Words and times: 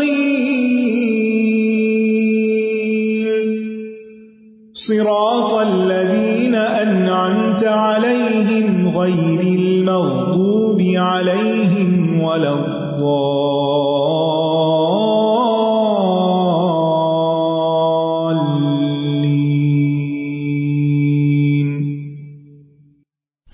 صراط 4.73 5.55
الذين 5.55 6.55
أنعمت 6.55 7.65
عليهم 7.65 8.99
غير 8.99 9.41
المغضوب 9.41 10.80
عليهم 10.80 12.21
ولا 12.21 12.52
الضالين. 12.55 13.98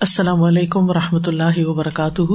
السلام 0.05 0.43
علیکم 0.43 0.89
و 0.89 0.93
رحمۃ 0.93 1.27
اللہ 1.27 1.57
وبرکاتہ۔ 1.57 2.33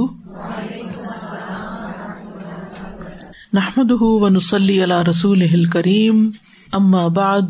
نحمد 3.53 3.91
و 3.99 4.29
نسلی 4.29 4.83
علی 4.83 4.93
رسول 5.09 5.65
کریم 5.65 6.31
اما 6.71 7.07
بعد، 7.07 7.41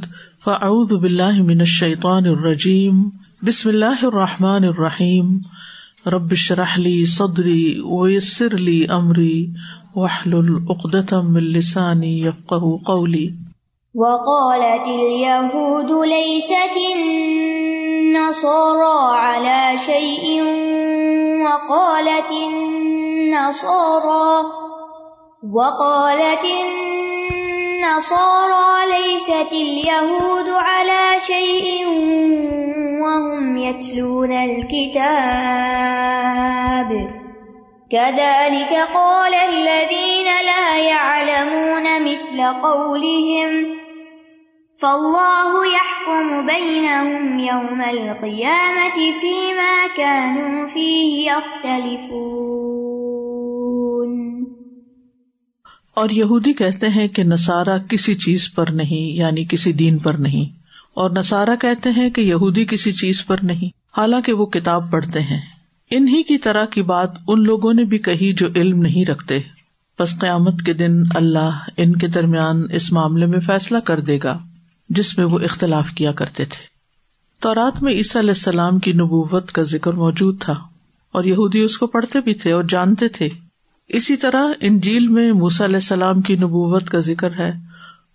فاعوذ 0.44 0.92
باللہ 1.02 1.42
من 1.42 1.60
الشیطان 1.60 2.28
الرجیم۔ 2.28 3.10
بسم 3.48 3.70
اللہ 3.70 4.04
الرحمٰن 4.04 4.64
الرحیم۔ 4.64 5.38
رب 6.06 6.34
شرح 6.34 6.78
لی 6.78 7.06
صدری 7.06 7.82
ویسر 7.82 8.58
لی 8.58 8.86
امری 8.90 9.48
وحلل 9.96 10.56
عقدۃ 10.70 11.14
من 11.24 11.44
لسانی 11.44 12.30
قولی۔ 12.48 13.30
وقالت 13.96 14.88
اليهود 14.88 16.08
ليست 16.08 16.78
النصارى 18.12 19.18
على 19.18 19.78
شيء 19.78 20.44
وقالت 21.46 22.32
النصارى 22.32 23.72
وقالت 25.54 26.46
النصارى 27.82 28.86
ليست 28.92 29.52
اليهود 29.52 30.50
على 30.50 31.20
شيء 31.20 31.88
وهم 33.02 33.58
يتلون 33.58 34.32
الكتاب 34.32 35.32
كذلك 37.92 38.88
قال 38.94 39.34
الذين 39.34 40.26
لا 40.26 40.78
يعلمون 40.78 42.04
مثل 42.04 42.44
قولهم 42.64 43.81
فالله 44.82 45.66
يحكم 45.66 46.46
بينهم 46.46 47.40
يوم 47.40 47.82
القيامة 47.82 49.04
فيما 49.22 49.88
كانوا 49.96 50.68
فيه 50.74 51.22
يختلفون 51.26 52.12
اور 55.94 56.10
یہودی 56.10 56.54
کہتے 56.54 56.88
ہیں 56.88 57.08
کہ 57.08 57.24
نصارہ 57.24 57.78
کسی 57.78 58.16
چیز 58.16 58.54
پر 58.56 58.68
نہیں 58.70 59.18
یعنی 59.18 59.46
کسی 59.46 59.74
دین 59.74 59.98
پر 59.98 60.14
نہیں۔ 60.14 60.46
اور 60.94 61.10
نصارہ 61.10 61.56
کہتے 61.62 61.90
ہیں 61.90 62.10
کہ 62.10 62.22
یہودی 62.22 62.66
کسی 62.66 62.92
چیز 62.92 63.26
پر 63.26 63.38
نہیں، 63.42 63.70
حالانکہ 63.98 64.34
وہ 64.34 64.46
کتاب 64.46 64.92
پڑھتے 64.92 65.22
ہیں۔ 65.22 65.42
انہیں 65.92 66.24
کی 66.24 66.38
طرح 66.38 66.66
کی 66.66 66.82
بات 66.82 67.12
ان 67.28 67.44
لوگوں 67.44 67.74
نے 67.74 67.84
بھی 67.84 67.98
کہی 67.98 68.34
جو 68.34 68.48
علم 68.56 68.82
نہیں 68.82 69.06
رکھتے۔ 69.06 69.40
بس 70.00 70.20
قیامت 70.20 70.62
کے 70.66 70.74
دن 70.74 71.04
اللہ 71.16 71.60
ان 71.78 71.96
کے 71.96 72.08
درمیان 72.08 72.64
اس 72.74 72.92
معاملے 72.92 73.26
میں 73.26 73.40
فیصلہ 73.40 73.78
کر 73.78 74.00
دے 74.00 74.20
گا۔ 74.24 74.40
جس 74.92 75.18
میں 75.18 75.26
وہ 75.26 75.40
اختلاف 75.40 75.90
کیا 75.90 76.12
کرتے 76.12 76.46
تھے۔ 76.46 76.66
تو 77.40 77.56
رات 77.56 77.84
میں 77.84 77.94
عیسیٰ 77.94 78.22
علیہ 78.22 78.32
السلام 78.32 78.80
کی 78.80 78.92
نبوت 78.92 79.52
کا 79.52 79.64
ذکر 79.64 79.94
موجود 79.94 80.42
تھا 80.42 80.54
اور 81.12 81.24
یہودی 81.24 81.62
اس 81.62 81.78
کو 81.78 81.88
پڑھتے 81.88 82.22
بھی 82.22 82.34
تھے 82.34 82.52
اور 82.52 82.64
جانتے 82.64 83.08
تھے۔ 83.08 83.30
اسی 83.90 84.18
طرح 84.18 84.46
انجیل 84.62 85.08
میں 85.08 85.32
موسا 85.32 85.66
علیہ 85.66 85.76
السلام 85.76 86.22
کی 86.22 86.36
نبوت 86.36 86.90
کا 86.90 87.00
ذکر 87.00 87.34
ہے 87.40 87.50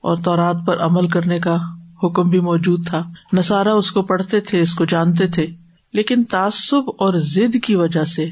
اور 0.00 0.16
تورات 0.16 0.56
پر 0.66 0.78
عمل 0.78 1.09
کرنے 1.09 1.38
کا 1.38 1.56
حکم 2.03 2.28
بھی 2.28 2.41
موجود 2.41 2.88
تھا۔ 2.88 3.03
نسارا 3.32 3.72
اس 3.72 3.93
کو 3.93 4.03
پڑھتے 4.03 4.41
تھے، 4.41 4.60
اس 4.60 4.75
کو 4.75 4.84
جانتے 4.84 5.26
تھے۔ 5.26 5.47
لیکن 5.93 6.25
تعصب 6.25 6.82
اور 6.88 7.14
ضد 7.16 7.56
کی 7.62 7.75
وجہ 7.75 8.04
سے 8.04 8.28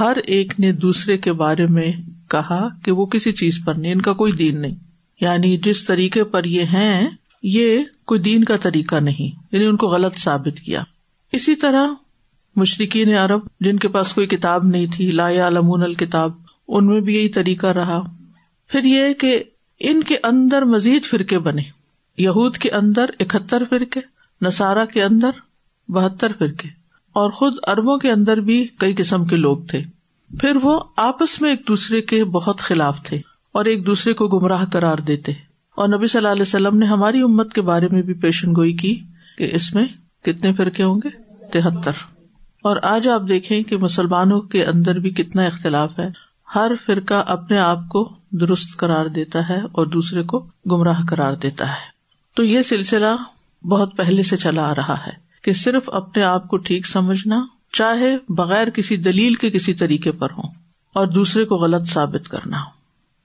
ہر 0.00 0.16
ایک 0.16 0.60
نے 0.60 0.72
دوسرے 0.72 1.18
کے 1.18 1.32
بارے 1.32 1.66
میں 1.66 1.92
کہا 2.28 2.68
کہ 2.82 2.92
وہ 2.92 3.06
کسی 3.06 3.32
چیز 3.32 3.58
پر 3.64 3.74
نہیں، 3.74 3.92
ان 3.92 4.00
کا 4.00 4.12
کوئی 4.12 4.32
دین 4.32 4.60
نہیں۔ 4.60 4.74
یعنی 5.20 5.58
جس 5.58 5.84
طریقے 5.84 6.24
پر 6.24 6.44
یہ 6.44 6.62
ہیں 6.62 7.08
یہ 7.42 7.80
کوئی 8.04 8.20
دین 8.20 8.44
کا 8.44 8.56
طریقہ 8.56 8.96
نہیں 8.96 9.38
یعنی 9.52 9.64
ان 9.64 9.76
کو 9.76 9.86
غلط 9.88 10.18
ثابت 10.18 10.60
کیا۔ 10.60 10.82
اسی 11.32 11.56
طرح 11.56 11.86
مشرقین 12.56 13.14
عرب، 13.14 13.40
جن 13.60 13.76
کے 13.76 13.88
پاس 13.88 14.14
کوئی 14.14 14.26
کتاب 14.26 14.64
نہیں 14.64 14.86
تھی، 14.94 15.10
لا 15.10 15.30
علمون 15.30 15.82
الکتاب، 15.82 16.32
ان 16.68 16.86
میں 16.86 17.00
بھی 17.00 17.16
یہی 17.16 17.28
طریقہ 17.28 17.66
رہا۔ 17.66 18.00
پھر 18.68 18.84
یہ 18.84 19.14
کہ 19.14 19.42
ان 19.80 20.02
کے 20.02 20.16
اندر 20.22 20.62
مزید 20.62 21.04
فرقے 21.04 21.38
بنے۔ 21.38 21.62
یہود 22.18 22.56
کے 22.56 22.70
اندر 22.70 23.04
اکہتر 23.20 23.62
فرقے 23.70 24.00
نسارا 24.42 24.84
کے 24.84 25.02
اندر 25.02 25.30
بہتر 25.88 26.32
فرقے۔ 26.38 26.68
اور 27.12 27.30
خود 27.30 27.54
اربوں 27.66 27.98
کے 27.98 28.10
اندر 28.10 28.36
بھی 28.36 28.68
کئی 28.78 28.94
قسم 28.94 29.24
کے 29.24 29.36
لوگ 29.36 29.56
تھے۔ 29.56 29.82
پھر 30.40 30.56
وہ 30.62 30.80
آپس 30.96 31.40
میں 31.40 31.50
ایک 31.50 31.68
دوسرے 31.68 32.02
کے 32.02 32.24
بہت 32.24 32.58
خلاف 32.58 33.02
تھے 33.02 33.16
اور 33.52 33.64
ایک 33.64 33.86
دوسرے 33.86 34.12
کو 34.12 34.28
گمراہ 34.28 34.64
کرار 34.72 34.98
دیتے۔ 34.98 35.32
اور 35.76 35.88
نبی 35.88 36.06
صلی 36.06 36.18
اللہ 36.18 36.28
علیہ 36.28 36.42
وسلم 36.42 36.78
نے 36.78 36.86
ہماری 36.86 37.20
امت 37.20 37.52
کے 37.52 37.60
بارے 37.60 37.88
میں 37.90 38.02
بھی 38.02 38.14
پیشن 38.14 38.50
گوئی 38.50 38.72
کی 38.72 39.00
کہ 39.38 39.50
اس 39.52 39.74
میں 39.74 39.86
کتنے 40.24 40.52
فرقے 40.52 40.82
ہوں 40.82 41.00
گے؟ 41.04 41.08
تہتر۔ 41.52 41.92
اور 42.62 42.76
آج 42.82 43.08
آپ 43.08 43.22
دیکھیں 43.28 43.62
کہ 43.62 43.76
مسلمانوں 43.76 44.40
کے 44.40 44.64
اندر 44.64 44.98
بھی 44.98 45.10
کتنا 45.10 45.42
اختلاف 45.42 45.98
ہے۔ 45.98 46.08
ہر 46.54 46.72
فرقہ 46.86 47.24
اپنے 47.26 47.58
آپ 47.58 47.78
کو 47.88 48.12
درست 48.32 48.76
قرار 48.76 49.06
دیتا 49.06 49.48
ہے 49.48 49.58
اور 49.72 49.86
دوسرے 49.86 50.22
کو 50.22 50.46
گمراہ 50.70 51.00
قرار 51.08 51.32
دیتا 51.32 51.68
ہے۔ 51.68 51.96
تو 52.34 52.44
یہ 52.44 52.62
سلسلہ 52.62 53.16
بہت 53.66 53.96
پہلے 53.96 54.22
سے 54.22 54.36
چلا 54.36 54.70
آ 54.70 54.74
رہا 54.74 55.06
ہے 55.06 55.12
کہ 55.42 55.52
صرف 55.52 55.90
اپنے 55.90 56.22
آپ 56.22 56.48
کو 56.48 56.56
ٹھیک 56.56 56.86
سمجھنا 56.86 57.46
چاہے 57.72 58.16
بغیر 58.28 58.70
کسی 58.70 58.96
دلیل 58.96 59.34
کے 59.34 59.50
کسی 59.50 59.74
طریقے 59.74 60.12
پر 60.12 60.30
ہو 60.30 60.42
اور 60.92 61.06
دوسرے 61.06 61.44
کو 61.44 61.56
غلط 61.56 61.88
ثابت 61.88 62.28
کرنا 62.28 62.60
ہو۔ 62.60 62.70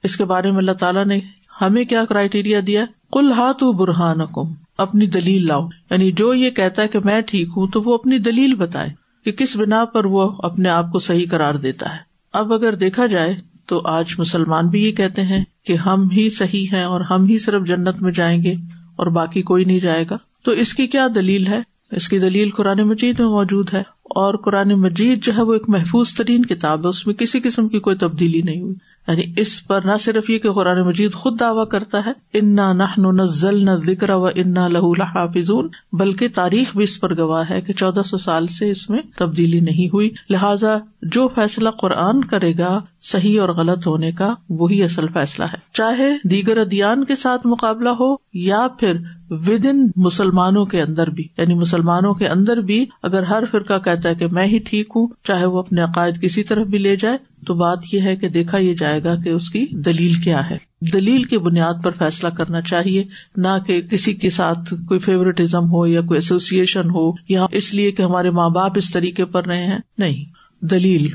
اس 0.02 0.16
کے 0.16 0.24
بارے 0.24 0.50
میں 0.50 0.58
اللہ 0.58 0.72
تعالیٰ 0.72 1.06
نے 1.06 1.20
ہمیں 1.62 1.84
کیا 1.84 2.04
کرائٹیریا 2.04 2.60
دیا؟ 2.66 2.84
کل 3.12 3.32
ہاتھ 3.32 3.64
برہان 3.64 4.18
کم 4.34 4.52
اپنی 4.78 5.06
دلیل 5.06 5.46
لاؤ۔ 5.46 5.66
یعنی 5.90 6.12
جو 6.12 6.34
یہ 6.34 6.50
کہتا 6.50 6.82
ہے 6.82 6.88
کہ 6.88 6.98
میں 7.04 7.20
ٹھیک 7.20 7.48
ہوں، 7.56 7.66
تو 7.66 7.82
وہ 7.82 7.94
اپنی 7.94 8.18
دلیل 8.18 8.54
بتائے 8.54 8.88
کہ 9.24 9.32
کس 9.32 9.56
بنا 9.56 9.84
پر 9.84 10.04
وہ 10.04 10.30
اپنے 10.38 10.68
آپ 10.68 10.92
کو 10.92 10.98
صحیح 10.98 11.26
قرار 11.30 11.54
دیتا 11.54 11.92
ہے۔ 11.92 11.98
اب 12.32 12.52
اگر 12.52 12.74
دیکھا 12.74 13.06
جائے 13.06 13.36
تو 13.66 13.80
آج 13.84 14.14
مسلمان 14.18 14.68
بھی 14.68 14.84
یہ 14.84 14.92
کہتے 14.92 15.22
ہیں 15.22 15.44
کہ 15.66 15.72
ہم 15.72 16.10
ہی 16.10 16.30
صحیح 16.30 16.66
ہیں 16.72 16.82
اور 16.82 17.00
ہم 17.00 17.24
ہی 17.24 17.38
صرف 17.38 17.66
جنت 17.66 18.02
میں 18.02 18.12
جائیں 18.12 18.42
گے 18.42 18.52
اور 18.96 19.06
باقی 19.06 19.42
کوئی 19.42 19.64
نہیں 19.64 19.80
جائے 19.80 20.04
گا۔ 20.10 20.16
تو 20.44 20.50
اس 20.50 20.74
کی 20.74 20.86
کیا 20.86 21.08
دلیل 21.14 21.46
ہے؟ 21.46 21.58
اس 21.90 22.08
کی 22.08 22.18
دلیل 22.18 22.50
قرآن 22.50 22.78
مجید 22.78 23.20
میں 23.20 23.28
موجود 23.28 23.74
ہے 23.74 23.80
اور 24.02 24.36
قرآن 24.36 24.68
مجید 24.68 25.24
جو 25.24 25.32
ہے 25.36 25.42
وہ 25.42 25.52
ایک 25.52 25.68
محفوظ 25.68 26.14
ترین 26.14 26.46
کتاب 26.46 26.84
ہے، 26.84 26.88
اس 26.88 27.06
میں 27.06 27.14
کسی 27.14 27.40
قسم 27.40 27.68
کی 27.68 27.78
کوئی 27.78 27.96
تبدیلی 27.96 28.42
نہیں 28.42 28.60
ہوئی۔ 28.60 28.74
یعنی 29.08 29.22
اس 29.36 29.66
پر 29.66 29.80
نہ 29.84 29.96
صرف 30.00 30.30
یہ 30.30 30.38
کہ 30.38 30.52
قرآن 30.52 30.80
مجید 30.82 31.12
خود 31.12 31.40
دعویٰ 31.40 31.68
کرتا 31.68 32.06
ہے، 32.06 32.12
انا 32.34 32.72
نہ 32.72 32.82
نزل 32.98 33.64
نہ 33.64 33.70
ذکر 33.86 34.10
و 34.10 34.26
انا 34.26 34.68
لہ 34.68 35.02
حافظ 35.14 35.50
بلکہ 35.92 36.28
تاریخ 36.34 36.76
بھی 36.76 36.84
اس 36.84 37.00
پر 37.00 37.16
گواہ 37.16 37.44
ہے 37.50 37.60
کہ 37.60 37.72
چودہ 37.72 38.02
سو 38.06 38.18
سال 38.18 38.46
سے 38.46 38.70
اس 38.70 38.90
میں 38.90 39.02
تبدیلی 39.16 39.60
نہیں 39.60 39.88
ہوئی۔ 39.92 40.10
لہٰذا 40.30 40.76
جو 41.02 41.28
فیصلہ 41.28 41.68
قرآن 41.70 42.24
کرے 42.24 42.52
گا 42.58 42.80
صحیح 43.00 43.40
اور 43.40 43.48
غلط 43.48 43.86
ہونے 43.86 44.12
کا 44.12 44.34
وہی 44.50 44.82
اصل 44.82 45.08
فیصلہ 45.08 45.44
ہے۔ 45.44 45.58
چاہے 45.72 46.28
دیگر 46.28 46.56
ادیان 46.56 47.04
کے 47.04 47.14
ساتھ 47.14 47.46
مقابلہ 47.46 47.88
ہو 47.88 48.14
یا 48.34 48.66
پھر 48.80 48.92
ود 49.34 49.66
ان 49.66 49.90
مسلمانوں 49.96 50.64
کے 50.64 50.82
اندر 50.82 51.10
بھی۔ 51.10 51.28
یعنی 51.38 51.54
مسلمانوں 51.54 52.14
کے 52.14 52.28
اندر 52.28 52.56
بھی 52.56 52.86
اگر 53.02 53.22
ہر 53.22 53.42
فرقہ 53.50 53.78
کہتا 53.78 54.08
ہے 54.08 54.14
کہ 54.14 54.26
میں 54.26 54.46
ہی 54.46 54.58
ٹھیک 54.58 54.88
ہوں، 54.96 55.06
چاہے 55.24 55.46
وہ 55.46 55.58
اپنے 55.58 55.82
عقائد 55.82 56.20
کسی 56.20 56.42
طرف 56.42 56.66
بھی 56.66 56.78
لے 56.78 56.96
جائے، 56.96 57.16
تو 57.46 57.54
بات 57.54 57.78
یہ 57.92 58.00
ہے 58.00 58.16
کہ 58.16 58.28
دیکھا 58.28 58.58
یہ 58.58 58.74
جائے 58.74 59.04
گا 59.04 59.14
کہ 59.16 59.28
اس 59.28 59.50
کی 59.50 59.66
دلیل 59.70 60.14
کیا 60.14 60.50
ہے۔ 60.50 60.56
دلیل 60.92 61.24
کی 61.24 61.38
بنیاد 61.38 61.74
پر 61.84 61.90
فیصلہ 61.90 62.28
کرنا 62.28 62.60
چاہیے، 62.60 63.04
نہ 63.36 63.58
کہ 63.66 63.80
کسی 63.80 64.14
کے 64.14 64.30
ساتھ 64.30 64.74
کوئی 64.88 65.00
فیوریٹزم 65.00 65.72
ہو 65.72 65.86
یا 65.86 66.00
کوئی 66.00 66.18
ایسوسیشن 66.18 66.90
ہو، 66.90 67.12
یا 67.28 67.46
اس 67.52 67.74
لیے 67.74 67.92
کہ 67.92 68.02
ہمارے 68.02 68.30
ماں 68.30 68.50
باپ 68.50 68.72
اس 68.74 68.92
طریقے 68.92 69.24
پر 69.24 69.46
رہے 69.46 69.66
ہیں۔ 69.66 69.78
نہیں، 69.98 70.24
دلیل۔ 70.64 71.08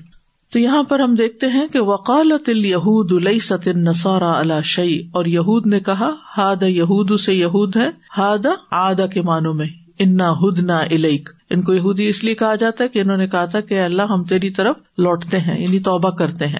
تو 0.51 0.59
یہاں 0.59 0.83
پر 0.83 0.99
ہم 0.99 1.15
دیکھتے 1.15 1.47
ہیں 1.47 1.67
کہ 1.67 1.79
وکالت 1.81 2.49
الہود 2.49 3.38
ست 3.41 3.67
نسارا 3.67 4.39
اللہ 4.39 4.61
شعی 4.63 4.99
اور 5.11 5.25
یہود 5.25 5.67
نے 5.67 5.79
کہا 5.79 6.11
ہاد 6.38 6.63
یہود 6.63 7.19
سے 7.19 7.33
یہود 7.33 7.75
ہے 7.75 7.89
ہاد 8.17 8.45
آدا 8.71 9.07
کے 9.07 9.21
معنوں 9.21 9.53
میں، 9.53 9.65
انا 9.99 10.31
ہد 10.31 10.59
نہ 10.59 10.71
الیک۔ 10.71 11.29
ان 11.49 11.61
کو 11.61 11.73
یہودی 11.73 12.07
اس 12.07 12.23
لیے 12.23 12.35
کہا 12.35 12.55
جاتا 12.55 12.83
ہے 12.83 12.89
کہ 12.89 12.99
انہوں 12.99 13.17
نے 13.17 13.27
کہا 13.27 13.45
تھا 13.45 13.61
کہ 13.61 13.79
اللہ 13.79 14.01
ہم 14.01 14.23
تیری 14.23 14.49
طرف 14.49 14.75
لوٹتے 14.97 15.39
ہیں 15.39 15.61
یعنی 15.61 15.79
توبہ 15.79 16.09
کرتے 16.09 16.47
ہیں۔ 16.47 16.59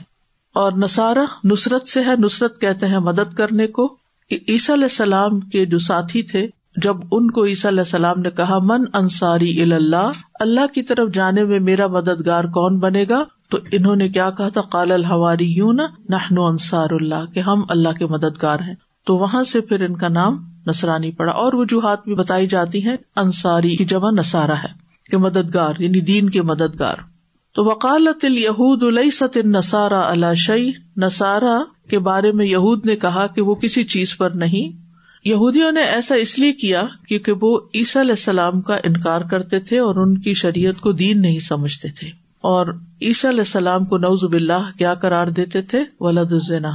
اور 0.54 0.72
نسارا 0.72 1.24
نصرت 1.44 1.88
سے 1.88 2.00
ہے، 2.00 2.16
نصرت 2.20 2.62
کہتے 2.62 2.88
ہیں 2.88 3.00
مدد 3.00 3.34
کرنے 3.34 3.68
کو 3.68 3.96
عیسی 4.32 4.74
علیہ 4.74 4.84
السلام 4.84 5.40
کے 5.40 5.66
جو 5.66 5.78
ساتھی 5.78 6.24
تھے 6.24 6.48
جب 6.84 6.96
ان 7.12 7.32
کو 7.32 7.46
عیسیٰ 7.46 7.72
علیہ 7.72 7.80
السلام 7.80 8.20
نے 8.20 8.30
کہا، 8.30 8.58
من 8.62 8.84
انصاری 8.94 9.62
اللہ 9.62 10.12
اللہ 10.40 10.74
کی 10.74 10.82
طرف 10.82 11.14
جانے 11.14 11.44
میں 11.44 11.60
میرا 11.60 11.88
مددگار 11.88 12.44
کون 12.44 12.80
بنے 12.80 13.06
گا؟ 13.10 13.24
تو 13.50 13.58
انہوں 13.72 13.96
نے 13.96 14.10
کیا 14.10 14.30
کہا 14.30 14.50
تھا؟ 14.50 14.62
کال 14.62 14.92
الحواری 14.92 15.46
یوں 15.46 15.74
نہ 15.74 16.16
انصار 16.38 16.88
اللہ 16.92 17.26
کہ 17.34 17.40
ہم 17.40 17.64
اللہ 17.70 17.90
کے 17.90 18.06
مددگار 18.06 18.60
ہیں۔ 18.60 18.74
تو 19.06 19.18
وہاں 19.18 19.44
سے 19.44 19.62
پھر 19.62 19.82
ان 19.82 19.96
کا 19.96 20.08
نام 20.08 20.38
نسرانی 20.68 21.12
پڑا، 21.12 21.32
اور 21.32 21.54
وجوہات 21.54 22.04
بھی 22.04 22.16
بتائی 22.16 22.48
جاتی 22.48 22.84
ہیں۔ 22.84 22.96
انصاری 23.16 23.76
کی 23.76 23.86
جمع 23.86 24.12
نسارا 24.12 24.58
ہے، 24.58 24.74
کہ 25.12 25.18
مددگار 25.18 25.74
یعنی 25.80 26.02
دین 26.02 26.30
کے 26.30 26.42
مددگار۔ 26.42 26.96
تو 27.56 27.66
وکالت 27.66 28.26
الہود 28.26 28.84
ست 29.14 29.38
نسارا 29.38 30.00
اللہ 30.00 30.34
شعی 30.36 30.72
نسارا 30.98 31.58
کے 31.90 32.00
بارے 32.00 32.32
میں 32.32 32.46
یہود 32.46 32.86
نے 32.86 32.96
کہا 32.96 33.28
کہ 33.28 33.42
وہ 33.42 33.56
کسی 33.56 33.84
چیز 33.84 34.18
پر 34.18 34.30
نہیں 34.30 34.87
یہودیوں 35.28 35.72
نے 35.72 35.82
ایسا 35.82 36.16
اس 36.16 36.40
لیے 36.40 36.54
کیا 36.54 36.84
کیونکہ 37.08 37.34
وہ 37.42 37.60
عیسیٰ 37.76 38.02
علیہ 38.02 38.12
السلام 38.12 38.62
کا 38.62 38.76
انکار 38.76 39.22
کرتے 39.22 39.60
تھے 39.60 39.80
اور 39.80 39.96
ان 39.96 40.18
کی 40.18 40.34
شریعت 40.34 40.82
کو 40.82 40.92
دین 40.92 41.22
نہیں 41.22 41.40
سمجھتے 41.40 41.88
تھے۔ 41.88 42.08
اور 42.42 42.68
عیسیٰ 43.02 43.32
علیہ 43.32 43.42
السلام 43.42 43.86
کو 43.86 43.98
نوز 43.98 44.24
باللہ 44.24 44.78
کیا 44.78 44.94
قرار 44.94 45.28
دیتے 45.28 45.62
تھے؟ 45.62 45.84
ولاد 46.00 46.32
الزنا۔ 46.32 46.72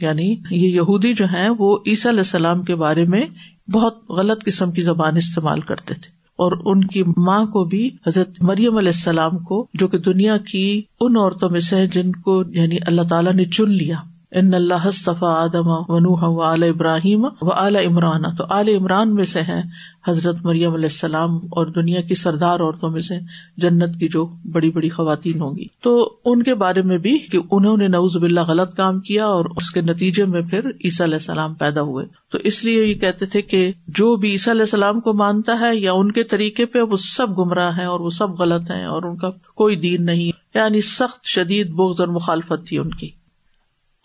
یعنی 0.00 0.36
یہ 0.50 0.68
یہودی 0.68 1.14
جو 1.14 1.24
ہیں 1.24 1.48
وہ 1.58 1.78
عیسیٰ 1.86 2.12
علیہ 2.12 2.20
السلام 2.20 2.62
کے 2.62 2.74
بارے 2.74 3.04
میں 3.04 3.26
بہت 3.70 4.10
غلط 4.10 4.44
قسم 4.44 4.72
کی 4.72 4.82
زبان 4.82 5.16
استعمال 5.16 5.60
کرتے 5.60 5.94
تھے۔ 5.94 6.08
اور 6.36 6.52
ان 6.64 6.84
کی 6.84 7.02
ماں 7.16 7.44
کو 7.44 7.64
بھی 7.64 7.90
حضرت 8.06 8.42
مریم 8.42 8.76
علیہ 8.76 8.92
السلام 8.94 9.38
کو 9.38 9.66
جو 9.74 9.88
کہ 9.88 9.98
دنیا 9.98 10.36
کی 10.36 10.82
ان 11.00 11.16
عورتوں 11.16 11.50
میں 11.50 11.60
سے 11.60 11.86
جن 11.86 12.12
کو 12.12 12.42
یعنی 12.48 12.76
اللہ 12.86 13.02
تعالیٰ 13.02 13.32
نے 13.32 13.44
چن 13.44 13.70
لیا۔ 13.70 13.96
ان 14.32 14.54
اللہ 14.54 14.88
آدم 15.22 15.68
و 15.68 15.98
نوح 15.98 16.18
و 16.22 16.40
آل 16.40 16.62
ابراہیم 16.62 17.24
و 17.24 17.52
اعلی 17.52 17.86
عمران۔ 17.86 18.22
تو 18.36 18.44
عال 18.50 18.68
عمران 18.68 19.14
میں 19.14 19.24
سے 19.24 19.40
ہیں 19.40 19.62
حضرت 20.08 20.36
مریم 20.44 20.74
علیہ 20.74 20.84
السلام 20.84 21.36
اور 21.36 21.66
دنیا 21.66 22.00
کی 22.00 22.14
سردار 22.14 22.60
عورتوں 22.60 22.90
میں 22.90 23.00
سے 23.00 23.14
جنت 23.56 23.98
کی 24.00 24.08
جو 24.08 24.26
بڑی 24.52 24.70
بڑی 24.70 24.88
خواتین 24.88 25.40
ہوں 25.40 25.56
گی۔ 25.56 25.64
تو 25.82 26.16
ان 26.24 26.42
کے 26.42 26.54
بارے 26.54 26.82
میں 26.82 26.98
بھی 26.98 27.18
کہ 27.18 27.38
انہوں 27.50 27.76
نے 27.76 27.88
نوز 27.88 28.16
باللہ 28.16 28.40
غلط 28.40 28.74
کام 28.74 29.00
کیا 29.00 29.26
اور 29.26 29.44
اس 29.56 29.70
کے 29.70 29.80
نتیجے 29.80 30.24
میں 30.24 30.42
پھر 30.42 30.70
عیسیٰ 30.84 31.06
علیہ 31.06 31.16
السلام 31.16 31.54
پیدا 31.54 31.80
ہوئے۔ 31.80 32.06
تو 32.32 32.38
اس 32.38 32.64
لیے 32.64 32.84
یہ 32.84 32.94
کہتے 32.94 33.26
تھے 33.26 33.42
کہ 33.42 33.72
جو 33.88 34.16
بھی 34.16 34.30
عیسیٰ 34.30 34.52
علیہ 34.52 34.62
السلام 34.62 35.00
کو 35.00 35.12
مانتا 35.12 35.60
ہے 35.60 35.76
یا 35.76 35.92
ان 35.92 36.12
کے 36.12 36.24
طریقے 36.24 36.66
پہ 36.66 36.80
وہ 36.80 36.96
سب 36.96 37.38
گمراہ 37.38 37.78
ہیں 37.78 37.86
اور 37.86 38.00
وہ 38.00 38.10
سب 38.10 38.30
غلط 38.30 38.70
ہیں 38.70 38.84
اور 38.84 39.02
ان 39.02 39.16
کا 39.16 39.30
کوئی 39.54 39.76
دین 39.76 40.04
نہیں 40.04 40.30
یعنی 40.54 40.80
سخت 40.80 41.24
شدید 41.24 41.70
بغض 41.70 42.00
اور 42.00 42.08
مخالفت 42.08 42.66
تھی 42.68 42.78
ان 42.78 42.90
کی۔ 42.90 43.25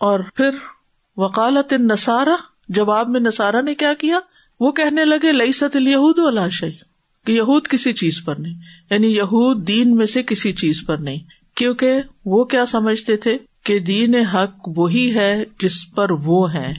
اور 0.02 0.20
پھر 0.36 0.50
وکالت 1.18 1.74
نسارا 1.74 2.36
جواب 2.70 3.10
میں 3.10 3.20
نسارا 3.20 3.62
نے 3.62 3.76
کیا 3.76 3.94
کیا؟ 3.94 4.20
وہ 4.60 4.72
کہنے 4.72 5.06
لگے 5.06 5.32
لئی 5.32 5.52
ست 5.52 5.76
الہود 5.76 6.52
شہی 6.52 6.72
کہ 7.26 7.32
یہود 7.32 7.68
کسی 7.68 7.94
چیز 7.94 8.24
پر 8.26 8.36
نہیں 8.36 8.54
یعنی 8.90 9.08
یہود 9.08 9.68
دین 9.68 9.96
میں 9.96 10.06
سے 10.06 10.24
کسی 10.24 10.54
چیز 10.54 10.84
پر 10.86 10.98
نہیں، 10.98 11.18
کیونکہ 11.56 11.94
وہ 12.26 12.44
کیا 12.44 12.66
سمجھتے 12.66 13.18
تھے؟ 13.18 13.38
کہ 13.64 13.80
دین 13.80 14.16
حق 14.16 14.70
وہی 14.78 15.16
ہے 15.16 15.44
جس 15.60 15.92
پر 15.96 16.12
وہ 16.12 16.54
ہے 16.54 16.74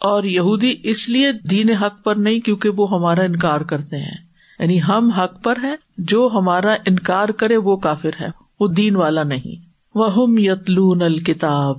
اور 0.00 0.24
یہودی 0.24 0.74
اس 0.82 1.08
لیے 1.08 1.32
دین 1.32 1.70
حق 1.70 2.04
پر 2.04 2.14
نہیں 2.14 2.40
کیونکہ 2.40 2.68
وہ 2.68 2.86
ہمارا 2.90 3.22
انکار 3.22 3.60
کرتے 3.60 3.96
ہیں 3.96 4.16
یعنی 4.58 4.82
ہم 4.82 5.10
حق 5.10 5.42
پر 5.42 5.58
ہے 5.62 5.74
جو 5.98 6.28
ہمارا 6.32 6.74
انکار 6.86 7.28
کرے 7.28 7.56
وہ 7.56 7.76
کافر 7.76 8.10
ہے، 8.20 8.28
وہ 8.60 8.68
دین 8.68 8.96
والا 8.96 9.22
نہیں۔ 9.22 9.64
وہ 9.94 10.40
یتلون 10.40 11.02
الکتاب 11.02 11.78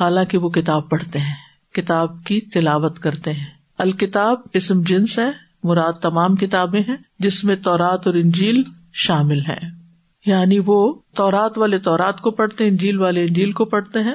حالانکہ 0.00 0.38
وہ 0.38 0.50
کتاب 0.50 0.90
پڑھتے 0.90 1.18
ہیں، 1.18 1.34
کتاب 1.74 2.24
کی 2.24 2.40
تلاوت 2.40 2.98
کرتے 2.98 3.32
ہیں۔ 3.32 3.46
الکتاب 3.78 4.38
اسم 4.52 4.82
جنس 4.82 5.18
ہے، 5.18 5.30
مراد 5.64 5.92
تمام 5.92 6.36
کتابیں 6.36 6.80
ہیں، 6.88 6.96
جس 7.18 7.44
میں 7.44 7.56
تورات 7.56 8.06
اور 8.06 8.14
انجیل 8.14 8.62
شامل 8.94 9.40
ہے 9.40 9.80
یعنی 10.26 10.58
وہ 10.66 10.94
تورات 11.16 11.58
والے 11.58 11.78
تورات 11.78 12.20
کو 12.20 12.30
پڑھتے 12.30 12.68
انجیل 12.68 13.00
والے 13.00 13.24
انجیل 13.24 13.52
کو 13.52 13.64
پڑھتے 13.64 13.98
ہیں۔ 13.98 14.14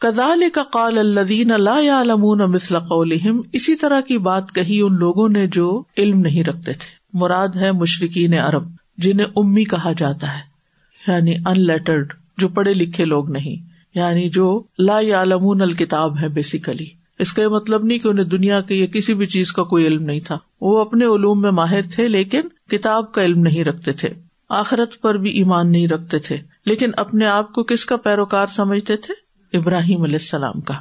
کدال 0.00 0.42
کا 0.52 0.62
قال 0.62 0.98
الدین 0.98 1.52
اللہ 1.52 2.14
مثل 2.46 2.78
قولہم، 2.78 3.40
اسی 3.52 3.74
طرح 3.76 4.00
کی 4.00 4.18
بات 4.18 4.52
کہی 4.52 4.80
ان 4.80 4.94
لوگوں 4.94 5.28
نے 5.28 5.46
جو 5.46 5.82
علم 5.96 6.20
نہیں 6.20 6.44
رکھتے 6.44 6.72
تھے۔ 6.72 6.90
مراد 7.12 7.48
ہے 7.48 7.72
مشرقین 7.72 8.34
عرب، 8.34 8.64
جنہیں 8.98 9.26
امی 9.36 9.64
کہا 9.64 9.92
جاتا 9.92 10.38
ہے 10.38 10.42
یعنی 11.08 11.34
ان 11.46 11.66
لیٹرڈ 11.66 12.12
جو 12.38 12.48
پڑھے 12.48 12.74
لکھے 12.74 13.04
لوگ 13.04 13.30
نہیں۔ 13.30 13.71
یعنی 13.94 14.28
جو 14.28 14.62
لا 14.78 14.98
عالمون 14.98 15.62
الکتاب 15.62 16.18
ہے 16.20 16.28
بیسیکلی 16.28 16.86
اس 17.18 17.32
کا 17.32 17.42
یہ 17.42 17.46
مطلب 17.46 17.84
نہیں 17.84 17.98
کہ 17.98 18.08
انہیں 18.08 18.24
دنیا 18.24 18.60
کے 18.60 18.74
یا 18.74 18.86
کسی 18.86 19.14
بھی 19.14 19.26
چیز 19.26 19.52
کا 19.52 19.62
کوئی 19.62 19.86
علم 19.86 20.02
نہیں 20.02 20.20
تھا۔ 20.20 20.38
وہ 20.60 20.80
اپنے 20.80 21.04
علوم 21.04 21.40
میں 21.40 21.50
ماہر 21.50 21.82
تھے 21.94 22.08
لیکن 22.08 22.40
کتاب 22.70 23.12
کا 23.12 23.24
علم 23.24 23.40
نہیں 23.40 23.64
رکھتے 23.64 23.92
تھے۔ 23.92 24.08
آخرت 24.48 25.00
پر 25.00 25.14
بھی 25.14 25.30
ایمان 25.30 25.72
نہیں 25.72 25.88
رکھتے 25.88 26.18
تھے۔ 26.18 26.36
لیکن 26.66 26.90
اپنے 26.96 27.26
آپ 27.26 27.52
کو 27.52 27.62
کس 27.62 27.84
کا 27.84 27.96
پیروکار 27.96 28.46
سمجھتے 28.46 28.96
تھے؟ 28.96 29.14
ابراہیم 29.58 30.02
علیہ 30.02 30.14
السلام 30.14 30.60
کا۔ 30.60 30.74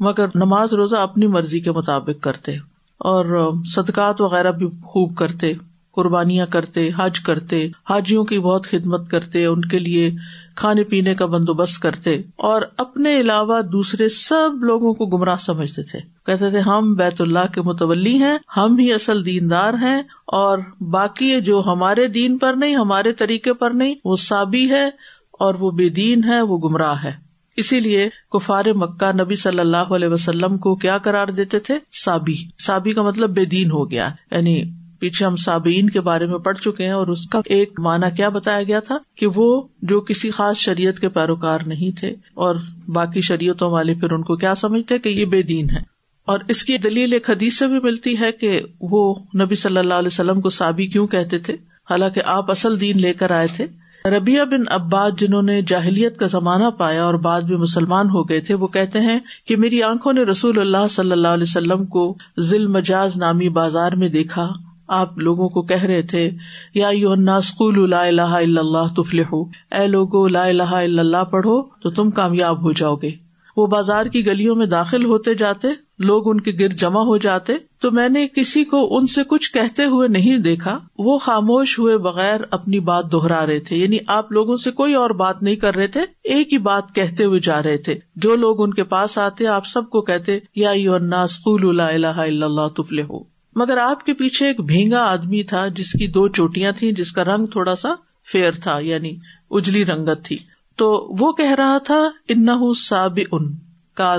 مگر 0.00 0.26
نماز 0.34 0.74
روزہ 0.74 0.96
اپنی 0.96 1.26
مرضی 1.26 1.60
کے 1.60 1.72
مطابق 1.72 2.22
کرتے 2.22 2.52
اور 2.98 3.52
صدقات 3.64 4.20
وغیرہ 4.20 4.52
بھی 4.52 4.66
خوب 4.66 5.16
کرتے۔ 5.16 5.52
قربانیاں 5.98 6.46
کرتے، 6.46 6.90
حج 6.98 7.20
کرتے، 7.20 7.68
حاجیوں 7.90 8.24
کی 8.24 8.38
بہت 8.38 8.66
خدمت 8.66 9.10
کرتے، 9.10 9.44
ان 9.44 9.60
کے 9.60 9.78
لیے 9.78 10.10
کھانے 10.56 10.84
پینے 10.84 11.14
کا 11.14 11.26
بندوبست 11.26 11.82
کرتے 11.82 12.14
اور 12.36 12.62
اپنے 12.76 13.20
علاوہ 13.20 13.60
دوسرے 13.62 14.08
سب 14.08 14.64
لوگوں 14.64 14.94
کو 14.94 15.06
گمراہ 15.06 15.36
سمجھتے 15.40 15.82
تھے۔ 15.82 15.98
کہتے 16.26 16.50
تھے، 16.50 16.58
ہم 16.58 16.94
بیت 16.94 17.20
اللہ 17.20 17.46
کے 17.54 17.62
متولی 17.62 18.18
ہیں، 18.18 18.38
ہم 18.56 18.78
ہی 18.78 18.92
اصل 18.92 19.24
دیندار 19.24 19.74
ہیں 19.74 20.02
اور 20.26 20.58
باقی 20.80 21.40
جو 21.40 21.62
ہمارے 21.66 22.06
دین 22.06 22.38
پر 22.38 22.52
نہیں، 22.52 22.76
ہمارے 22.76 23.12
طریقے 23.12 23.52
پر 23.52 23.70
نہیں، 23.70 23.94
وہ 24.04 24.16
سابی 24.16 24.70
ہے 24.70 24.86
اور 25.32 25.54
وہ 25.54 25.70
بے 25.70 25.88
دین 25.88 26.24
ہے، 26.24 26.42
وہ 26.42 26.58
گمراہ 26.58 26.96
ہے۔ 27.04 27.28
اسی 27.56 27.80
لیے 27.80 28.08
کفار 28.32 28.64
مکہ 28.74 29.22
نبی 29.22 29.36
صلی 29.36 29.58
اللہ 29.58 29.76
علیہ 29.76 30.08
وسلم 30.08 30.58
کو 30.58 30.76
کیا 30.76 30.98
کرار 30.98 31.26
دیتے 31.26 31.58
تھے؟ 31.58 31.78
سابی۔ 32.04 32.34
سابی 32.58 32.92
کا 32.92 33.02
مطلب 33.02 33.30
بے 33.30 33.44
دین 33.44 33.70
ہو 33.70 33.90
گیا 33.90 34.08
یعنی 34.30 34.62
پیچھے 34.98 35.26
ہم 35.26 35.36
سابئین 35.36 35.90
کے 35.90 36.00
بارے 36.00 36.26
میں 36.26 36.38
پڑھ 36.38 36.58
چکے 36.58 36.84
ہیں 36.84 36.92
اور 36.92 37.06
اس 37.06 37.26
کا 37.26 37.40
ایک 37.46 37.80
مانا 37.80 38.08
کیا 38.08 38.28
بتایا 38.28 38.62
گیا 38.62 38.80
تھا 38.80 38.98
کہ 39.16 39.26
وہ 39.34 39.62
جو 39.82 40.00
کسی 40.00 40.30
خاص 40.30 40.56
شریعت 40.56 40.98
کے 40.98 41.08
پیروکار 41.08 41.58
نہیں 41.66 41.98
تھے 42.00 42.08
اور 42.34 42.54
باقی 42.88 43.20
شریعتوں 43.20 43.70
والے 43.70 43.94
پھر 43.94 44.12
ان 44.12 44.22
کو 44.22 44.36
کیا 44.36 44.54
سمجھتے 44.54 44.98
کہ 44.98 45.08
یہ 45.08 45.24
بے 45.24 45.42
دین 45.42 45.70
ہے 45.70 45.98
اور 46.24 46.38
اس 46.48 46.64
کی 46.64 46.78
دلیل 46.78 47.12
ایک 47.12 47.30
حدیث 47.30 47.58
سے 47.58 47.66
بھی 47.66 47.78
ملتی 47.82 48.18
ہے 48.20 48.32
کہ 48.32 48.60
وہ 48.80 49.14
نبی 49.40 49.54
صلی 49.54 49.78
اللہ 49.78 49.94
علیہ 49.94 50.06
وسلم 50.06 50.40
کو 50.40 50.50
سابی 50.50 50.86
کیوں 50.86 51.06
کہتے 51.06 51.38
تھے؟ 51.38 51.52
حالانکہ 51.90 52.20
آپ 52.24 52.50
اصل 52.50 52.80
دین 52.80 53.00
لے 53.00 53.12
کر 53.12 53.30
آئے 53.30 53.46
تھے۔ 53.56 53.66
ربیہ 54.04 54.42
بن 54.42 54.72
عباد 54.72 55.10
جنہوں 55.18 55.42
نے 55.42 55.62
جاہلیت 55.62 56.18
کا 56.18 56.26
زمانہ 56.26 56.70
پایا 56.70 57.04
اور 57.04 57.14
بعد 57.14 57.42
میں 57.42 57.56
مسلمان 57.56 58.06
ہو 58.06 58.28
گئے 58.28 58.40
تھے، 58.40 58.54
وہ 58.54 58.66
کہتے 58.66 59.00
ہیں 59.00 59.18
کہ 59.46 59.56
میری 59.56 59.82
آنکھوں 59.82 60.12
نے 60.12 60.22
رسول 60.22 60.58
اللہ 60.58 60.88
صلی 60.90 61.12
اللہ 61.12 61.28
علیہ 61.28 61.42
وسلم 61.42 61.86
کو 61.86 62.16
ذیل 62.40 62.66
مجاز 62.66 63.16
نامی 63.16 63.48
بازار 63.48 63.92
میں 63.92 64.08
دیکھا۔ 64.08 64.48
آپ 64.88 65.18
لوگوں 65.18 65.48
کو 65.48 65.62
کہہ 65.62 65.84
رہے 65.84 66.02
تھے، 66.02 66.30
یا 66.74 66.88
یو 66.88 67.14
ناسکول 67.14 67.90
لا 67.90 68.02
الہ 68.02 68.22
الا 68.22 68.60
اللہ 68.60 68.94
تفل 68.96 69.20
ہو 69.32 69.42
اے 69.72 69.86
لوگو، 69.86 70.28
لا 70.28 70.44
الہ 70.44 70.62
الا 70.62 71.00
اللہ 71.00 71.24
پڑھو 71.24 71.62
تو 71.62 71.90
تم 71.90 72.10
کامیاب 72.10 72.62
ہو 72.62 72.72
جاؤ 72.72 72.96
گے۔ 72.96 73.10
وہ 73.56 73.66
بازار 73.66 74.06
کی 74.06 74.26
گلیوں 74.26 74.56
میں 74.56 74.66
داخل 74.66 75.04
ہوتے 75.04 75.34
جاتے، 75.34 75.68
لوگ 75.98 76.30
ان 76.30 76.40
کے 76.40 76.52
گرد 76.60 76.72
جمع 76.72 77.00
ہو 77.00 77.16
جاتے۔ 77.16 77.52
تو 77.80 77.90
میں 77.90 78.08
نے 78.08 78.28
کسی 78.28 78.64
کو 78.64 78.96
ان 78.96 79.06
سے 79.06 79.20
کچھ 79.28 79.52
کہتے 79.52 79.84
ہوئے 79.84 80.08
نہیں 80.08 80.38
دیکھا، 80.38 80.78
وہ 80.98 81.18
خاموش 81.18 81.78
ہوئے 81.78 81.98
بغیر 81.98 82.40
اپنی 82.50 82.80
بات 82.80 83.12
دوہرا 83.12 83.46
رہے 83.46 83.60
تھے۔ 83.60 83.76
یعنی 83.76 83.98
آپ 84.08 84.32
لوگوں 84.32 84.56
سے 84.56 84.70
کوئی 84.70 84.94
اور 84.94 85.10
بات 85.10 85.42
نہیں 85.42 85.56
کر 85.56 85.74
رہے 85.74 85.86
تھے، 85.86 86.00
ایک 86.24 86.52
ہی 86.52 86.58
بات 86.58 86.94
کہتے 86.94 87.24
ہوئے 87.24 87.40
جا 87.40 87.62
رہے 87.62 87.78
تھے۔ 87.78 87.94
جو 88.16 88.36
لوگ 88.36 88.62
ان 88.62 88.74
کے 88.74 88.84
پاس 88.84 89.18
آتے، 89.18 89.46
آپ 89.46 89.66
سب 89.66 89.90
کو 89.90 90.00
کہتے، 90.00 90.38
یا 90.56 90.70
یو 90.70 90.94
الناس 90.94 91.38
قول 91.38 91.76
لا 91.76 91.88
الہ 91.88 92.06
الا 92.06 92.46
اللہ 92.46 92.68
تفل 92.76 93.00
ہو 93.00 93.37
مگر 93.58 93.76
آپ 93.76 94.06
کے 94.06 94.14
پیچھے 94.14 94.46
ایک 94.46 94.60
بھینگا 94.60 95.00
آدمی 95.00 95.42
تھا 95.42 95.68
جس 95.68 95.92
کی 95.92 96.06
دو 96.06 96.28
چوٹیاں 96.28 96.72
تھیں، 96.72 96.92
جس 96.92 97.12
کا 97.12 97.24
رنگ 97.24 97.46
تھوڑا 97.46 97.76
سا 97.76 97.88
فیئر 98.32 98.52
تھا 98.52 98.78
یعنی 98.78 99.16
اجلی 99.50 99.84
رنگت 99.84 100.24
تھی۔ 100.24 100.38
تو 100.76 101.16
وہ 101.20 101.32
کہہ 101.32 101.54
رہا 101.54 101.78
تھا 101.78 102.08
ان 102.28 102.46
ساب 102.74 103.18
ان 103.32 103.56
کا 103.94 104.16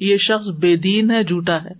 یہ 0.00 0.16
شخص 0.16 0.46
بے 0.48 0.76
دین 0.76 1.10
ہے، 1.10 1.24
جھوٹا 1.24 1.64
ہے۔ 1.64 1.70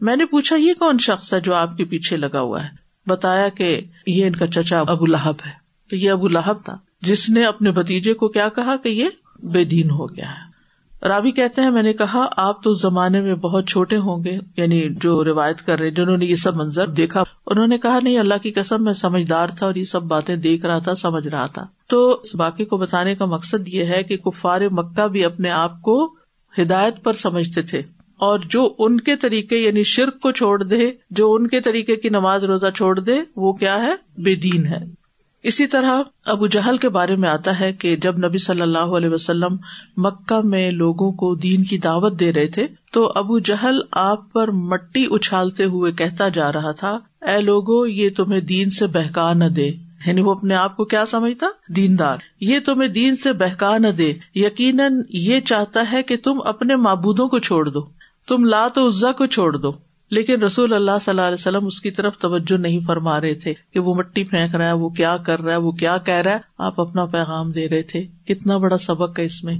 میں 0.00 0.16
نے 0.16 0.24
پوچھا، 0.24 0.56
یہ 0.56 0.72
کون 0.74 0.98
شخص 0.98 1.34
ہے 1.34 1.40
جو 1.40 1.54
آپ 1.54 1.76
کے 1.76 1.84
پیچھے 1.84 2.16
لگا 2.16 2.40
ہوا 2.40 2.64
ہے؟ 2.64 2.68
بتایا 3.06 3.48
کہ 3.48 3.80
یہ 4.06 4.26
ان 4.26 4.36
کا 4.36 4.46
چچا 4.46 4.80
ابو 4.80 5.06
لہب 5.06 5.34
ہے۔ 5.46 5.52
تو 5.90 5.96
یہ 5.96 6.10
ابو 6.10 6.28
لہب 6.28 6.64
تھا، 6.64 6.76
جس 7.02 7.30
نے 7.30 7.44
اپنے 7.44 7.70
بتیجے 7.70 8.14
کو 8.14 8.28
کیا 8.28 8.48
کہا 8.48 8.76
کہ 8.76 8.88
یہ 8.88 9.08
بے 9.42 9.64
دین 9.64 9.90
ہو 9.90 10.06
گیا 10.06 10.30
ہے۔ 10.30 10.55
رابی 11.02 11.30
کہتے 11.30 11.62
ہیں، 11.62 11.70
میں 11.70 11.82
نے 11.82 11.92
کہا، 11.92 12.26
آپ 12.36 12.62
تو 12.62 12.72
زمانے 12.72 13.20
میں 13.20 13.34
بہت 13.34 13.68
چھوٹے 13.68 13.96
ہوں 13.96 14.24
گے 14.24 14.38
یعنی 14.56 14.88
جو 14.90 15.24
روایت 15.24 15.66
کر 15.66 15.78
رہے 15.78 15.90
جنہوں 15.90 16.16
نے 16.16 16.26
یہ 16.26 16.34
سب 16.34 16.56
منظر 16.56 16.88
دیکھا۔ 16.88 17.22
انہوں 17.46 17.66
نے 17.66 17.78
کہا، 17.78 17.98
نہیں، 18.02 18.18
اللہ 18.18 18.34
کی 18.42 18.50
قسم، 18.50 18.84
میں 18.84 18.92
سمجھدار 18.92 19.48
تھا 19.58 19.66
اور 19.66 19.74
یہ 19.74 19.84
سب 19.84 20.02
باتیں 20.02 20.36
دیکھ 20.36 20.66
رہا 20.66 20.78
تھا، 20.78 20.94
سمجھ 20.94 21.28
رہا 21.28 21.46
تھا۔ 21.46 21.66
تو 21.88 22.10
اس 22.10 22.34
باقی 22.34 22.64
کو 22.64 22.76
بتانے 22.76 23.14
کا 23.14 23.24
مقصد 23.24 23.68
یہ 23.68 23.84
ہے 23.84 24.02
کہ 24.02 24.16
کفار 24.16 24.60
مکہ 24.70 25.08
بھی 25.08 25.24
اپنے 25.24 25.50
آپ 25.50 25.82
کو 25.82 26.14
ہدایت 26.58 27.02
پر 27.02 27.12
سمجھتے 27.12 27.62
تھے۔ 27.62 27.78
اور 28.16 28.38
جو 28.38 28.74
ان 28.78 29.00
کے 29.00 29.16
طریقے 29.16 29.56
یعنی 29.56 29.82
شرک 29.82 30.20
کو 30.20 30.32
چھوڑ 30.32 30.62
دے، 30.62 30.90
جو 31.10 31.32
ان 31.32 31.46
کے 31.46 31.60
طریقے 31.60 31.96
کی 31.96 32.08
نماز 32.08 32.44
روزہ 32.44 32.66
چھوڑ 32.74 33.00
دے، 33.00 33.16
وہ 33.36 33.52
کیا 33.52 33.86
ہے؟ 33.86 34.22
بے 34.22 34.34
دین 34.34 34.66
ہے۔ 34.66 35.05
اسی 35.42 35.66
طرح 35.66 36.00
ابو 36.24 36.46
جہل 36.46 36.76
کے 36.76 36.88
بارے 36.88 37.16
میں 37.16 37.28
آتا 37.28 37.60
ہے 37.60 37.72
کہ 37.72 37.96
جب 37.96 38.18
نبی 38.18 38.38
صلی 38.38 38.60
اللہ 38.60 38.78
علیہ 38.78 39.08
وسلم 39.08 39.56
مکہ 39.96 40.46
میں 40.46 40.70
لوگوں 40.70 41.12
کو 41.12 41.34
دین 41.34 41.64
کی 41.64 41.78
دعوت 41.78 42.20
دے 42.20 42.32
رہے 42.32 42.46
تھے 42.46 42.66
تو 42.92 43.12
ابو 43.14 43.38
جہل 43.38 43.80
آپ 43.92 44.32
پر 44.32 44.50
مٹی 44.50 45.06
اچھالتے 45.10 45.64
ہوئے 45.64 45.92
کہتا 45.92 46.28
جا 46.28 46.52
رہا 46.52 46.72
تھا، 46.72 46.98
اے 47.22 47.40
لوگو، 47.40 47.86
یہ 47.86 48.10
تمہیں 48.16 48.40
دین 48.40 48.70
سے 48.70 48.86
بہکا 48.86 49.32
نہ 49.32 49.44
دے۔ 49.44 49.70
یعنی 50.06 50.20
وہ 50.20 50.30
اپنے 50.30 50.54
آپ 50.54 50.76
کو 50.76 50.84
کیا 50.84 51.06
سمجھتا؟ 51.06 51.46
دیندار۔ 51.68 52.16
یہ 52.40 52.58
تمہیں 52.60 52.88
دین 52.88 53.16
سے 53.16 53.32
بہکا 53.32 53.78
نہ 53.78 53.88
دے۔ 53.88 54.12
یقیناً 54.34 55.02
یہ 55.08 55.40
چاہتا 55.40 55.92
ہے 55.92 56.02
کہ 56.02 56.16
تم 56.16 56.40
اپنے 56.44 56.76
معبودوں 56.76 57.28
کو 57.28 57.38
چھوڑ 57.38 57.68
دو۔ 57.68 57.80
تم 58.28 58.44
لات 58.44 58.78
عزا 58.78 59.12
کو 59.12 59.26
چھوڑ 59.26 59.56
دو۔ 59.56 59.72
لیکن 60.10 60.42
رسول 60.42 60.72
اللہ 60.72 60.90
صلی 61.00 61.10
اللہ 61.10 61.20
علیہ 61.20 61.34
وسلم 61.34 61.66
اس 61.66 61.80
کی 61.80 61.90
طرف 61.90 62.18
توجہ 62.18 62.56
نہیں 62.56 62.80
فرما 62.86 63.20
رہے 63.20 63.34
تھے 63.34 63.54
کہ 63.72 63.80
وہ 63.80 63.94
مٹی 63.94 64.24
پھینک 64.24 64.54
رہا 64.54 64.66
ہے، 64.66 64.72
وہ 64.72 64.88
کیا 64.88 65.16
کر 65.16 65.40
رہا 65.40 65.52
ہے، 65.52 65.56
وہ 65.56 65.72
کیا 65.72 65.98
کہہ 65.98 66.14
رہا 66.14 66.32
ہے۔ 66.32 66.38
آپ 66.58 66.80
اپنا 66.80 67.04
پیغام 67.04 67.50
دے 67.50 67.68
رہے 67.68 67.82
تھے۔ 67.82 68.06
کتنا 68.26 68.56
بڑا 68.56 68.78
سبق 68.78 69.18
ہے 69.18 69.24
اس 69.24 69.44
میں۔ 69.44 69.58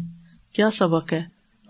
کیا 0.53 0.71
سبق 0.71 1.13
ہے؟ 1.13 1.23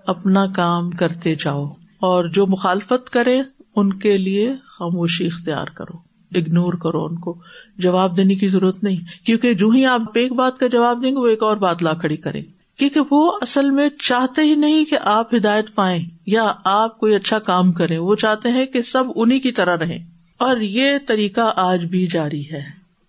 اپنا 0.06 0.46
کام 0.46 0.90
کرتے 0.90 1.34
جاؤ 1.34 1.64
اور 1.98 2.24
جو 2.24 2.46
مخالفت 2.46 3.10
کرے 3.10 3.42
ان 3.76 3.92
کے 3.92 4.16
لیے 4.16 4.54
خاموشی 4.64 5.26
اختیار 5.26 5.66
کرو۔ 5.66 5.96
اگنور 6.34 6.72
کرو 6.72 7.04
ان 7.04 7.16
کو۔ 7.16 7.38
جواب 7.78 8.16
دینے 8.16 8.34
کی 8.34 8.48
ضرورت 8.48 8.84
نہیں۔ 8.84 9.26
کیونکہ 9.26 9.54
جو 9.54 9.68
ہی 9.68 9.86
آپ 9.86 10.00
ایک 10.14 10.32
بات 10.32 10.58
کا 10.58 10.66
جواب 10.66 11.02
دیں 11.02 11.10
گے، 11.10 11.16
وہ 11.16 11.26
ایک 11.26 11.42
اور 11.42 11.56
بات 11.56 11.82
لا 11.82 11.92
کھڑی 11.92 12.16
کریں۔ 12.16 12.42
کیونکہ 12.78 13.00
وہ 13.10 13.32
اصل 13.40 13.70
میں 13.70 13.88
چاہتے 13.98 14.42
ہی 14.42 14.54
نہیں 14.54 14.84
کہ 14.84 14.96
آپ 15.02 15.34
ہدایت 15.34 15.74
پائیں 15.74 16.04
یا 16.26 16.52
آپ 16.64 16.98
کوئی 16.98 17.14
اچھا 17.14 17.38
کام 17.38 17.72
کریں۔ 17.72 17.98
وہ 17.98 18.14
چاہتے 18.14 18.48
ہیں 18.48 18.66
کہ 18.66 18.82
سب 18.82 19.04
انہیں 19.16 19.40
کی 19.40 19.52
طرح 19.52 19.76
رہیں۔ 19.76 19.98
اور 20.38 20.56
یہ 20.56 20.90
طریقہ 21.06 21.52
آج 21.56 21.84
بھی 21.84 22.06
جاری 22.06 22.50
ہے 22.52 22.64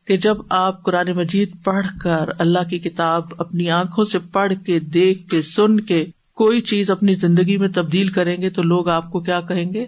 کہ 0.08 0.18
جب 0.18 0.38
آپ 0.50 0.84
قرآن 0.84 1.12
مجید 1.12 1.50
پڑھ 1.64 1.88
کر 2.02 2.30
اللہ 2.40 2.70
کی 2.70 2.80
کتاب 2.80 3.24
اپنی 3.38 3.70
آنکھوں 3.70 4.06
سے 4.06 4.20
پڑھ 4.20 4.54
کے 4.66 4.80
دیکھ 4.80 5.30
کے 5.30 5.42
سن 5.42 5.80
کے 5.80 6.06
کوئی 6.34 6.62
چیز 6.62 6.90
اپنی 6.90 7.14
زندگی 7.14 7.58
میں 7.58 7.70
تبدیل 7.76 8.10
کریں 8.10 8.42
گے 8.42 8.50
تو 8.50 8.64
لوگ 8.64 8.90
آپ 8.90 9.12
کو 9.12 9.20
کیا 9.20 9.42
کہیں 9.42 9.74
گے؟ 9.74 9.86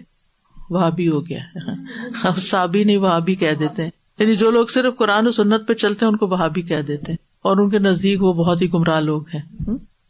وہ 0.70 0.90
بھی 0.90 1.08
ہو 1.08 1.28
گیا 1.28 1.58
اب 2.22 2.38
سابی 2.38 2.84
نہیں 2.84 2.96
وہ 2.96 3.20
بھی 3.20 3.34
کہہ 3.34 3.54
دیتے 3.58 3.82
ہیں۔ 3.82 3.90
یعنی 4.18 4.36
جو 4.36 4.50
لوگ 4.50 4.66
صرف 4.66 4.96
قرآن 4.96 5.26
و 5.26 5.30
سنت 5.30 5.68
پہ 5.68 5.74
چلتے 5.74 6.04
ہیں 6.04 6.12
ان 6.12 6.18
کو 6.18 6.26
وہ 6.26 6.48
بھی 6.48 6.62
کہہ 6.62 6.82
دیتے 6.82 7.12
ہیں۔ 7.12 7.29
اور 7.42 7.56
ان 7.56 7.70
کے 7.70 7.78
نزدیک 7.78 8.22
وہ 8.22 8.32
بہت 8.32 8.62
ہی 8.62 8.72
گمراہ 8.72 9.00
لوگ 9.00 9.22
ہیں۔ 9.34 9.42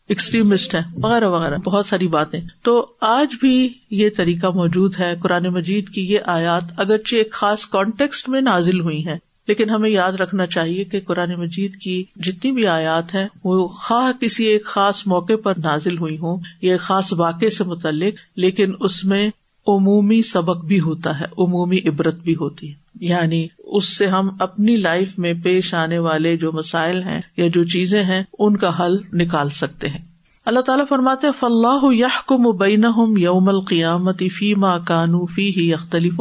ایکسٹریمسٹ 0.08 0.74
ہے 0.74 0.80
وغیرہ 0.96 1.28
وغیرہ۔ 1.28 1.56
بہت 1.56 1.86
ساری 1.86 2.08
باتیں۔ 2.08 2.40
تو 2.62 2.86
آج 3.00 3.34
بھی 3.40 3.68
یہ 3.90 4.08
طریقہ 4.16 4.46
موجود 4.46 4.94
ہے 5.00 5.14
قرآن 5.22 5.44
مجید 5.44 5.88
کی 5.88 6.12
یہ 6.12 6.18
آیات 6.26 6.62
اگرچہ 6.76 7.16
ایک 7.16 7.32
خاص 7.32 7.66
کانٹیکسٹ 7.66 8.28
میں 8.28 8.40
نازل 8.40 8.80
ہوئی 8.80 9.06
ہیں 9.06 9.16
لیکن 9.48 9.70
ہمیں 9.70 9.90
یاد 9.90 10.12
رکھنا 10.12 10.46
چاہیے 10.46 10.84
کہ 10.84 11.00
قرآن 11.00 11.34
مجید 11.34 11.76
کی 11.76 12.04
جتنی 12.16 12.52
بھی 12.52 12.66
آیات 12.66 13.14
ہیں 13.14 13.28
وہ 13.44 13.68
خواہ 13.68 14.12
کسی 14.20 14.44
ایک 14.44 14.64
خاص 14.64 15.06
موقع 15.06 15.32
پر 15.42 15.52
نازل 15.58 15.98
ہوئی 15.98 16.18
ہوں 16.18 16.36
یا 16.62 16.72
ایک 16.72 16.80
خاص 16.80 17.12
واقع 17.12 17.48
سے 17.58 17.64
متعلق 17.64 18.14
لیکن 18.36 18.72
اس 18.80 19.04
میں 19.04 19.30
عمومی 19.66 20.22
سبق 20.22 20.64
بھی 20.64 20.80
ہوتا 20.80 21.20
ہے، 21.20 21.24
عمومی 21.38 21.78
عبرت 21.78 22.14
بھی 22.14 22.34
ہوتی 22.34 22.68
ہے۔ 22.68 22.74
یعنی 23.00 23.46
اس 23.58 23.98
سے 23.98 24.06
ہم 24.06 24.28
اپنی 24.38 24.76
لائف 24.76 25.18
میں 25.18 25.34
پیش 25.42 25.74
آنے 25.74 25.98
والے 25.98 26.36
جو 26.36 26.52
مسائل 26.52 27.02
ہیں 27.02 27.20
یا 27.36 27.48
جو 27.54 27.64
چیزیں 27.64 28.04
ہیں، 28.04 28.22
ان 28.38 28.56
کا 28.56 28.84
حل 28.84 28.96
نکال 29.12 29.50
سکتے 29.50 29.88
ہیں۔ 29.88 29.98
اللہ 30.44 30.60
تعالیٰ 30.60 30.84
فرماتے 30.88 31.26
فلاح 31.38 31.92
یہ 31.92 32.26
کو 32.26 32.38
مبین 32.38 32.84
یوم 33.18 33.48
القیامت 33.48 34.22
فی 34.38 34.54
ماں 34.54 34.78
کانو 34.86 35.26
فی 35.26 35.50
ہی 35.56 35.74
اختلف 35.74 36.20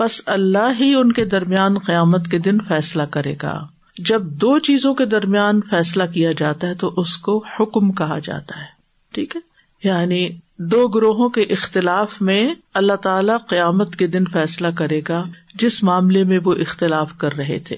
بس 0.00 0.20
اللہ 0.26 0.72
ہی 0.80 0.94
ان 0.94 1.12
کے 1.12 1.24
درمیان 1.24 1.78
قیامت 1.78 2.28
کے 2.30 2.38
دن 2.38 2.58
فیصلہ 2.68 3.02
کرے 3.02 3.34
گا۔ 3.42 3.66
جب 3.98 4.22
دو 4.22 4.58
چیزوں 4.58 4.94
کے 4.94 5.04
درمیان 5.04 5.60
فیصلہ 5.70 6.02
کیا 6.14 6.32
جاتا 6.32 6.66
ہے 6.66 6.74
تو 6.74 6.94
اس 6.96 7.16
کو 7.16 7.44
حکم 7.60 7.92
کہا 7.92 8.18
جاتا 8.18 8.60
ہے۔ 8.60 8.66
ٹھیک 9.14 9.36
ہے؟ 9.36 9.40
یعنی 9.88 10.28
دو 10.58 10.88
گروہوں 10.88 11.28
کے 11.28 11.40
اختلاف 11.40 12.22
میں 12.22 12.54
اللہ 12.74 12.92
تعالی 12.92 13.32
قیامت 13.48 13.96
کے 13.96 14.06
دن 14.06 14.24
فیصلہ 14.32 14.66
کرے 14.76 15.00
گا، 15.08 15.24
جس 15.54 15.82
معاملے 15.82 16.24
میں 16.24 16.38
وہ 16.44 16.54
اختلاف 16.54 17.10
کر 17.18 17.32
رہے 17.32 17.58
تھے۔ 17.58 17.76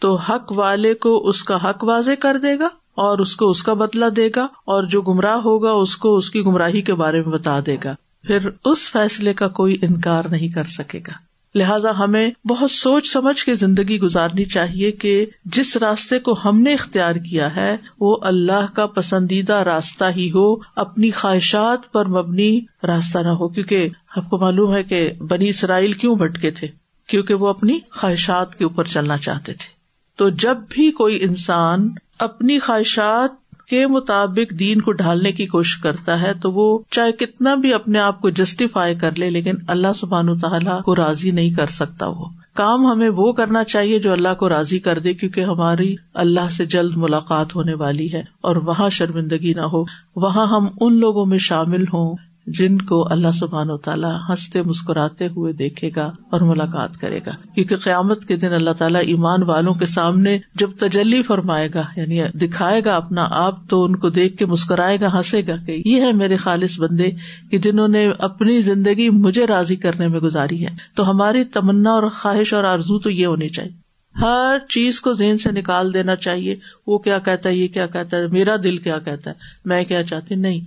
تو 0.00 0.16
حق 0.16 0.52
والے 0.52 0.94
کو 0.94 1.28
اس 1.28 1.44
کا 1.44 1.70
حق 1.70 1.84
واضح 1.84 2.10
کر 2.20 2.38
دے 2.38 2.58
گا 2.58 2.68
اور 2.94 3.18
اس 3.18 3.36
کو 3.36 3.50
اس 3.50 3.62
کا 3.62 3.72
بدلا 3.72 4.06
دے 4.16 4.28
گا، 4.36 4.46
اور 4.64 4.84
جو 4.84 5.02
گمراہ 5.02 5.36
ہوگا 5.36 5.72
اس 5.72 5.96
کو 5.96 6.16
اس 6.16 6.30
کی 6.30 6.40
گمراہی 6.40 6.82
کے 6.82 6.94
بارے 6.94 7.20
میں 7.20 7.32
بتا 7.32 7.58
دے 7.66 7.76
گا۔ 7.84 7.94
پھر 8.22 8.48
اس 8.64 8.90
فیصلے 8.90 9.34
کا 9.34 9.48
کوئی 9.48 9.78
انکار 9.82 10.24
نہیں 10.24 10.48
کر 10.48 10.64
سکے 10.64 10.98
گا۔ 10.98 11.25
لہذا 11.56 11.98
ہمیں 11.98 12.30
بہت 12.48 12.70
سوچ 12.70 13.12
سمجھ 13.12 13.44
کے 13.44 13.54
زندگی 13.54 14.00
گزارنی 14.00 14.44
چاہیے 14.44 14.92
کہ 14.92 15.26
جس 15.44 15.76
راستے 15.76 16.18
کو 16.18 16.36
ہم 16.44 16.60
نے 16.60 16.74
اختیار 16.74 17.14
کیا 17.14 17.56
ہے، 17.56 17.76
وہ 18.00 18.16
اللہ 18.22 18.74
کا 18.74 18.86
پسندیدہ 18.86 19.54
راستہ 19.54 20.04
ہی 20.16 20.30
ہو، 20.30 20.56
اپنی 20.76 21.10
خواہشات 21.10 21.92
پر 21.92 22.06
مبنی 22.06 22.60
راستہ 22.82 23.18
نہ 23.18 23.28
ہو۔ 23.28 23.48
کیونکہ 23.48 23.88
آپ 24.16 24.30
کو 24.30 24.38
معلوم 24.38 24.74
ہے 24.74 24.82
کہ 24.82 25.10
بنی 25.28 25.48
اسرائیل 25.48 25.92
کیوں 25.92 26.14
بھٹکے 26.14 26.50
تھے؟ 26.50 26.68
کیونکہ 27.06 27.34
وہ 27.34 27.48
اپنی 27.48 27.78
خواہشات 27.90 28.58
کے 28.58 28.64
اوپر 28.64 28.84
چلنا 28.84 29.18
چاہتے 29.18 29.52
تھے۔ 29.52 29.76
تو 30.16 30.28
جب 30.28 30.56
بھی 30.70 30.90
کوئی 30.90 31.22
انسان 31.22 31.88
اپنی 32.18 32.58
خواہشات 32.58 33.45
کے 33.68 33.86
مطابق 33.86 34.58
دین 34.58 34.80
کو 34.80 34.92
ڈھالنے 34.92 35.32
کی 35.32 35.46
کوشش 35.46 35.76
کرتا 35.76 36.22
ہے، 36.22 36.32
تو 36.42 36.52
وہ 36.52 36.78
چاہے 36.90 37.12
کتنا 37.12 37.54
بھی 37.54 37.74
اپنے 37.74 37.98
آپ 37.98 38.20
کو 38.20 38.30
جسٹیفائی 38.30 38.94
کر 38.94 39.18
لے، 39.18 39.30
لیکن 39.30 39.54
اللہ 39.68 39.92
سبحان 39.92 40.38
تعالیٰ 40.38 40.82
کو 40.82 40.96
راضی 40.96 41.30
نہیں 41.30 41.50
کر 41.50 41.66
سکتا 41.66 42.06
وہ۔ 42.06 42.24
کام 42.54 42.86
ہمیں 42.86 43.08
وہ 43.08 43.32
کرنا 43.32 43.64
چاہیے 43.64 43.98
جو 43.98 44.12
اللہ 44.12 44.34
کو 44.38 44.48
راضی 44.48 44.78
کر 44.78 44.98
دے، 44.98 45.14
کیونکہ 45.14 45.40
ہماری 45.40 45.96
اللہ 46.14 46.48
سے 46.50 46.64
جلد 46.64 46.96
ملاقات 46.96 47.56
ہونے 47.56 47.74
والی 47.74 48.12
ہے۔ 48.12 48.20
اور 48.20 48.56
وہاں 48.56 48.88
شرمندگی 48.88 49.54
نہ 49.54 49.60
ہو، 49.60 49.84
وہاں 50.16 50.46
ہم 50.46 50.66
ان 50.80 51.00
لوگوں 51.00 51.26
میں 51.26 51.38
شامل 51.38 51.82
ہوں 51.82 52.14
جن 52.46 52.78
کو 52.78 53.12
اللہ 53.12 53.28
سبحان 53.34 53.70
و 53.70 53.76
تعالیٰ 53.76 54.18
ہنستے 54.28 54.62
مسکراتے 54.62 55.26
ہوئے 55.26 55.52
دیکھے 55.52 55.90
گا 55.96 56.04
اور 56.04 56.40
ملاقات 56.40 56.96
کرے 57.00 57.20
گا۔ 57.26 57.30
کیونکہ 57.54 57.76
قیامت 57.76 58.24
کے 58.24 58.36
دن 58.36 58.52
اللہ 58.52 58.70
تعالیٰ 58.70 59.00
ایمان 59.06 59.42
والوں 59.42 59.74
کے 59.74 59.86
سامنے 59.86 60.38
جب 60.54 60.70
تجلی 60.78 61.22
فرمائے 61.22 61.68
گا 61.74 61.84
یعنی 61.96 62.38
دکھائے 62.38 62.80
گا 62.84 62.96
اپنا 62.96 63.26
آپ، 63.30 63.68
تو 63.68 63.84
ان 63.84 63.96
کو 63.96 64.08
دیکھ 64.08 64.36
کے 64.36 64.46
مسکرائے 64.46 65.00
گا، 65.00 65.16
ہنسے 65.16 65.42
گا 65.46 65.56
کہ 65.66 65.82
یہ 65.84 66.00
ہے 66.00 66.12
میرے 66.12 66.36
خالص 66.36 66.80
بندے 66.80 67.10
کہ 67.50 67.58
جنہوں 67.58 67.88
نے 67.88 68.10
اپنی 68.18 68.62
زندگی 68.62 69.10
مجھے 69.10 69.46
راضی 69.46 69.76
کرنے 69.76 70.08
میں 70.08 70.20
گزاری 70.20 70.66
ہے۔ 70.66 70.70
تو 70.94 71.10
ہماری 71.10 71.44
تمنا 71.44 71.90
اور 71.90 72.10
خواہش 72.10 72.54
اور 72.54 72.64
آرزو 72.64 72.98
تو 72.98 73.10
یہ 73.10 73.26
ہونی 73.26 73.48
چاہیے۔ 73.48 73.86
ہر 74.20 74.58
چیز 74.68 75.00
کو 75.00 75.12
ذہن 75.12 75.38
سے 75.38 75.50
نکال 75.52 75.94
دینا 75.94 76.16
چاہیے۔ 76.16 76.56
وہ 76.86 76.98
کیا 76.98 77.18
کہتا 77.18 77.48
ہے، 77.48 77.54
یہ 77.54 77.68
کیا 77.68 77.86
کہتا 77.86 78.16
ہے، 78.16 78.26
میرا 78.26 78.56
دل 78.62 78.78
کیا 78.78 78.98
کہتا 78.98 79.30
ہے، 79.30 79.34
میں 79.64 79.84
کیا 79.84 80.04
چاہتی 80.04 80.34
نہیں۔ 80.34 80.60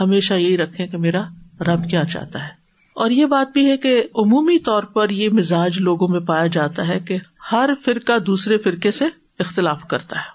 ہمیشہ 0.00 0.34
یہی 0.34 0.56
رکھے 0.56 0.86
کہ 0.86 0.98
میرا 0.98 1.22
رب 1.60 1.90
کیا 1.90 2.04
چاہتا 2.04 2.44
ہے۔ 2.44 2.48
اور 2.94 3.10
یہ 3.10 3.26
بات 3.26 3.52
بھی 3.52 3.70
ہے 3.70 3.76
کہ 3.76 4.02
عمومی 4.14 4.58
طور 4.58 4.82
پر 4.82 5.10
یہ 5.10 5.28
مزاج 5.28 5.78
لوگوں 5.78 6.08
میں 6.08 6.20
پایا 6.20 6.46
جاتا 6.46 6.88
ہے 6.88 7.00
کہ 7.00 7.18
ہر 7.52 7.70
فرقہ 7.84 8.18
دوسرے 8.18 8.58
فرقے 8.58 8.90
سے 8.90 9.04
اختلاف 9.38 9.82
کرتا 9.88 10.16
ہے۔ 10.16 10.34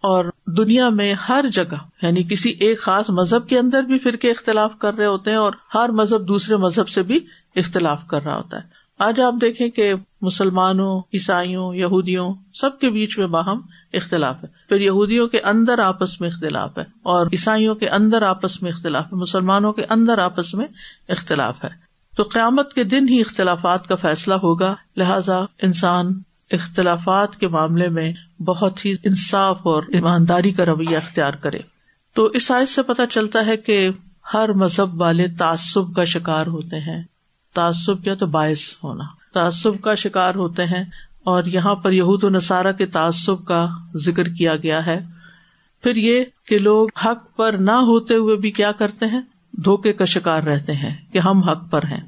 اور 0.00 0.24
دنیا 0.46 0.88
میں 0.88 1.14
ہر 1.14 1.44
جگہ 1.52 1.74
یعنی 2.02 2.22
کسی 2.22 2.50
ایک 2.50 2.80
خاص 2.80 3.10
مذہب 3.10 3.48
کے 3.48 3.58
اندر 3.58 3.82
بھی 3.82 3.98
فرقے 3.98 4.30
اختلاف 4.30 4.78
کر 4.78 4.94
رہے 4.94 5.06
ہوتے 5.06 5.30
ہیں 5.30 5.38
اور 5.38 5.52
ہر 5.74 5.88
مذہب 5.88 6.28
دوسرے 6.28 6.56
مذہب 6.56 6.88
سے 6.88 7.02
بھی 7.02 7.20
اختلاف 7.56 8.06
کر 8.06 8.22
رہا 8.22 8.36
ہوتا 8.36 8.56
ہے۔ 8.56 8.73
آج 8.98 9.20
آپ 9.20 9.34
دیکھیں 9.40 9.68
کہ 9.68 9.92
مسلمانوں، 10.20 11.00
عیسائیوں، 11.14 11.74
یہودیوں 11.74 12.34
سب 12.54 12.78
کے 12.78 12.90
بیچ 12.90 13.18
میں 13.18 13.26
باہم 13.26 13.60
اختلاف 13.92 14.36
ہے۔ 14.42 14.48
پھر 14.68 14.80
یہودیوں 14.80 15.26
کے 15.26 15.40
اندر 15.40 15.78
آپس 15.78 16.20
میں 16.20 16.28
اختلاف 16.28 16.78
ہے 16.78 16.82
اور 16.82 17.26
عیسائیوں 17.26 17.74
کے 17.74 17.88
اندر 17.88 18.22
آپس 18.22 18.62
میں 18.62 18.70
اختلاف 18.70 19.04
ہے۔ 19.04 19.16
مسلمانوں 19.16 19.72
کے 19.72 19.84
اندر 19.90 20.18
آپس 20.18 20.54
میں 20.54 20.66
اختلاف 21.08 21.64
ہے۔ 21.64 21.68
تو 22.16 22.22
قیامت 22.22 22.72
کے 22.72 22.84
دن 22.84 23.08
ہی 23.08 23.20
اختلافات 23.20 23.86
کا 23.86 23.94
فیصلہ 23.94 24.34
ہوگا۔ 24.34 24.74
لہذا 24.96 25.38
انسان 25.62 26.06
اختلافات 26.50 27.36
کے 27.36 27.48
معاملے 27.48 27.88
میں 27.88 28.12
بہت 28.42 28.84
ہی 28.84 28.94
انصاف 29.04 29.58
اور 29.62 29.82
ایمانداری 29.88 30.52
کا 30.52 30.66
رویہ 30.66 30.96
اختیار 30.96 31.32
کرے۔ 31.32 31.58
تو 32.14 32.24
اس 32.24 32.46
سائز 32.46 32.70
سے 32.70 32.82
پتہ 32.82 33.02
چلتا 33.10 33.46
ہے 33.46 33.56
کہ 33.56 33.90
ہر 34.34 34.52
مذہب 34.52 35.00
والے 35.00 35.26
تعصب 35.38 35.94
کا 35.96 36.04
شکار 36.04 36.46
ہوتے 36.46 36.76
ہیں۔ 36.76 37.02
تعصب 37.54 38.04
کیا 38.04 38.14
تو 38.14 38.26
باعث 38.26 38.76
ہونا۔ 38.84 39.04
تعصب 39.34 39.80
کا 39.80 39.94
شکار 39.94 40.34
ہوتے 40.34 40.64
ہیں 40.64 40.84
اور 41.24 41.44
یہاں 41.44 41.74
پر 41.74 41.92
یہود 41.92 42.24
و 42.24 42.28
نصارہ 42.28 42.72
کے 42.72 42.86
تعصب 42.86 43.44
کا 43.44 43.68
ذکر 43.94 44.24
کیا 44.24 44.56
گیا 44.56 44.86
ہے۔ 44.86 45.06
پھر 45.82 45.96
یہ 45.96 46.24
کہ 46.46 46.58
لوگ 46.58 46.88
حق 47.04 47.36
پر 47.36 47.52
نہ 47.52 47.70
ہوتے 47.70 48.14
ہوئے 48.14 48.36
بھی 48.36 48.50
کیا 48.50 48.72
کرتے 48.72 49.06
ہیں؟ 49.06 49.20
دھوکے 49.52 49.92
کا 49.92 50.04
شکار 50.04 50.42
رہتے 50.42 50.72
ہیں 50.72 51.12
کہ 51.12 51.18
ہم 51.18 51.42
حق 51.42 51.70
پر 51.70 51.82
ہیں۔ 51.84 52.00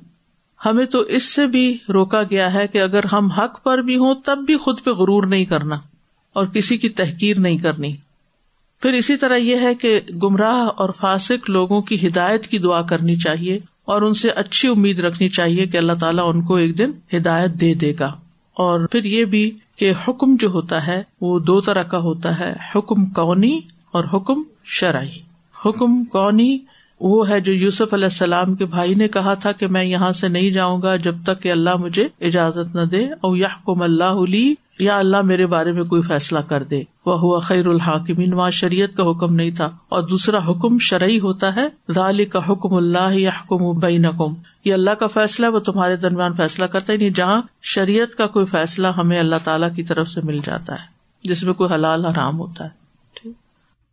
ہمیں 0.67 0.87
تو 0.87 1.01
اس 1.01 1.23
سے 1.23 1.47
بھی 1.47 1.79
روکا 1.89 2.23
گیا 2.23 2.55
ہے 2.55 2.67
کہ 2.67 2.83
اگر 2.83 3.05
ہم 3.13 3.27
حق 3.27 3.63
پر 3.63 3.79
بھی 3.79 3.97
ہوں 3.97 4.15
تب 4.25 4.39
بھی 4.47 4.57
خود 4.57 4.81
پہ 4.85 4.91
غرور 4.91 5.27
نہیں 5.27 5.45
کرنا 5.45 5.77
اور 6.33 6.47
کسی 6.47 6.79
کی 6.79 6.89
تحقیر 6.89 7.39
نہیں 7.39 7.59
کرنی۔ 7.59 7.95
پھر 8.83 8.93
اسی 8.93 9.17
طرح 9.17 9.37
یہ 9.37 9.57
ہے 9.61 9.75
کہ 9.75 10.01
گمراہ 10.23 10.69
اور 10.77 10.91
فاسق 11.01 11.51
لوگوں 11.51 11.83
کی 11.83 12.09
ہدایت 12.09 12.47
کی 12.47 12.59
دعا 12.59 12.83
کرنی 12.83 13.17
چاہیے۔ 13.17 13.59
اور 13.87 14.03
ان 14.03 14.15
سے 14.15 14.31
اچھی 14.31 14.69
امید 14.69 15.01
رکھنی 15.01 15.29
چاہیے 15.29 15.67
کہ 15.67 15.77
اللہ 15.77 15.93
تعالیٰ 16.01 16.25
ان 16.29 16.43
کو 16.43 16.55
ایک 16.55 16.79
دن 16.79 16.91
ہدایت 17.17 17.51
دے 17.51 17.75
دے 17.75 17.93
گا۔ 18.01 18.07
اور 18.55 18.87
پھر 18.87 19.05
یہ 19.05 19.25
بھی 19.25 19.51
کہ 19.77 19.93
حکم 20.09 20.37
جو 20.37 20.49
ہوتا 20.49 20.87
ہے 20.87 21.03
وہ 21.21 21.39
دو 21.39 21.61
طرح 21.61 21.83
کا 21.83 21.99
ہوتا 21.99 22.39
ہے، 22.39 22.53
حکم 22.75 23.07
کونی 23.07 23.61
اور 23.93 24.05
حکم 24.15 24.43
شرعی۔ 24.65 25.21
حکم 25.65 26.05
کونی 26.05 26.59
وہ 27.01 27.29
ہے 27.29 27.41
جو 27.41 27.53
یوسف 27.53 27.95
علیہ 27.95 28.05
السلام 28.05 28.55
کے 28.55 28.65
بھائی 28.65 28.95
نے 28.95 29.09
کہا 29.09 29.35
تھا 29.35 29.53
کہ 29.53 29.67
میں 29.67 29.85
یہاں 29.85 30.13
سے 30.13 30.29
نہیں 30.29 30.51
جاؤں 30.51 30.83
گا 30.83 30.97
جب 30.97 31.15
تک 31.23 31.43
کہ 31.43 31.53
اللہ 31.53 31.77
مجھے 31.77 32.09
اجازت 32.21 32.77
نہ 32.77 32.81
دے 32.81 33.05
اور 33.05 33.37
یا 33.37 33.47
حکم 33.47 33.83
اللہ 33.83 34.05
علی 34.05 34.55
یا 34.79 34.99
اللہ 34.99 35.21
میرے 35.23 35.47
بارے 35.47 35.73
میں 35.73 35.85
کوئی 35.85 36.03
فیصلہ 36.03 36.39
کر 36.39 36.63
دے۔ 36.63 36.83
وہ 37.07 37.21
ہوا 37.21 37.39
خیر 37.39 37.67
الحاکمین، 37.67 38.33
وہاں 38.33 38.51
شریعت 38.51 38.97
کا 38.97 39.03
حکم 39.11 39.35
نہیں 39.35 39.51
تھا۔ 39.51 39.65
اور 39.65 40.03
دوسرا 40.03 40.39
حکم 40.39 40.79
شرعی 40.81 41.21
ہوتا 41.21 41.57
ہے 41.57 41.69
ذالی 41.95 42.25
کا 42.25 42.39
حکم 42.49 42.75
اللہ 42.75 43.13
یا 43.13 43.31
حکم 43.31 43.79
بین 43.79 44.05
یہ 44.65 44.75
اللہ 44.75 44.91
کا 44.91 45.07
فیصلہ 45.07 45.47
وہ 45.47 45.59
تمہارے 45.59 45.97
درمیان 45.97 46.35
فیصلہ 46.35 46.65
کرتا 46.65 46.93
ہی 46.93 46.95
یعنی 46.95 47.05
نہیں 47.05 47.15
جہاں 47.15 47.43
شریعت 47.63 48.19
کا 48.19 48.27
کوئی 48.27 48.47
فیصلہ 48.47 48.87
ہمیں 48.87 49.19
اللہ 49.19 49.37
تعالیٰ 49.45 49.75
کی 49.75 49.83
طرف 49.83 50.09
سے 50.09 50.21
مل 50.25 50.41
جاتا 50.45 50.73
ہے، 50.73 51.29
جس 51.29 51.43
میں 51.43 51.55
کوئی 51.55 51.75
حلال 51.75 52.05
حرام 52.05 52.39
ہوتا 52.39 52.65
ہے۔ 52.65 52.86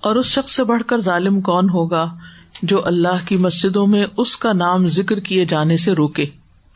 اور 0.00 0.16
اس 0.16 0.26
شخص 0.26 0.56
سے 0.56 0.64
بڑھ 0.64 0.82
کر 0.82 1.00
ظالم 1.00 1.40
کون 1.40 1.68
ہوگا 1.70 2.14
جو 2.62 2.86
اللہ 2.86 3.26
کی 3.26 3.36
مسجدوں 3.36 3.86
میں 3.86 4.06
اس 4.16 4.36
کا 4.36 4.52
نام 4.52 4.86
ذکر 4.86 5.20
کیے 5.20 5.44
جانے 5.44 5.76
سے 5.76 5.92
روکے 5.92 6.24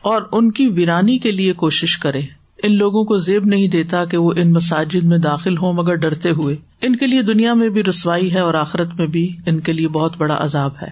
اور 0.01 0.21
ان 0.31 0.51
کی 0.51 0.67
ویرانی 0.67 1.17
کے 1.17 1.31
لیے 1.31 1.53
کوشش 1.53 1.97
کرے؟ 1.97 2.21
ان 2.63 2.77
لوگوں 2.77 3.03
کو 3.03 3.17
زیب 3.17 3.45
نہیں 3.45 3.67
دیتا 3.67 4.05
کہ 4.05 4.17
وہ 4.17 4.33
ان 4.37 4.53
مساجد 4.53 5.03
میں 5.03 5.17
داخل 5.17 5.57
ہوں 5.57 5.73
مگر 5.73 5.95
ڈرتے 5.95 6.31
ہوئے۔ 6.31 6.55
ان 6.81 6.95
کے 6.95 7.07
لیے 7.07 7.21
دنیا 7.21 7.53
میں 7.53 7.69
بھی 7.69 7.83
رسوائی 7.83 8.33
ہے 8.33 8.39
اور 8.39 8.53
آخرت 8.53 8.93
میں 8.93 9.07
بھی 9.07 9.37
ان 9.45 9.59
کے 9.59 9.73
لیے 9.73 9.87
بہت 9.87 10.17
بڑا 10.17 10.37
عذاب 10.39 10.71
ہے۔ 10.81 10.89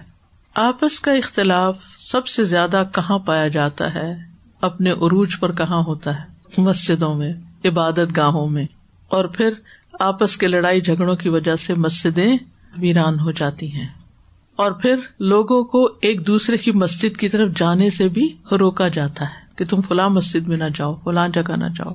آپس 0.54 1.00
کا 1.00 1.12
اختلاف 1.12 1.76
سب 1.98 2.26
سے 2.26 2.44
زیادہ 2.44 2.84
کہاں 2.94 3.18
پایا 3.18 3.48
جاتا 3.48 3.94
ہے؟ 3.94 4.27
اپنے 4.60 4.90
عروج 4.90 5.40
پر 5.40 5.52
کہاں 5.52 5.82
ہوتا 5.82 6.18
ہے؟ 6.18 6.38
مسجدوں 6.58 7.14
میں، 7.14 7.32
عبادت 7.64 8.16
گاہوں 8.16 8.48
میں۔ 8.48 8.64
اور 9.08 9.24
پھر 9.24 9.50
آپس 10.00 10.36
کے 10.36 10.46
لڑائی 10.46 10.80
جھگڑوں 10.80 11.16
کی 11.16 11.28
وجہ 11.28 11.54
سے 11.54 11.74
مسجدیں 11.74 12.36
ویران 12.78 13.20
ہو 13.20 13.30
جاتی 13.30 13.72
ہیں۔ 13.72 13.88
اور 14.56 14.72
پھر 14.72 14.96
لوگوں 15.20 15.64
کو 15.64 15.88
ایک 16.00 16.26
دوسرے 16.26 16.56
کی 16.56 16.72
مسجد 16.72 17.16
کی 17.16 17.28
طرف 17.28 17.48
جانے 17.56 17.90
سے 17.90 18.08
بھی 18.08 18.28
روکا 18.58 18.88
جاتا 18.88 19.24
ہے 19.24 19.54
کہ 19.56 19.64
تم 19.64 19.80
فلاں 19.80 20.08
مسجد 20.08 20.48
میں 20.48 20.56
نہ 20.56 20.64
جاؤ، 20.74 20.94
فلاں 21.04 21.28
جگہ 21.28 21.56
نہ 21.56 21.64
جاؤ۔ 21.64 21.94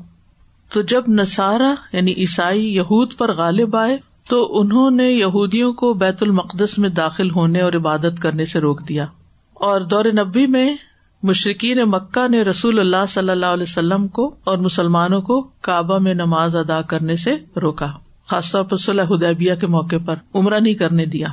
تو 0.73 0.81
جب 0.81 1.03
نسارا 1.07 1.73
یعنی 1.93 2.13
عیسائی 2.13 2.75
یہود 2.75 3.13
پر 3.17 3.33
غالب 3.33 3.75
آئے، 3.75 3.97
تو 4.29 4.59
انہوں 4.59 4.91
نے 4.91 5.11
یہودیوں 5.11 5.73
کو 5.73 5.93
بیت 5.93 6.23
المقدس 6.23 6.79
میں 6.79 6.89
داخل 6.89 7.31
ہونے 7.31 7.61
اور 7.61 7.73
عبادت 7.73 8.21
کرنے 8.21 8.45
سے 8.45 8.59
روک 8.59 8.89
دیا۔ 8.89 9.05
اور 9.53 9.81
دور 9.81 10.05
نبی 10.05 10.47
میں 10.47 10.75
مشرقین 11.23 11.77
مکہ 11.77 12.27
نے 12.27 12.41
رسول 12.41 12.79
اللہ 12.79 13.05
صلی 13.07 13.29
اللہ 13.29 13.45
علیہ 13.45 13.63
وسلم 13.63 14.07
کو 14.07 14.35
اور 14.43 14.57
مسلمانوں 14.57 15.21
کو 15.21 15.41
کعبہ 15.41 15.99
میں 15.99 16.13
نماز 16.13 16.55
ادا 16.55 16.81
کرنے 16.81 17.15
سے 17.15 17.35
روکا، 17.61 17.87
خاص 18.27 18.51
طور 18.51 18.63
پر 18.63 18.77
صلاح 18.77 19.05
ادیبیہ 19.09 19.55
کے 19.55 19.67
موقع 19.67 19.95
پر 20.05 20.15
عمرہ 20.35 20.59
نہیں 20.59 20.73
کرنے 20.73 21.05
دیا۔ 21.05 21.27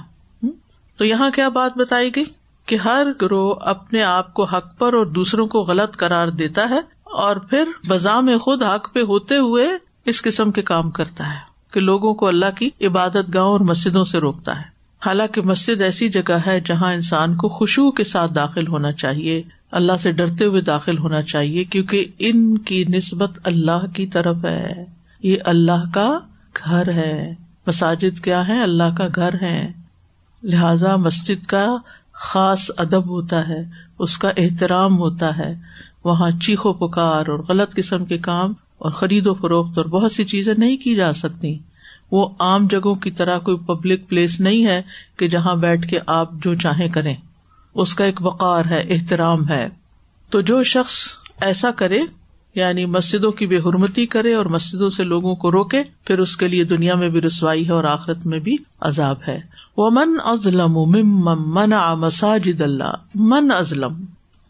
تو 0.96 1.04
یہاں 1.04 1.30
کیا 1.30 1.48
بات 1.48 1.78
بتائی 1.78 2.10
گئی؟ 2.16 2.24
کہ 2.66 2.76
ہر 2.76 3.06
گروہ 3.22 3.54
اپنے 3.60 4.02
آپ 4.02 4.34
کو 4.34 4.44
حق 4.44 4.78
پر 4.78 4.92
اور 4.92 5.06
دوسروں 5.06 5.46
کو 5.46 5.60
غلط 5.62 5.96
قرار 5.96 6.28
دیتا 6.28 6.70
ہے 6.70 6.80
اور 7.04 7.36
پھر 7.36 7.64
بزا 7.88 8.20
میں 8.20 8.38
خود 8.38 8.62
حق 8.62 8.92
پہ 8.92 9.00
ہوتے 9.00 9.36
ہوئے 9.36 9.68
اس 10.04 10.22
قسم 10.22 10.50
کے 10.50 10.62
کام 10.62 10.90
کرتا 10.90 11.30
ہے 11.30 11.38
کہ 11.72 11.80
لوگوں 11.80 12.14
کو 12.14 12.26
اللہ 12.26 12.56
کی 12.56 12.70
عبادت 12.86 13.34
گاہ 13.34 13.42
اور 13.42 13.60
مسجدوں 13.60 14.04
سے 14.04 14.18
روکتا 14.18 14.56
ہے۔ 14.56 14.64
حالانکہ 15.06 15.40
مسجد 15.40 15.80
ایسی 15.80 16.08
جگہ 16.08 16.38
ہے 16.46 16.60
جہاں 16.60 16.94
انسان 16.94 17.36
کو 17.36 17.48
خوشبو 17.48 17.90
کے 17.90 18.04
ساتھ 18.04 18.34
داخل 18.34 18.66
ہونا 18.66 18.92
چاہیے۔ 18.92 19.42
اللہ 19.70 19.92
سے 20.00 20.12
ڈرتے 20.12 20.44
ہوئے 20.44 20.60
داخل 20.60 20.98
ہونا 20.98 21.22
چاہیے 21.22 21.64
کیونکہ 21.64 22.04
ان 22.18 22.58
کی 22.58 22.84
نسبت 22.84 23.38
اللہ 23.44 23.86
کی 23.94 24.06
طرف 24.06 24.36
ہے۔ 24.44 24.84
یہ 25.22 25.36
اللہ 25.44 25.90
کا 25.94 26.18
گھر 26.64 26.92
ہے۔ 26.92 27.34
مساجد 27.66 28.20
کیا 28.24 28.48
ہے 28.48 28.62
اللہ 28.62 28.96
کا 28.98 29.06
گھر 29.14 29.30
ہے۔ 29.42 29.72
لہذا 30.42 30.96
مسجد 30.96 31.46
کا 31.46 31.76
خاص 32.12 32.70
ادب 32.76 33.08
ہوتا 33.08 33.48
ہے، 33.48 33.62
اس 33.98 34.18
کا 34.18 34.30
احترام 34.36 34.98
ہوتا 34.98 35.38
ہے۔ 35.38 35.54
وہاں 36.04 36.30
چیخو 36.30 36.72
پکار 36.72 37.26
اور 37.26 37.38
غلط 37.48 37.74
قسم 37.74 38.04
کے 38.04 38.18
کام 38.18 38.52
اور 38.78 38.90
خرید 38.90 39.26
و 39.26 39.34
فروخت 39.34 39.78
اور 39.78 39.86
بہت 39.86 40.12
سی 40.12 40.24
چیزیں 40.24 40.54
نہیں 40.58 40.76
کی 40.76 40.94
جا 40.94 41.12
سکتی۔ 41.12 41.58
وہ 42.10 42.28
عام 42.38 42.66
جگہوں 42.66 42.94
کی 42.94 43.10
طرح 43.10 43.38
کوئی 43.38 43.56
پبلک 43.56 44.08
پلیس 44.08 44.40
نہیں 44.40 44.66
ہے 44.66 44.82
کہ 45.16 45.28
جہاں 45.28 45.54
بیٹھ 45.54 45.88
کے 45.88 45.98
آپ 46.06 46.32
جو 46.32 46.54
چاہیں 46.54 46.88
کریں۔ 46.88 47.14
اس 47.74 47.94
کا 47.94 48.04
ایک 48.04 48.20
وقار 48.22 48.64
ہے، 48.64 48.84
احترام 48.90 49.48
ہے۔ 49.48 49.68
تو 50.30 50.40
جو 50.40 50.62
شخص 50.62 50.94
ایسا 51.40 51.70
کرے 51.70 52.00
یعنی 52.54 52.86
مسجدوں 52.86 53.32
کی 53.32 53.46
بے 53.46 53.56
حرمتی 53.56 54.06
کرے 54.06 54.34
اور 54.34 54.46
مسجدوں 54.46 54.88
سے 54.88 55.04
لوگوں 55.04 55.34
کو 55.34 55.52
روکے، 55.52 55.82
پھر 56.04 56.18
اس 56.18 56.36
کے 56.36 56.48
لیے 56.48 56.64
دنیا 56.64 56.94
میں 56.94 57.08
بھی 57.08 57.20
رسوائی 57.20 57.66
ہے 57.66 57.72
اور 57.72 57.84
آخرت 57.84 58.26
میں 58.26 58.38
بھی 58.38 58.56
عذاب 58.80 59.16
ہے۔ 59.28 59.40
وہ 59.76 59.90
من 59.90 60.08
ازلم 60.24 60.78
من 61.46 61.70
مساجد 62.00 62.60
اللہ 62.60 62.94
من 63.14 63.50
ازلم 63.50 64.04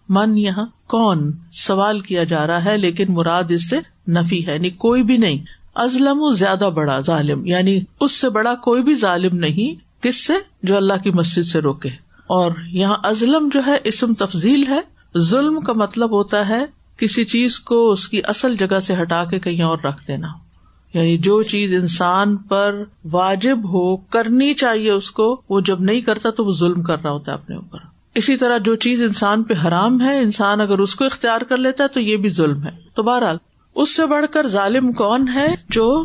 من 0.08 0.38
یہاں؟ 0.38 0.66
کون؟ 0.86 1.32
سوال 1.52 2.00
کیا 2.00 2.24
جا 2.24 2.46
رہا 2.46 2.64
ہے، 2.64 2.78
لیکن 2.78 3.04
مراد 3.08 3.44
اس 3.48 3.70
سے 3.70 3.78
نفی 4.10 4.46
ہے 4.46 4.54
یعنی 4.54 4.70
کوئی 4.70 5.02
بھی 5.02 5.16
نہیں۔ 5.16 5.38
ازلم 5.74 6.32
زیادہ 6.32 6.70
بڑا 6.74 7.00
ظالم 7.00 7.46
یعنی 7.46 7.80
اس 8.00 8.12
سے 8.12 8.28
بڑا 8.28 8.54
کوئی 8.54 8.82
بھی 8.82 8.94
ظالم 8.94 9.36
نہیں، 9.36 10.02
کس 10.02 10.26
سے؟ 10.26 10.32
جو 10.62 10.76
اللہ 10.76 10.92
کی 11.02 11.10
مسجد 11.10 11.42
سے 11.42 11.60
روکے۔ 11.60 11.88
اور 12.30 12.50
یہاں 12.66 12.96
ازلم 13.02 13.48
جو 13.52 13.60
ہے، 13.66 13.76
اسم 13.84 14.14
تفضیل 14.14 14.64
ہے۔ 14.68 14.80
ظلم 15.18 15.60
کا 15.60 15.72
مطلب 15.72 16.12
ہوتا 16.12 16.48
ہے 16.48 16.64
کسی 16.96 17.24
چیز 17.24 17.60
کو 17.60 17.92
اس 17.92 18.08
کی 18.08 18.20
اصل 18.24 18.56
جگہ 18.56 18.80
سے 18.80 18.94
ہٹا 19.02 19.24
کے 19.24 19.38
کہیں 19.38 19.62
اور 19.62 19.78
رکھ 19.78 20.08
دینا۔ 20.08 20.28
یعنی 20.94 21.18
جو 21.18 21.42
چیز 21.42 21.74
انسان 21.74 22.36
پر 22.36 22.84
واجب 23.10 23.58
ہو، 23.64 23.96
کرنی 23.96 24.54
چاہیے 24.54 24.90
اس 24.90 25.10
کو، 25.10 25.40
وہ 25.48 25.60
جب 25.60 25.80
نہیں 25.80 26.00
کرتا 26.00 26.30
تو 26.30 26.44
وہ 26.44 26.52
ظلم 26.52 26.82
کر 26.82 27.02
رہا 27.02 27.10
ہوتا 27.10 27.32
ہے 27.32 27.36
اپنے 27.36 27.56
اوپر۔ 27.56 27.78
اسی 28.14 28.36
طرح 28.36 28.58
جو 28.58 28.76
چیز 28.76 29.02
انسان 29.02 29.42
پہ 29.42 29.54
حرام 29.66 30.00
ہے، 30.00 30.18
انسان 30.18 30.60
اگر 30.60 30.78
اس 30.78 30.94
کو 30.94 31.04
اختیار 31.04 31.40
کر 31.40 31.56
لیتا 31.56 31.84
ہے 31.84 31.88
تو 31.88 32.00
یہ 32.00 32.16
بھی 32.16 32.28
ظلم 32.28 32.62
ہے۔ 32.62 32.70
تو 32.94 33.02
بہرحال، 33.02 33.36
اس 33.74 33.96
سے 33.96 34.06
بڑھ 34.06 34.26
کر 34.30 34.48
ظالم 34.48 34.92
کون 34.92 35.28
ہے 35.34 35.54
جو 35.68 36.04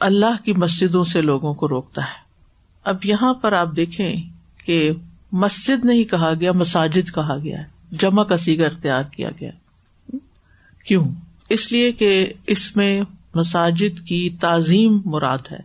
اللہ 0.00 0.44
کی 0.44 0.52
مسجدوں 0.52 1.04
سے 1.04 1.20
لوگوں 1.20 1.54
کو 1.54 1.68
روکتا 1.68 2.02
ہے۔ 2.02 2.26
اب 2.84 2.96
یہاں 3.04 3.34
پر 3.34 3.52
آپ 3.52 3.68
دیکھیں 3.76 4.16
کہ 4.66 4.90
مسجد 5.32 5.84
نہیں 5.84 6.04
کہا 6.04 6.32
گیا، 6.40 6.52
مساجد 6.52 7.14
کہا 7.14 7.36
گیا 7.44 7.56
جمع 7.90 8.24
کسی 8.24 8.56
کا 8.56 8.66
اختیار 8.66 9.02
کیا 9.02 9.30
گیا۔ 9.40 9.50
کیوں؟ 10.84 11.08
اس 11.48 11.72
لیے 11.72 11.92
کہ 11.92 12.32
اس 12.46 12.76
میں 12.76 13.02
مساجد 13.34 14.06
کی 14.06 14.30
تعظیم 14.40 15.00
مراد 15.04 15.52
ہے۔ 15.52 15.58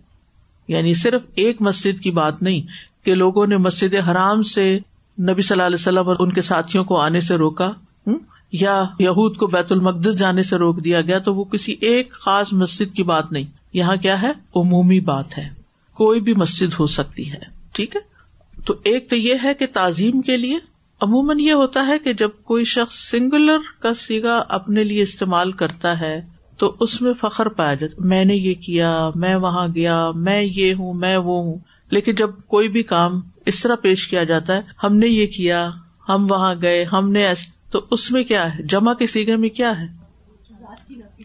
یعنی 0.67 0.93
صرف 0.93 1.21
ایک 1.35 1.61
مسجد 1.61 2.03
کی 2.03 2.11
بات 2.11 2.41
نہیں، 2.41 2.61
کہ 3.05 3.15
لوگوں 3.15 3.47
نے 3.47 3.57
مسجد 3.57 4.09
حرام 4.09 4.43
سے 4.43 4.79
نبی 5.19 5.41
صلی 5.41 5.55
اللہ 5.55 5.65
علیہ 5.65 5.77
وسلم 5.79 6.07
اور 6.07 6.15
ان 6.19 6.33
کے 6.33 6.41
ساتھیوں 6.41 6.83
کو 6.83 6.99
آنے 6.99 7.19
سے 7.19 7.35
روکا 7.35 7.71
یا 8.51 8.85
یہود 8.99 9.37
کو 9.37 9.47
بیت 9.47 9.71
المقدس 9.71 10.19
جانے 10.19 10.43
سے 10.43 10.55
روک 10.55 10.83
دیا 10.83 11.01
گیا، 11.01 11.19
تو 11.19 11.35
وہ 11.35 11.43
کسی 11.43 11.75
ایک 11.81 12.11
خاص 12.11 12.53
مسجد 12.53 12.95
کی 12.95 13.03
بات 13.03 13.31
نہیں۔ 13.31 13.43
یہاں 13.73 13.95
کیا 13.95 14.21
ہے؟ 14.21 14.31
عمومی 14.55 14.99
بات 14.99 15.37
ہے۔ 15.37 15.49
کوئی 15.93 16.21
بھی 16.21 16.33
مسجد 16.33 16.73
ہو 16.79 16.87
سکتی 16.87 17.31
ہے۔ 17.31 17.37
ٹھیک 17.71 17.95
ہے؟ 17.95 18.10
تو 18.65 18.73
ایک 18.83 19.09
تو 19.09 19.15
یہ 19.15 19.35
ہے 19.43 19.53
کہ 19.53 19.65
تعظیم 19.73 20.21
کے 20.21 20.37
لیے، 20.37 20.57
عموماً 21.01 21.39
یہ 21.39 21.51
ہوتا 21.51 21.87
ہے 21.87 21.99
کہ 21.99 22.13
جب 22.13 22.29
کوئی 22.43 22.63
شخص 22.63 23.11
سنگولر 23.11 23.57
کا 23.79 23.93
سیگا 23.93 24.43
اپنے 24.49 24.83
لیے 24.83 25.01
استعمال 25.01 25.51
کرتا 25.51 25.99
ہے، 25.99 26.21
تو 26.57 26.75
اس 26.79 27.01
میں 27.01 27.13
فخر 27.21 27.49
پایا 27.49 27.73
جاتا 27.73 27.95
میں 27.99 28.25
نے 28.25 28.35
یہ 28.35 28.53
کیا، 28.53 29.09
میں 29.15 29.35
وہاں 29.35 29.67
گیا، 29.75 30.11
میں 30.15 30.41
یہ 30.41 30.73
ہوں، 30.73 30.93
میں 30.93 31.17
وہ 31.17 31.43
ہوں۔ 31.43 31.57
لیکن 31.89 32.15
جب 32.15 32.29
کوئی 32.47 32.67
بھی 32.67 32.83
کام 32.83 33.21
اس 33.45 33.61
طرح 33.61 33.75
پیش 33.75 34.07
کیا 34.07 34.23
جاتا 34.23 34.55
ہے، 34.55 34.61
ہم 34.83 34.97
نے 34.97 35.07
یہ 35.07 35.25
کیا، 35.25 35.69
ہم 36.09 36.31
وہاں 36.31 36.55
گئے، 36.61 36.83
ہم 36.83 37.11
نے 37.11 37.27
تو 37.71 37.81
اس 37.91 38.11
میں 38.11 38.23
کیا 38.23 38.57
ہے؟ 38.57 38.63
جمع 38.63 38.93
کے 38.93 39.07
سیگے 39.07 39.35
میں 39.35 39.49
کیا 39.49 39.81
ہے؟ 39.81 39.85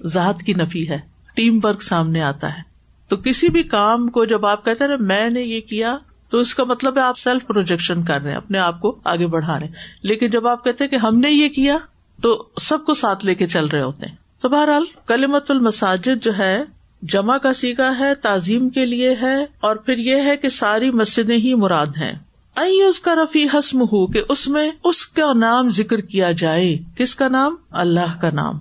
ذات 0.05 0.43
کی 0.43 0.53
نفی 0.53 0.89
ہے، 0.89 0.99
ٹیم 1.35 1.61
ورک 1.63 1.83
سامنے 1.83 2.23
آتا 2.23 2.49
ہے۔ 2.49 2.63
تو 3.09 3.17
کسی 3.17 3.49
بھی 3.49 3.63
کام 3.63 4.09
کو 4.09 4.25
جب 4.25 4.47
آپ 4.47 4.65
کہتے 4.65 4.85
ہیں 4.85 4.97
میں 5.01 5.31
نے 5.31 5.43
یہ 5.43 5.61
کیا 5.61 5.97
تو 6.37 6.41
اس 6.41 6.55
کا 6.55 6.65
مطلب 6.65 6.99
ہے 6.99 7.03
آپ 7.03 7.19
سیلف 7.19 7.47
پروجیکشن 7.47 8.05
کر 8.05 8.21
رہے 8.21 8.31
ہیں، 8.31 8.37
اپنے 8.37 8.59
آپ 8.59 8.81
کو 8.81 8.99
آگے 9.05 9.27
بڑھا 9.27 9.59
رہے 9.59 9.67
ہیں۔ 9.67 9.73
لیکن 10.03 10.31
جب 10.31 10.49
آپ 10.49 10.65
کہتے 10.65 10.85
ہیں 10.85 10.91
کہ 10.91 10.97
ہم 10.97 11.19
نے 11.19 11.31
یہ 11.31 11.49
کیا، 11.49 11.79
تو 12.23 12.45
سب 12.61 12.85
کو 12.87 12.95
ساتھ 12.95 13.25
لے 13.25 13.35
کے 13.35 13.47
چل 13.47 13.67
رہے 13.67 13.83
ہوتے 13.83 14.07
ہیں۔ 14.07 14.17
تو 14.41 14.49
بہرحال 14.49 14.85
کلیمت 15.07 15.51
المساجد 15.51 16.25
جو 16.25 16.39
ہے، 16.39 16.65
جمع 17.03 17.39
کا 17.39 17.53
سیگا 17.53 17.99
ہے، 17.99 18.15
تعظیم 18.15 18.69
کے 18.69 18.87
لیے 18.87 19.15
ہے، 19.23 19.45
اور 19.61 19.77
پھر 19.77 19.99
یہ 19.99 20.17
ہے 20.17 20.37
کہ 20.37 20.49
ساری 20.49 20.91
مسجدیں 20.91 21.37
ہی 21.37 21.55
مراد 21.55 21.87
ہیں۔ 21.87 22.13
اس 22.57 23.01
کا 23.01 23.15
رفیع 23.15 23.47
حسم 23.55 23.81
ہو 23.81 24.07
کہ 24.07 24.23
اس 24.29 24.49
میں 24.49 24.71
اس 24.85 25.07
کا 25.07 25.33
نام 25.33 25.69
ذکر 25.69 26.01
کیا 26.01 26.33
جائے۔ 26.33 26.79
کس 26.97 27.15
کا 27.15 27.29
نام؟ 27.29 27.55
اللہ 27.71 28.21
کا 28.21 28.31
نام۔ 28.31 28.55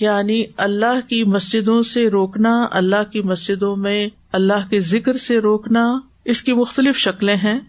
یعنی 0.00 0.44
اللہ 0.56 1.08
کی 1.08 1.24
مسجدوں 1.24 1.82
سے 1.82 2.08
روکنا، 2.08 2.66
اللہ 2.70 3.12
کی 3.12 3.20
مسجدوں 3.20 3.76
میں 3.76 4.08
اللہ 4.32 4.68
کے 4.70 4.80
ذکر 4.80 5.16
سے 5.16 5.38
روکنا 5.38 6.00
اس 6.24 6.42
کی 6.42 6.52
مختلف 6.52 6.96
شکلیں 6.96 7.36
ہیں۔ 7.36 7.60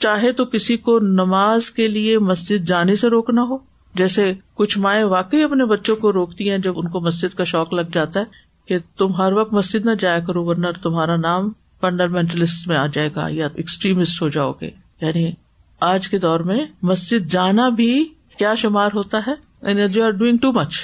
چاہے 0.00 0.32
تو 0.32 0.44
کسی 0.44 0.76
کو 0.76 0.98
نماز 0.98 1.70
کے 1.70 1.88
لیے 1.88 2.18
مسجد 2.18 2.68
جانے 2.68 2.96
سے 2.96 3.08
روکنا 3.08 3.42
ہو، 3.42 3.56
جیسے 3.94 4.32
کچھ 4.54 4.78
مائیں 4.78 5.04
واقعی 5.04 5.42
اپنے 5.42 5.64
بچوں 5.64 5.96
کو 5.96 6.12
روکتی 6.12 6.50
ہیں 6.50 6.58
جب 6.58 6.78
ان 6.78 6.88
کو 6.88 7.00
مسجد 7.00 7.36
کا 7.36 7.44
شوق 7.44 7.74
لگ 7.74 7.82
جاتا 7.92 8.20
ہے 8.20 8.24
کہ 8.68 8.78
تم 8.98 9.14
ہر 9.14 9.32
وقت 9.32 9.52
مسجد 9.52 9.86
نہ 9.86 9.90
جایا 9.98 10.18
کرو، 10.18 10.44
ورنہ 10.44 10.66
تمہارا 10.82 11.16
نام 11.16 11.50
فنڈامینٹلسٹ 11.80 12.68
میں 12.68 12.76
آ 12.76 12.86
جائے 12.86 13.10
گا 13.16 13.26
یا 13.30 13.48
ایکسٹریمسٹ 13.54 14.22
ہو 14.22 14.28
جاؤ 14.28 14.52
گے۔ 14.52 14.70
یعنی 15.00 15.32
آج 15.80 16.08
کے 16.08 16.18
دور 16.18 16.40
میں 16.40 16.66
مسجد 16.82 17.30
جانا 17.30 17.68
بھی 17.68 18.04
کیا 18.38 18.54
شمار 18.54 18.90
ہوتا 18.94 19.18
ہے؟ 19.26 19.34
You 19.94 20.04
are 20.04 20.10
doing 20.10 20.36
too 20.36 20.52
much 20.52 20.74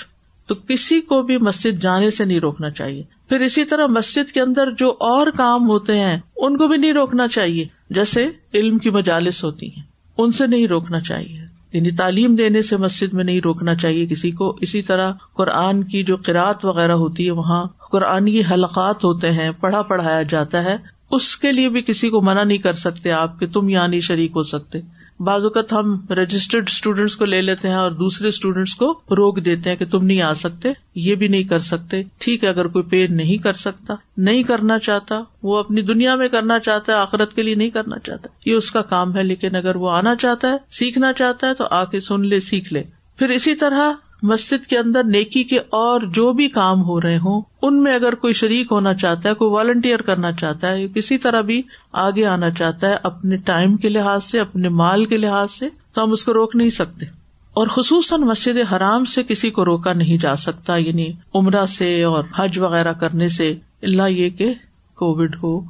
تو 0.46 0.54
کسی 0.54 1.00
کو 1.00 1.22
بھی 1.22 1.38
مسجد 1.38 1.82
جانے 1.82 2.10
سے 2.10 2.24
نہیں 2.24 2.40
روکنا 2.40 2.70
چاہیے۔ 2.70 3.02
پھر 3.32 3.40
اسی 3.40 3.64
طرح 3.64 3.86
مسجد 3.86 4.32
کے 4.32 4.40
اندر 4.40 4.70
جو 4.70 4.96
اور 5.00 5.26
کام 5.26 5.68
ہوتے 5.68 5.98
ہیں، 5.98 6.18
ان 6.36 6.56
کو 6.56 6.68
بھی 6.68 6.76
نہیں 6.76 6.92
روکنا 6.92 7.28
چاہیے۔ 7.28 7.64
جیسے 7.90 8.28
علم 8.54 8.78
کی 8.78 8.90
مجالس 8.90 9.44
ہوتی 9.44 9.66
ہیں، 9.66 9.82
ان 10.18 10.32
سے 10.32 10.46
نہیں 10.46 10.66
روکنا 10.66 11.00
چاہیے۔ 11.00 11.40
یعنی 11.72 11.90
تعلیم 11.90 12.34
دینے 12.34 12.62
سے 12.62 12.76
مسجد 12.76 13.14
میں 13.14 13.24
نہیں 13.24 13.40
روکنا 13.44 13.74
چاہیے 13.74 14.06
کسی 14.06 14.30
کو۔ 14.30 14.56
اسی 14.60 14.82
طرح 14.82 15.12
قرآن 15.34 15.84
کی 15.84 16.02
جو 16.02 16.16
قرآت 16.16 16.64
وغیرہ 16.64 16.92
ہوتی 16.92 17.26
ہے، 17.26 17.30
وہاں 17.30 17.64
قرآن 17.90 18.26
کی 18.26 18.42
حلقات 18.50 19.04
ہوتے 19.04 19.32
ہیں، 19.32 19.50
پڑھا 19.60 19.82
پڑھایا 19.82 20.22
جاتا 20.22 20.64
ہے۔ 20.64 20.76
اس 21.10 21.36
کے 21.36 21.52
لیے 21.52 21.68
بھی 21.68 21.82
کسی 21.82 22.10
کو 22.10 22.22
منع 22.22 22.42
نہیں 22.42 22.58
کر 22.58 22.72
سکتے 22.72 23.12
آپ 23.12 23.40
کہ 23.40 23.46
تم 23.46 23.68
یہاں 23.68 23.88
نہیں 23.88 24.00
شریک 24.00 24.30
ہو 24.36 24.42
سکتے۔ 24.42 24.80
بعض 25.24 25.44
اوقات 25.44 25.72
ہم 25.72 26.00
رجسٹرڈ 26.10 26.68
اسٹوڈینٹس 26.68 27.16
کو 27.16 27.24
لے 27.24 27.42
لیتے 27.42 27.68
ہیں 27.68 27.74
اور 27.74 27.90
دوسرے 27.90 28.28
اسٹوڈینٹس 28.28 28.74
کو 28.74 29.00
روک 29.10 29.44
دیتے 29.44 29.70
ہیں 29.70 29.76
کہ 29.76 29.84
تم 29.84 30.04
نہیں 30.04 30.22
آ 30.22 30.32
سکتے، 30.32 30.72
یہ 30.94 31.14
بھی 31.14 31.28
نہیں 31.28 31.42
کر 31.42 31.60
سکتے۔ 31.60 32.02
ٹھیک 32.18 32.44
ہے، 32.44 32.48
اگر 32.48 32.66
کوئی 32.66 32.84
پے 32.84 33.06
نہیں 33.06 33.36
کر 33.36 33.52
سکتا، 33.52 33.94
نہیں 34.16 34.42
کرنا 34.42 34.78
چاہتا، 34.78 35.20
وہ 35.42 35.56
اپنی 35.56 35.82
دنیا 35.82 36.14
میں 36.14 36.28
کرنا 36.28 36.58
چاہتا 36.58 36.92
ہے، 36.92 36.96
آخرت 36.96 37.34
کے 37.34 37.42
لیے 37.42 37.54
نہیں 37.54 37.70
کرنا 37.70 37.98
چاہتا۔ 37.98 38.28
یہ 38.46 38.54
اس 38.54 38.70
کا 38.70 38.82
کام 38.82 39.16
ہے، 39.16 39.22
لیکن 39.22 39.56
اگر 39.56 39.76
وہ 39.76 39.90
آنا 39.90 40.16
چاہتا 40.16 40.50
ہے، 40.50 40.56
سیکھنا 40.70 41.12
چاہتا 41.12 41.48
ہے، 41.48 41.54
تو 41.54 41.64
آ 41.70 41.84
کے 41.84 42.00
سن 42.00 42.26
لے، 42.26 42.40
سیکھ 42.40 42.72
لے۔ 42.72 42.82
پھر 43.16 43.28
اسی 43.28 43.54
طرح 43.54 43.92
مسجد 44.22 44.66
کے 44.66 44.78
اندر 44.78 45.04
نیکی 45.04 45.44
کے 45.44 45.58
اور 45.58 46.00
جو 46.00 46.32
بھی 46.32 46.48
کام 46.48 46.82
ہو 46.82 47.00
رہے 47.00 47.18
ہوں، 47.18 47.42
ان 47.62 47.82
میں 47.82 47.94
اگر 47.94 48.14
کوئی 48.14 48.32
شریک 48.32 48.66
ہونا 48.70 48.94
چاہتا 48.94 49.28
ہے، 49.28 49.34
کوئی 49.34 49.50
والنٹیئر 49.50 49.98
کرنا 49.98 50.32
چاہتا 50.32 50.72
ہے، 50.72 50.88
کسی 50.88 51.18
طرح 51.18 51.40
بھی 51.40 51.62
آگے 51.92 52.26
آنا 52.26 52.50
چاہتا 52.50 52.88
ہے، 52.88 52.96
اپنے 53.02 53.36
ٹائم 53.36 53.76
کے 53.76 53.88
لحاظ 53.88 54.24
سے، 54.24 54.40
اپنے 54.40 54.68
مال 54.68 55.04
کے 55.04 55.16
لحاظ 55.16 55.50
سے، 55.50 55.68
تو 55.94 56.04
ہم 56.04 56.12
اس 56.12 56.24
کو 56.24 56.32
روک 56.32 56.56
نہیں 56.56 56.70
سکتے۔ 56.70 57.06
اور 57.54 57.66
خصوصاً 57.66 58.20
مسجد 58.20 58.72
حرام 58.72 59.04
سے 59.04 59.22
کسی 59.22 59.50
کو 59.50 59.64
روکا 59.64 59.92
نہیں 59.92 60.18
جا 60.18 60.36
سکتا 60.36 60.76
یعنی 60.76 61.08
عمرہ 61.34 61.66
سے 61.66 62.02
اور 62.02 62.24
حج 62.36 62.58
وغیرہ 62.58 62.92
کرنے 62.92 63.28
سے، 63.28 63.54
اللہ 63.82 64.08
یہ 64.08 64.30
کہ 64.30 64.54
کووڈ 64.94 65.36
ہو، 65.42 65.60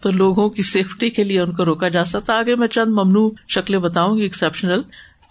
تو 0.00 0.10
لوگوں 0.10 0.50
کی 0.50 0.62
سیفٹی 0.62 1.10
کے 1.10 1.24
لیے 1.24 1.40
ان 1.40 1.52
کو 1.52 1.64
روکا 1.64 1.88
جا 1.88 2.04
سکتا۔ 2.04 2.38
آگے 2.38 2.56
میں 2.56 2.68
چند 2.68 2.92
ممنوع 2.92 3.30
شکلیں 3.48 3.78
بتاؤں 3.78 4.16
گی 4.16 4.22
ایکسپشنل 4.22 4.82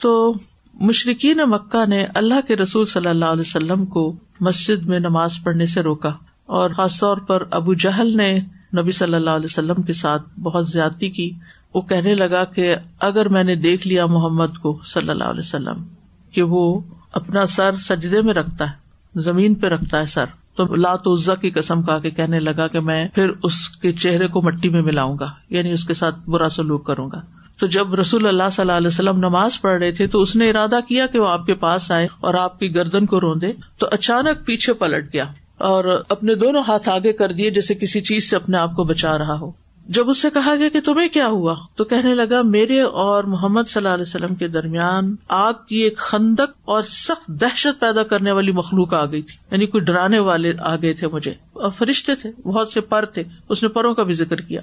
تو 0.02 0.34
مشرقین 0.80 1.40
مکہ 1.46 1.86
نے 1.86 2.06
اللہ 2.16 2.48
کے 2.48 2.56
رسول 2.56 2.86
صلی 2.86 3.08
اللہ 3.08 3.26
علیہ 3.26 3.42
وسلم 3.42 3.86
کو 3.86 4.16
مسجد 4.40 4.86
میں 4.86 5.00
نماز 5.00 5.32
پڑھنے 5.44 5.66
سے 5.66 5.82
روکا 5.82 6.10
اور 6.46 6.70
خاص 6.70 7.00
طور 7.00 7.18
پر 7.18 7.44
ابو 7.52 7.74
جہل 7.74 8.18
نے 8.18 8.40
نبی 8.78 8.92
صلی 8.92 9.14
اللہ 9.14 9.30
علیہ 9.30 9.46
وسلم 9.46 9.82
کے 9.82 9.94
ساتھ 9.94 10.40
بہت 10.40 10.68
زیادتی 10.68 11.10
کی۔ 11.10 11.32
وہ 11.74 11.82
کہنے 11.82 12.16
لگا 12.16 12.44
کہ 12.44 12.76
اگر 13.00 13.30
میں 13.30 13.44
نے 13.44 13.56
دیکھ 13.56 13.88
لیا 13.88 14.06
محمد 14.06 14.58
کو 14.62 14.80
صلی 14.86 15.10
اللہ 15.10 15.24
علیہ 15.24 15.46
وسلم 15.46 15.84
کہ 16.32 16.42
وہ 16.42 16.80
اپنا 17.12 17.46
سر 17.46 17.76
سجدے 17.76 18.22
میں 18.22 18.34
رکھتا 18.34 18.66
ہے، 18.66 19.20
زمین 19.20 19.56
پہ 19.56 19.68
رکھتا 19.68 20.00
ہے 20.00 20.06
سر، 20.06 20.26
تو 20.56 20.76
لات 20.76 21.08
عزا 21.08 21.36
کی 21.36 21.50
قسم 21.50 21.82
کا 21.82 22.00
کے 22.00 22.10
کہنے 22.10 22.40
لگا 22.40 22.68
کہ 22.68 22.80
میں 22.80 23.08
پھر 23.08 23.32
اس 23.44 23.70
کے 23.70 23.92
چہرے 23.92 24.28
کو 24.28 24.42
مٹی 24.42 24.70
میں 24.70 24.82
ملاؤں 24.82 25.18
گا 25.20 25.32
یعنی 25.50 25.72
اس 25.72 25.86
کے 25.86 25.94
ساتھ 25.94 26.30
برا 26.30 26.50
سلوک 26.50 26.86
کروں 26.86 27.10
گا۔ 27.12 27.39
تو 27.60 27.68
جب 27.68 27.96
رسول 27.96 28.28
اللہ 28.28 28.44
صلی 28.52 28.62
اللہ 28.62 28.72
علیہ 28.72 28.88
وسلم 28.88 29.18
نماز 29.18 29.62
پڑھ 29.62 29.80
رہے 29.80 29.92
تھے 29.92 30.08
تو 30.08 30.22
اس 30.22 30.36
نے 30.36 30.50
ارادہ 30.50 30.80
کیا 30.88 31.08
کہ 31.08 31.20
وہ 31.20 31.28
آپ 31.28 31.46
کے 31.46 31.54
پاس 31.54 31.92
آئے 31.92 32.06
اور 32.06 32.34
آپ 32.34 32.60
کی 32.60 32.76
گردن 32.76 33.06
کو 33.06 33.22
روندے 33.22 33.52
تو 33.78 33.88
اچانک 33.92 34.46
پیچھے 34.46 34.74
پلٹ 34.74 35.14
گیا 35.14 35.26
اور 35.58 36.04
اپنے 36.10 36.36
دونوں 36.36 36.64
ہاتھ 36.68 36.90
آگے 36.90 37.14
کر 37.14 37.32
دیے 37.32 37.50
جیسے 37.50 37.76
کسی 37.76 38.02
چیز 38.02 38.30
سے 38.30 38.36
اپنے 38.36 38.58
آپ 38.58 38.76
کو 38.76 38.84
بچا 38.84 39.18
رہا 39.18 39.40
ہو۔ 39.40 39.52
جب 39.88 40.10
اس 40.10 40.22
سے 40.22 40.30
کہا 40.34 40.56
گیا 40.60 40.70
کہ 40.70 40.82
تمہیں 40.82 41.10
کیا 41.10 41.28
ہوا؟ 41.28 41.56
تو 41.76 41.84
کہنے 41.84 42.16
لگا، 42.16 42.42
میرے 42.42 42.82
اور 42.82 43.24
محمد 43.24 43.64
صلی 43.68 43.80
اللہ 43.80 43.94
علیہ 43.94 44.02
وسلم 44.02 44.36
کے 44.36 44.48
درمیان 44.48 45.16
آگ 45.30 45.54
کی 45.70 45.76
ایک 45.76 45.98
خندق 45.98 46.58
اور 46.66 46.82
سخت 46.82 47.28
دہشت 47.28 47.80
پیدا 47.80 48.04
کرنے 48.04 48.32
والی 48.32 48.52
مخلوق 48.52 48.94
آ 48.94 49.06
گئی 49.06 49.22
تھی۔ 49.22 49.38
یعنی 49.52 49.66
کوئی 49.66 49.84
ڈرانے 49.84 50.20
والے 50.20 50.54
آ 50.60 50.76
گئے 50.76 50.94
تھے 50.94 51.08
مجھے۔ 51.08 51.34
اور 51.54 51.70
فرشتے 51.78 52.16
تھے، 52.16 52.32
بہت 52.46 52.70
سے 52.70 52.82
پر 52.82 53.06
تھے، 53.06 53.24
اس 53.50 53.64
نے 53.64 53.70
پروں 53.70 53.94
کا 53.94 54.04
بھی 54.04 54.14
ذکر 54.14 54.42
کیا۔ 54.42 54.62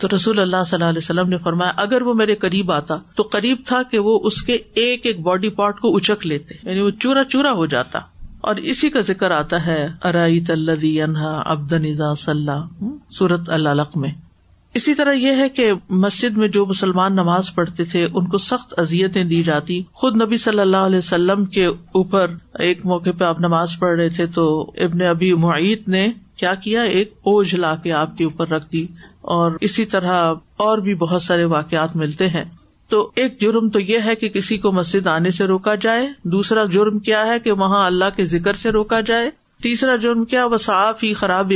تو 0.00 0.08
رسول 0.16 0.38
اللہ 0.38 0.56
صلی 0.66 0.76
اللہ 0.76 0.88
علیہ 0.88 0.98
وسلم 0.98 1.28
نے 1.28 1.38
فرمایا، 1.38 1.72
اگر 1.76 2.02
وہ 2.02 2.14
میرے 2.14 2.34
قریب 2.34 2.72
آتا، 2.72 2.96
تو 3.16 3.22
قریب 3.22 3.56
تھا 3.66 3.82
کہ 3.82 3.98
وہ 3.98 4.20
اس 4.24 4.42
کے 4.42 4.58
ایک 4.74 5.06
ایک 5.06 5.20
باڈی 5.20 5.48
پارٹ 5.48 5.80
کو 5.80 5.96
اچک 5.96 6.26
لیتے 6.26 6.54
یعنی 6.62 6.80
وہ 6.80 6.90
چورا 7.00 7.24
چورا 7.24 7.52
ہو 7.52 7.66
جاتا۔ 7.66 7.98
اور 8.40 8.56
اسی 8.56 8.90
کا 8.90 9.00
ذکر 9.00 9.30
آتا 9.30 9.66
ہے 9.66 9.88
ارائی 10.04 10.40
تلدی 10.40 11.02
انہا 11.02 11.42
ابدن 11.46 12.14
صلاح 12.14 12.84
سورت 13.10 13.50
اللہ 13.50 13.96
میں۔ 13.96 14.10
اسی 14.74 14.94
طرح 14.94 15.12
یہ 15.12 15.30
ہے 15.30 15.48
کہ 15.48 15.72
مسجد 15.90 16.36
میں 16.36 16.48
جو 16.48 16.66
مسلمان 16.66 17.12
نماز 17.12 17.54
پڑھتے 17.54 17.84
تھے، 17.84 18.06
ان 18.14 18.26
کو 18.26 18.38
سخت 18.38 18.74
ازیتیں 18.76 19.24
دی 19.24 19.42
جاتی۔ 19.42 19.82
خود 19.92 20.22
نبی 20.22 20.36
صلی 20.36 20.60
اللہ 20.60 20.76
علیہ 20.76 20.98
وسلم 20.98 21.44
کے 21.44 21.66
اوپر 21.66 22.26
ایک 22.58 22.86
موقع 22.86 23.10
پہ 23.18 23.24
آپ 23.24 23.40
نماز 23.40 23.78
پڑھ 23.78 23.98
رہے 23.98 24.08
تھے، 24.08 24.26
تو 24.26 24.70
ابن 24.76 25.02
ابی 25.02 25.34
معیت 25.34 25.88
نے 25.88 26.12
کیا 26.36 26.54
کیا؟ 26.54 26.82
ایک 26.82 27.12
اوج 27.16 27.54
لا 27.54 27.76
کے 27.76 27.92
آپ 27.92 28.16
کے 28.16 28.24
اوپر 28.24 28.48
رکھ 28.48 28.72
دی۔ 28.72 28.86
اور 29.24 29.52
اسی 29.60 29.84
طرح 29.84 30.34
اور 30.56 30.78
بھی 30.78 30.94
بہت 30.94 31.22
سارے 31.22 31.44
واقعات 31.44 31.96
ملتے 31.96 32.28
ہیں۔ 32.28 32.44
تو 32.88 33.10
ایک 33.14 33.40
جرم 33.40 33.68
تو 33.68 33.80
یہ 33.80 33.98
ہے 34.04 34.14
کہ 34.14 34.28
کسی 34.28 34.58
کو 34.58 34.72
مسجد 34.72 35.06
آنے 35.06 35.30
سے 35.30 35.44
روکا 35.44 35.74
جائے، 35.74 36.08
دوسرا 36.24 36.64
جرم 36.64 36.98
کیا 36.98 37.26
ہے 37.26 37.38
کہ 37.38 37.52
وہاں 37.52 37.86
اللہ 37.86 38.04
کے 38.16 38.26
ذکر 38.26 38.52
سے 38.52 38.70
روکا 38.70 39.00
جائے، 39.00 39.30
تیسرا 39.62 39.96
جرم 39.96 40.24
کیا 40.24 40.44
وہ 40.44 40.56
صاف 40.56 41.02
ہی 41.02 41.14
خراب 41.14 41.52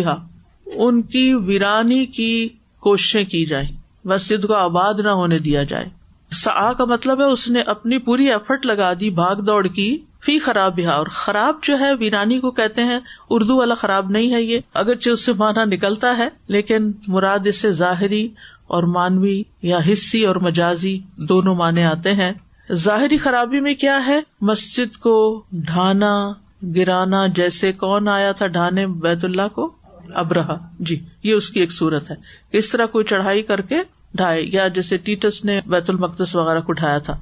ان 0.67 1.03
کی 1.03 1.35
ویرانی 1.35 2.07
کی 2.07 2.49
کوششیں 2.81 3.25
کی 3.25 3.47
جائیں، 3.47 3.69
مسجد 4.05 4.47
کو 4.47 4.55
آباد 4.55 4.95
نہ 4.95 5.09
ہونے 5.09 5.39
دیا 5.39 5.63
جائے۔ 5.63 5.87
سا 6.33 6.73
کا 6.73 6.85
مطلب 6.85 7.21
ہے 7.21 7.25
اس 7.25 7.49
نے 7.49 7.61
اپنی 7.61 7.99
پوری 7.99 8.31
ایفرٹ 8.31 8.67
لگا 8.67 8.93
دی، 9.01 9.11
بھاگ 9.11 9.37
دوڑ 9.37 9.67
کی 9.67 9.99
فی 10.25 10.39
خراب 10.39 10.75
بھی 10.75 10.87
اور 10.87 11.07
خراب 11.07 11.55
جو 11.63 11.79
ہے، 11.79 11.95
ویرانی 11.95 12.41
کو 12.41 12.51
کہتے 12.51 12.85
ہیں، 12.85 12.99
اردو 13.31 13.57
والا 13.57 13.75
خراب 13.75 14.11
نہیں 14.11 14.35
ہے 14.35 14.43
یہ۔ 14.43 14.61
اگرچہ 14.75 15.11
اس 15.11 15.25
سے 15.25 15.33
مانا 15.33 15.65
نکلتا 15.65 16.19
ہے، 16.19 16.29
لیکن 16.49 16.93
مراد 17.07 17.39
اس 17.45 17.57
سے 17.57 17.73
ظاہری 17.73 18.29
اور 18.67 18.83
مانوی 18.83 19.43
یا 19.63 19.79
حصی 19.93 20.25
اور 20.27 20.37
مجازی 20.37 20.99
دونوں 21.17 21.55
معنی 21.55 21.83
آتے 21.83 22.15
ہیں۔ 22.15 22.33
ظاہری 22.73 23.19
خرابی 23.19 23.61
میں 23.61 23.75
کیا 23.75 24.07
ہے؟ 24.07 24.21
مسجد 24.41 24.97
کو 24.97 25.43
ڈھانا، 25.53 26.33
گرانا، 26.63 27.27
جیسے 27.27 27.73
کون 27.73 28.09
آیا 28.09 28.33
تھا 28.33 28.47
ڈھانے 28.47 28.87
بیت 28.87 29.25
اللہ 29.25 29.49
کو؟ 29.55 29.73
اب 30.15 30.33
رہا۔ 30.33 30.69
جی 30.81 31.05
یہ 31.23 31.33
اس 31.33 31.51
کی 31.51 31.61
ایک 31.61 31.73
صورت 31.73 32.11
ہے۔ 32.11 32.17
اس 32.53 32.69
طرح 32.69 32.87
کوئی 32.87 33.05
چڑھائی 33.05 33.43
کر 33.43 33.61
کے 33.61 33.77
ڈھائے، 34.15 34.43
یا 34.43 34.69
جیسے 34.69 34.97
ٹیٹس 34.97 35.45
نے 35.45 35.61
بیت 35.67 35.91
المقدس 35.91 36.37
وغیرہ 36.37 36.61
کو 36.61 36.73
ڈھایا 36.73 36.99
تھا۔ 36.99 37.17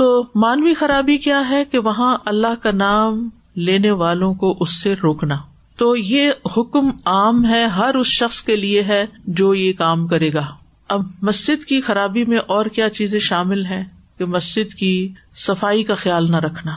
تو 0.00 0.24
مانوی 0.34 0.74
خرابی 0.74 1.16
کیا 1.16 1.50
ہے 1.50 1.64
کہ 1.64 1.78
وہاں 1.78 2.18
اللہ 2.26 2.62
کا 2.62 2.70
نام 2.70 3.28
لینے 3.56 3.90
والوں 3.90 4.34
کو 4.34 4.56
اس 4.60 4.82
سے 4.82 4.94
روکنا؟ 5.02 5.36
تو 5.76 5.96
یہ 5.96 6.30
حکم 6.56 6.90
عام 7.04 7.46
ہے، 7.46 7.64
ہر 7.64 7.94
اس 7.94 8.06
شخص 8.06 8.42
کے 8.42 8.56
لیے 8.56 8.82
ہے 8.82 9.06
جو 9.26 9.54
یہ 9.54 9.72
کام 9.72 10.06
کرے 10.06 10.32
گا۔ 10.32 10.46
اب 10.88 11.02
مسجد 11.22 11.64
کی 11.64 11.80
خرابی 11.80 12.24
میں 12.24 12.38
اور 12.38 12.66
کیا 12.66 12.88
چیزیں 12.88 13.20
شامل 13.20 13.66
ہیں 13.66 13.84
کہ 14.18 14.24
مسجد 14.24 14.74
کی 14.74 15.12
صفائی 15.34 15.84
کا 15.84 15.94
خیال 15.94 16.30
نہ 16.30 16.36
رکھنا؟ 16.36 16.76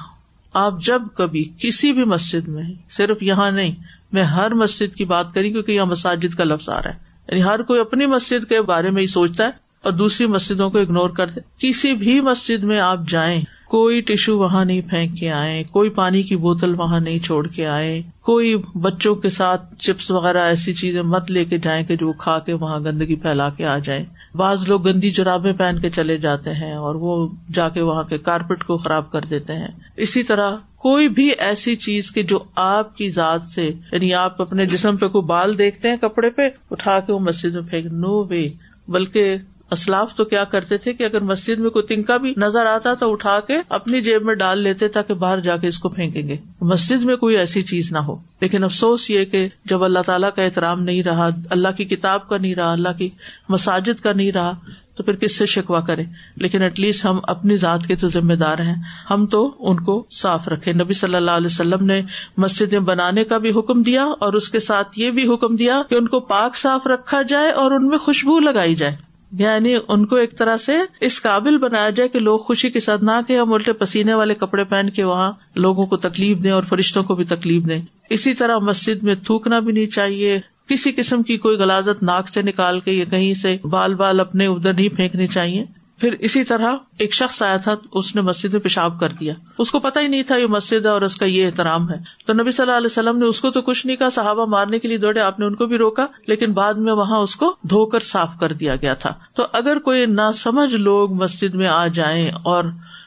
آپ 0.54 0.82
جب 0.82 1.02
کبھی 1.14 1.50
کسی 1.58 1.94
بھی 1.94 2.04
مسجد 2.04 2.48
میں، 2.48 2.64
صرف 2.90 3.24
یہاں 3.24 3.52
نہیں، 3.52 3.72
میں 4.12 4.24
ہر 4.24 4.54
مسجد 4.54 4.96
کی 4.96 5.06
بات 5.06 5.34
کری 5.34 5.52
کیونکہ 5.52 5.72
یہاں 5.72 5.86
مساجد 5.86 6.38
کا 6.38 6.44
لفظ 6.44 6.70
آ 6.70 6.82
رہا 6.82 6.90
ہے۔ 6.90 6.98
یعنی 7.28 7.44
ہر 7.44 7.62
کوئی 7.62 7.80
اپنی 7.80 8.06
مسجد 8.06 8.50
کے 8.50 8.62
بارے 8.62 8.90
میں 8.90 9.02
ہی 9.02 9.08
سوچتا 9.08 9.46
ہے 9.46 9.63
اور 9.84 9.92
دوسری 9.92 10.28
مسجدوں 10.28 10.70
کو 10.70 10.80
اگنور 10.80 11.10
کر 11.10 11.28
دے۔ 11.28 11.40
کسی 11.58 11.94
بھی 11.94 12.22
مسجد 12.22 12.64
میں 12.64 12.80
آپ 12.80 13.00
جائیں، 13.08 13.42
کوئی 13.68 14.02
ٹیشو 14.02 14.38
وہاں 14.38 14.66
نہیں 14.66 14.82
پھینک 14.82 15.20
کے 15.20 15.32
آئے 15.32 15.64
کوئی 15.64 15.90
پانی 15.90 16.24
کی 16.24 16.36
بوتل 16.36 16.76
وہاں 16.78 17.00
نہیں 17.00 17.20
چھوڑ 17.20 17.48
کے 17.48 17.68
آئے 17.68 18.02
کوئی 18.22 18.56
بچوں 18.76 19.16
کے 19.16 19.30
ساتھ 19.30 19.76
چپس 19.76 20.12
وغیرہ 20.12 20.38
ایسی 20.38 20.74
چیزیں 20.74 21.02
مت 21.02 21.32
لے 21.32 21.46
کے 21.46 21.58
جائیں 21.58 21.86
کہ 21.86 21.96
جو 21.96 22.14
کھا 22.14 22.40
کے 22.40 22.54
وہاں 22.54 22.80
گندگی 22.80 23.16
پھیلا 23.16 23.50
کے 23.50 23.66
آ 23.66 23.78
جائیں۔ 23.78 24.06
بعض 24.36 24.68
لوگ 24.68 24.88
گندی 24.88 25.10
جرابیں 25.10 25.54
پہن 25.54 25.80
کے 25.82 25.90
چلے 25.90 26.18
جاتے 26.18 26.54
ہیں 26.54 26.74
اور 26.74 26.96
وہ 26.96 27.28
جا 27.54 27.70
کے 27.70 27.82
وہاں 27.82 28.04
کے 28.04 28.18
کارپیٹ 28.18 28.64
کو 28.64 28.78
خراب 28.78 29.12
کر 29.12 29.22
دیتے 29.30 29.54
ہیں۔ 29.54 29.68
اسی 29.98 30.24
طرح 30.24 30.52
کوئی 30.76 31.08
بھی 31.08 31.32
ایسی 31.38 31.76
چیز 31.76 32.12
کی 32.12 32.24
جو 32.24 32.40
آپ 32.56 32.98
کی 32.98 33.10
ذات 33.10 33.44
سے 33.44 33.72
یعنی 33.92 34.14
آپ 34.14 34.42
اپنے 34.42 34.66
جسم 34.66 34.98
پہ 34.98 35.08
کوئی 35.08 35.26
بال 35.26 35.58
دیکھتے 35.58 35.90
ہیں 35.90 35.98
کپڑے 36.02 36.30
پہ، 36.30 36.50
اٹھا 36.72 37.00
کے 37.00 37.14
وہ 37.14 37.20
مسجد 37.20 37.54
میں 37.54 37.62
پھینک۔ 37.62 37.86
نو 37.86 38.24
وے 38.24 38.50
بلکہ 38.88 39.36
اسلاف 39.74 40.16
تو 40.16 40.26
کیا 40.26 40.44
کرتے 40.44 40.78
تھے 40.78 40.94
کہ 40.94 41.04
اگر 41.04 41.22
مسجد 41.22 41.60
میں 41.60 41.70
کوئی 41.70 41.96
تنکا 41.96 42.18
بھی 42.18 42.34
نظر 42.38 42.66
آتا 42.66 42.94
تو 42.94 43.12
اٹھا 43.12 43.40
کے 43.40 43.54
اپنی 43.70 44.02
جیب 44.02 44.22
میں 44.22 44.36
ڈال 44.36 44.60
لیتے 44.60 44.88
تاکہ 44.88 45.14
باہر 45.14 45.40
جا 45.40 45.58
کے 45.58 45.68
اس 45.68 45.80
کو 45.80 45.90
پھینکیں 45.90 46.28
گے۔ 46.28 46.38
مسجد 46.62 47.04
میں 47.04 47.16
کوئی 47.16 47.38
ایسی 47.38 47.62
چیز 47.62 47.92
نہ 47.92 47.98
ہو۔ 47.98 48.16
لیکن 48.42 48.64
افسوس 48.64 49.10
یہ 49.10 49.26
کہ 49.26 49.50
جب 49.66 49.84
اللہ 49.84 50.00
تعالیٰ 50.06 50.30
کا 50.36 50.42
احترام 50.42 50.84
نہیں 50.84 51.04
رہا، 51.04 51.30
اللہ 51.50 51.68
کی 51.78 51.86
کتاب 51.86 52.30
کا 52.30 52.38
نہیں 52.38 52.56
رہا، 52.56 52.72
اللہ 52.72 52.90
کی 52.98 53.10
مساجد 53.50 54.04
کا 54.04 54.12
نہیں 54.14 54.32
رہا، 54.32 54.52
تو 54.98 55.04
پھر 55.04 55.16
کس 55.16 55.38
سے 55.38 55.46
شکوا 55.46 55.82
کرے 55.82 56.04
لیکن 56.36 56.62
ایٹ 56.62 56.80
لیسٹ 56.80 57.06
ہم 57.06 57.20
اپنی 57.24 57.58
ذات 57.58 57.88
کے 57.88 57.96
تو 57.96 58.08
ذمہ 58.08 58.34
دار 58.34 58.58
ہیں۔ 58.58 58.76
ہم 59.12 59.26
تو 59.26 59.52
ان 59.60 59.80
کو 59.80 60.06
صاف 60.12 60.48
رکھے 60.48 60.74
نبی 60.74 60.94
صلی 60.94 61.16
اللہ 61.16 61.32
علیہ 61.32 61.48
وسلم 61.48 61.86
نے 61.86 62.02
مسجدیں 62.38 62.80
بنانے 62.80 63.24
کا 63.24 63.38
بھی 63.38 63.50
حکم 63.50 63.82
دیا 63.82 64.06
اور 64.20 64.34
اس 64.34 64.50
کے 64.50 64.60
ساتھ 64.60 65.00
یہ 65.00 65.12
بھی 65.12 65.34
حکم 65.34 65.56
دیا 65.56 65.82
کہ 65.90 65.96
ان 65.96 66.08
کو 66.08 66.20
پاک 66.20 66.56
صاف 66.56 66.88
رکھا 66.88 67.22
جائے 67.22 67.52
اور 67.52 67.72
ان 67.72 67.88
میں 67.88 67.98
خوشبو 67.98 68.40
لگائی 68.40 68.76
جائے۔ 68.76 69.13
یعنی 69.40 69.76
ان 69.88 70.06
کو 70.06 70.16
ایک 70.16 70.38
طرح 70.38 70.58
سے 70.58 70.72
اس 71.02 71.22
قابل 71.22 71.58
بنایا 71.58 71.90
جائے 71.90 72.10
کہ 72.10 72.20
لوگ 72.20 72.40
خوشی 72.40 72.70
کے 72.70 72.80
ساتھ 72.80 73.04
نہ 73.04 73.12
کہ 73.28 73.38
ہم 73.38 73.54
الٹے 73.54 73.74
پسینے 73.74 74.14
والے 74.14 74.36
کپڑے 74.36 74.64
پہن 74.64 74.90
کے 74.90 75.04
وہاں 75.04 75.32
لوگوں 75.56 75.86
کو 75.86 75.98
تکلیف 75.98 76.44
دیں 76.44 76.52
اور 76.52 76.64
فرشتوں 76.70 77.04
کو 77.04 77.16
بھی 77.16 77.26
تکلیف 77.26 77.68
دیں۔ 77.68 77.82
اسی 78.10 78.34
طرح 78.34 78.58
مسجد 78.58 79.04
میں 79.04 79.16
تھوکنا 79.16 79.60
بھی 79.60 79.74
نہیں 79.74 79.86
چاہیے۔ 79.86 80.40
کسی 80.68 80.92
قسم 80.92 81.24
کی 81.24 81.38
کوئی 81.38 81.58
غلازت 81.58 82.04
ناک 82.04 82.30
سے 82.30 82.42
نکال 82.42 82.80
کے 82.80 82.92
یا 82.92 83.06
کہیں 83.06 83.34
سے 83.34 83.58
بال 83.64 83.96
بال 83.96 84.20
اپنے 84.20 84.46
ادھر 84.46 84.74
نہیں 84.74 84.90
پھینکنے 84.90 85.28
چاہیے۔ 85.28 85.66
پھر 86.00 86.16
اسی 86.20 86.44
طرح 86.44 86.76
ایک 86.98 87.14
شخص 87.14 87.42
آیا 87.42 87.58
تھا، 87.58 87.76
اس 87.92 88.16
نے 88.16 88.22
مسجد 88.22 88.54
میں 88.54 88.62
پیشاب 88.62 89.00
کر 89.00 89.10
دیا۔ 89.10 89.34
اس 89.58 89.72
کو 89.72 89.80
پتا 89.80 90.02
ہی 90.02 90.08
نہیں 90.08 90.24
تھا 90.24 90.36
یہ 90.36 90.48
مسجد 90.48 90.86
ہے 90.86 90.92
اور 90.92 91.02
اس 91.02 91.16
کا 91.16 91.26
یہ 91.26 91.46
احترام 91.46 91.90
ہے۔ 91.90 91.96
تو 92.26 92.34
نبی 92.34 92.52
صلی 92.52 92.64
اللہ 92.64 92.78
علیہ 92.78 92.88
وسلم 92.88 93.18
نے 93.18 93.26
اس 93.26 93.40
کو 93.40 93.52
تو 93.52 93.62
کچھ 93.62 93.86
نہیں 93.86 93.98
کہا، 93.98 94.10
صحابہ 94.10 94.46
مارنے 94.46 94.80
کے 94.80 94.88
لیے 94.88 94.98
دوڑے، 94.98 95.20
آپ 95.20 95.40
نے 95.40 95.46
ان 95.46 95.56
کو 95.56 95.66
بھی 95.66 95.78
روکا، 95.78 96.06
لیکن 96.28 96.54
بعد 96.54 96.74
میں 96.74 96.94
وہاں 96.94 97.20
اس 97.20 97.36
کو 97.36 97.56
دھو 97.70 97.86
کر 97.86 98.00
صاف 98.00 98.30
کر 98.40 98.54
دیا 98.54 98.76
گیا 98.76 98.94
تھا۔ 98.94 99.14
تو 99.36 99.44
اگر 99.54 99.80
کوئی 99.80 100.06
نہ 100.06 100.32
سمجھ 100.36 100.76
لوگ 100.76 101.14
مسجد 101.14 101.56
میں 101.56 101.68
آ 101.68 101.88
جائیں 101.88 102.32
اور 102.32 102.64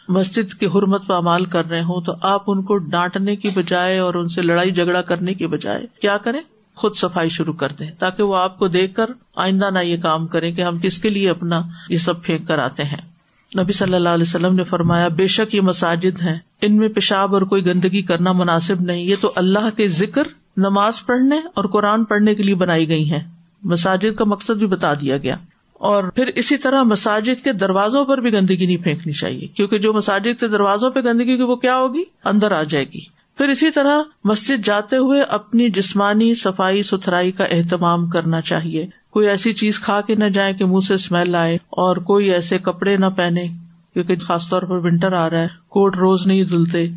مسجد 0.09 0.55
کی 0.55 0.67
حرمت 0.67 1.07
پہ 1.07 1.13
امال 1.13 1.45
کر 1.45 1.67
رہے 1.67 1.83
ہوں، 1.83 2.01
تو 2.01 2.13
آپ 2.23 2.43
ان 2.47 2.63
کو 2.63 2.77
ڈانٹنے 2.77 3.37
کی 3.37 3.49
بجائے 3.49 3.99
اور 3.99 4.15
ان 4.15 4.29
سے 4.29 4.43
لڑائی 4.43 4.71
جھگڑا 4.71 5.03
کرنے 5.03 5.35
کی 5.35 5.47
بجائے 5.47 5.87
کیا 6.01 6.17
کریں؟ 6.19 6.41
خود 6.77 6.95
صفائی 6.95 7.29
شروع 7.29 7.55
کر 7.55 7.73
دیں 7.73 7.91
تاکہ 7.99 8.23
وہ 8.23 8.37
آپ 8.37 8.59
کو 8.59 8.69
دیکھ 8.69 8.95
کر 8.95 9.07
آئندہ 9.37 9.71
نہ 9.71 9.79
یہ 9.79 9.97
کام 9.97 10.27
کرے 10.27 10.53
کہ 10.53 10.63
ہم 10.63 10.79
کس 10.79 10.99
کے 10.99 11.09
لیے 11.09 11.31
اپنا 11.31 11.63
یہ 11.89 11.97
سب 11.97 12.23
پھینک 12.23 12.49
کر 12.49 12.59
آتے 12.59 12.83
ہیں۔ 12.85 13.17
نبی 13.59 13.73
صلی 13.73 13.95
اللہ 13.95 14.09
علیہ 14.09 14.25
وسلم 14.29 14.55
نے 14.55 14.65
فرمایا، 14.65 15.09
بے 15.09 15.27
شک 15.27 15.55
یہ 15.55 15.61
مساجد 15.61 16.23
ہیں، 16.23 16.39
ان 16.63 16.77
میں 16.77 16.89
پیشاب 16.89 17.35
اور 17.35 17.43
کوئی 17.43 17.67
گندگی 17.67 18.03
کرنا 18.03 18.33
مناسب 18.33 18.81
نہیں، 18.81 19.01
یہ 19.01 19.15
تو 19.21 19.33
اللہ 19.37 19.77
کے 19.77 19.89
ذکر، 19.89 20.23
نماز 20.57 21.07
پڑھنے 21.07 21.37
اور 21.37 21.65
قرآن 21.65 22.05
پڑھنے 22.05 22.35
کے 22.35 22.43
لیے 22.43 22.55
بنائی 22.55 22.89
گئی 22.89 23.11
ہیں۔ 23.11 23.23
مساجد 23.63 24.17
کا 24.17 24.25
مقصد 24.25 24.51
بھی 24.51 24.67
بتا 24.67 24.95
دیا 24.95 25.19
گیا۔ 25.19 25.37
اور 25.73 26.05
پھر 26.05 26.27
اسی 26.27 26.57
طرح 26.57 26.83
مساجد 26.83 27.45
کے 27.45 27.53
دروازوں 27.53 28.05
پر 28.05 28.19
بھی 28.19 28.33
گندگی 28.33 28.67
نہیں 28.67 28.77
پھینکنی 28.77 29.13
چاہیے، 29.13 29.47
کیونکہ 29.47 29.79
جو 29.79 29.93
مساجد 29.93 30.41
کے 30.41 30.49
دروازوں 30.49 30.91
پہ 30.91 31.01
گندگی 31.01 31.37
کی 31.37 31.43
وہ 31.43 31.57
کیا 31.57 31.77
ہوگی؟ 31.79 32.03
اندر 32.25 32.53
آ 32.53 32.63
جائے 32.63 32.85
گی۔ 32.85 33.16
پھر 33.37 33.49
اسی 33.49 33.71
طرح 33.71 34.03
مسجد 34.25 34.65
جاتے 34.65 34.97
ہوئے 34.97 35.23
اپنی 35.23 35.71
جسمانی 35.71 36.35
صفائی 36.35 36.83
ستھرائی 36.83 37.33
کا 37.33 37.45
اہتمام 37.45 38.09
کرنا 38.09 38.41
چاہیے۔ 38.41 38.87
کوئی 39.11 39.29
ایسی 39.29 39.53
چیز 39.53 39.81
کھا 39.81 40.01
کے 40.01 40.15
نہ 40.15 40.25
جائے 40.25 40.55
کہ 40.55 40.65
منہ 40.65 40.81
سے 40.81 40.95
اسمیل 40.95 41.35
آئے 41.35 41.55
اور 41.55 41.97
کوئی 41.97 42.33
ایسے 42.33 42.59
کپڑے 42.59 42.97
نہ 42.97 43.07
پہنے، 43.07 43.47
کیونکہ 43.95 44.17
خاص 44.17 44.49
طور 44.49 44.63
پر 44.63 44.77
ونٹر 44.77 45.13
آ 45.13 45.31
رہا 45.31 45.41
ہے، 45.41 45.49
کوٹ 45.69 45.97
روز 45.97 46.27
نہیں 46.27 46.45
دھلتے۔ 46.45 46.89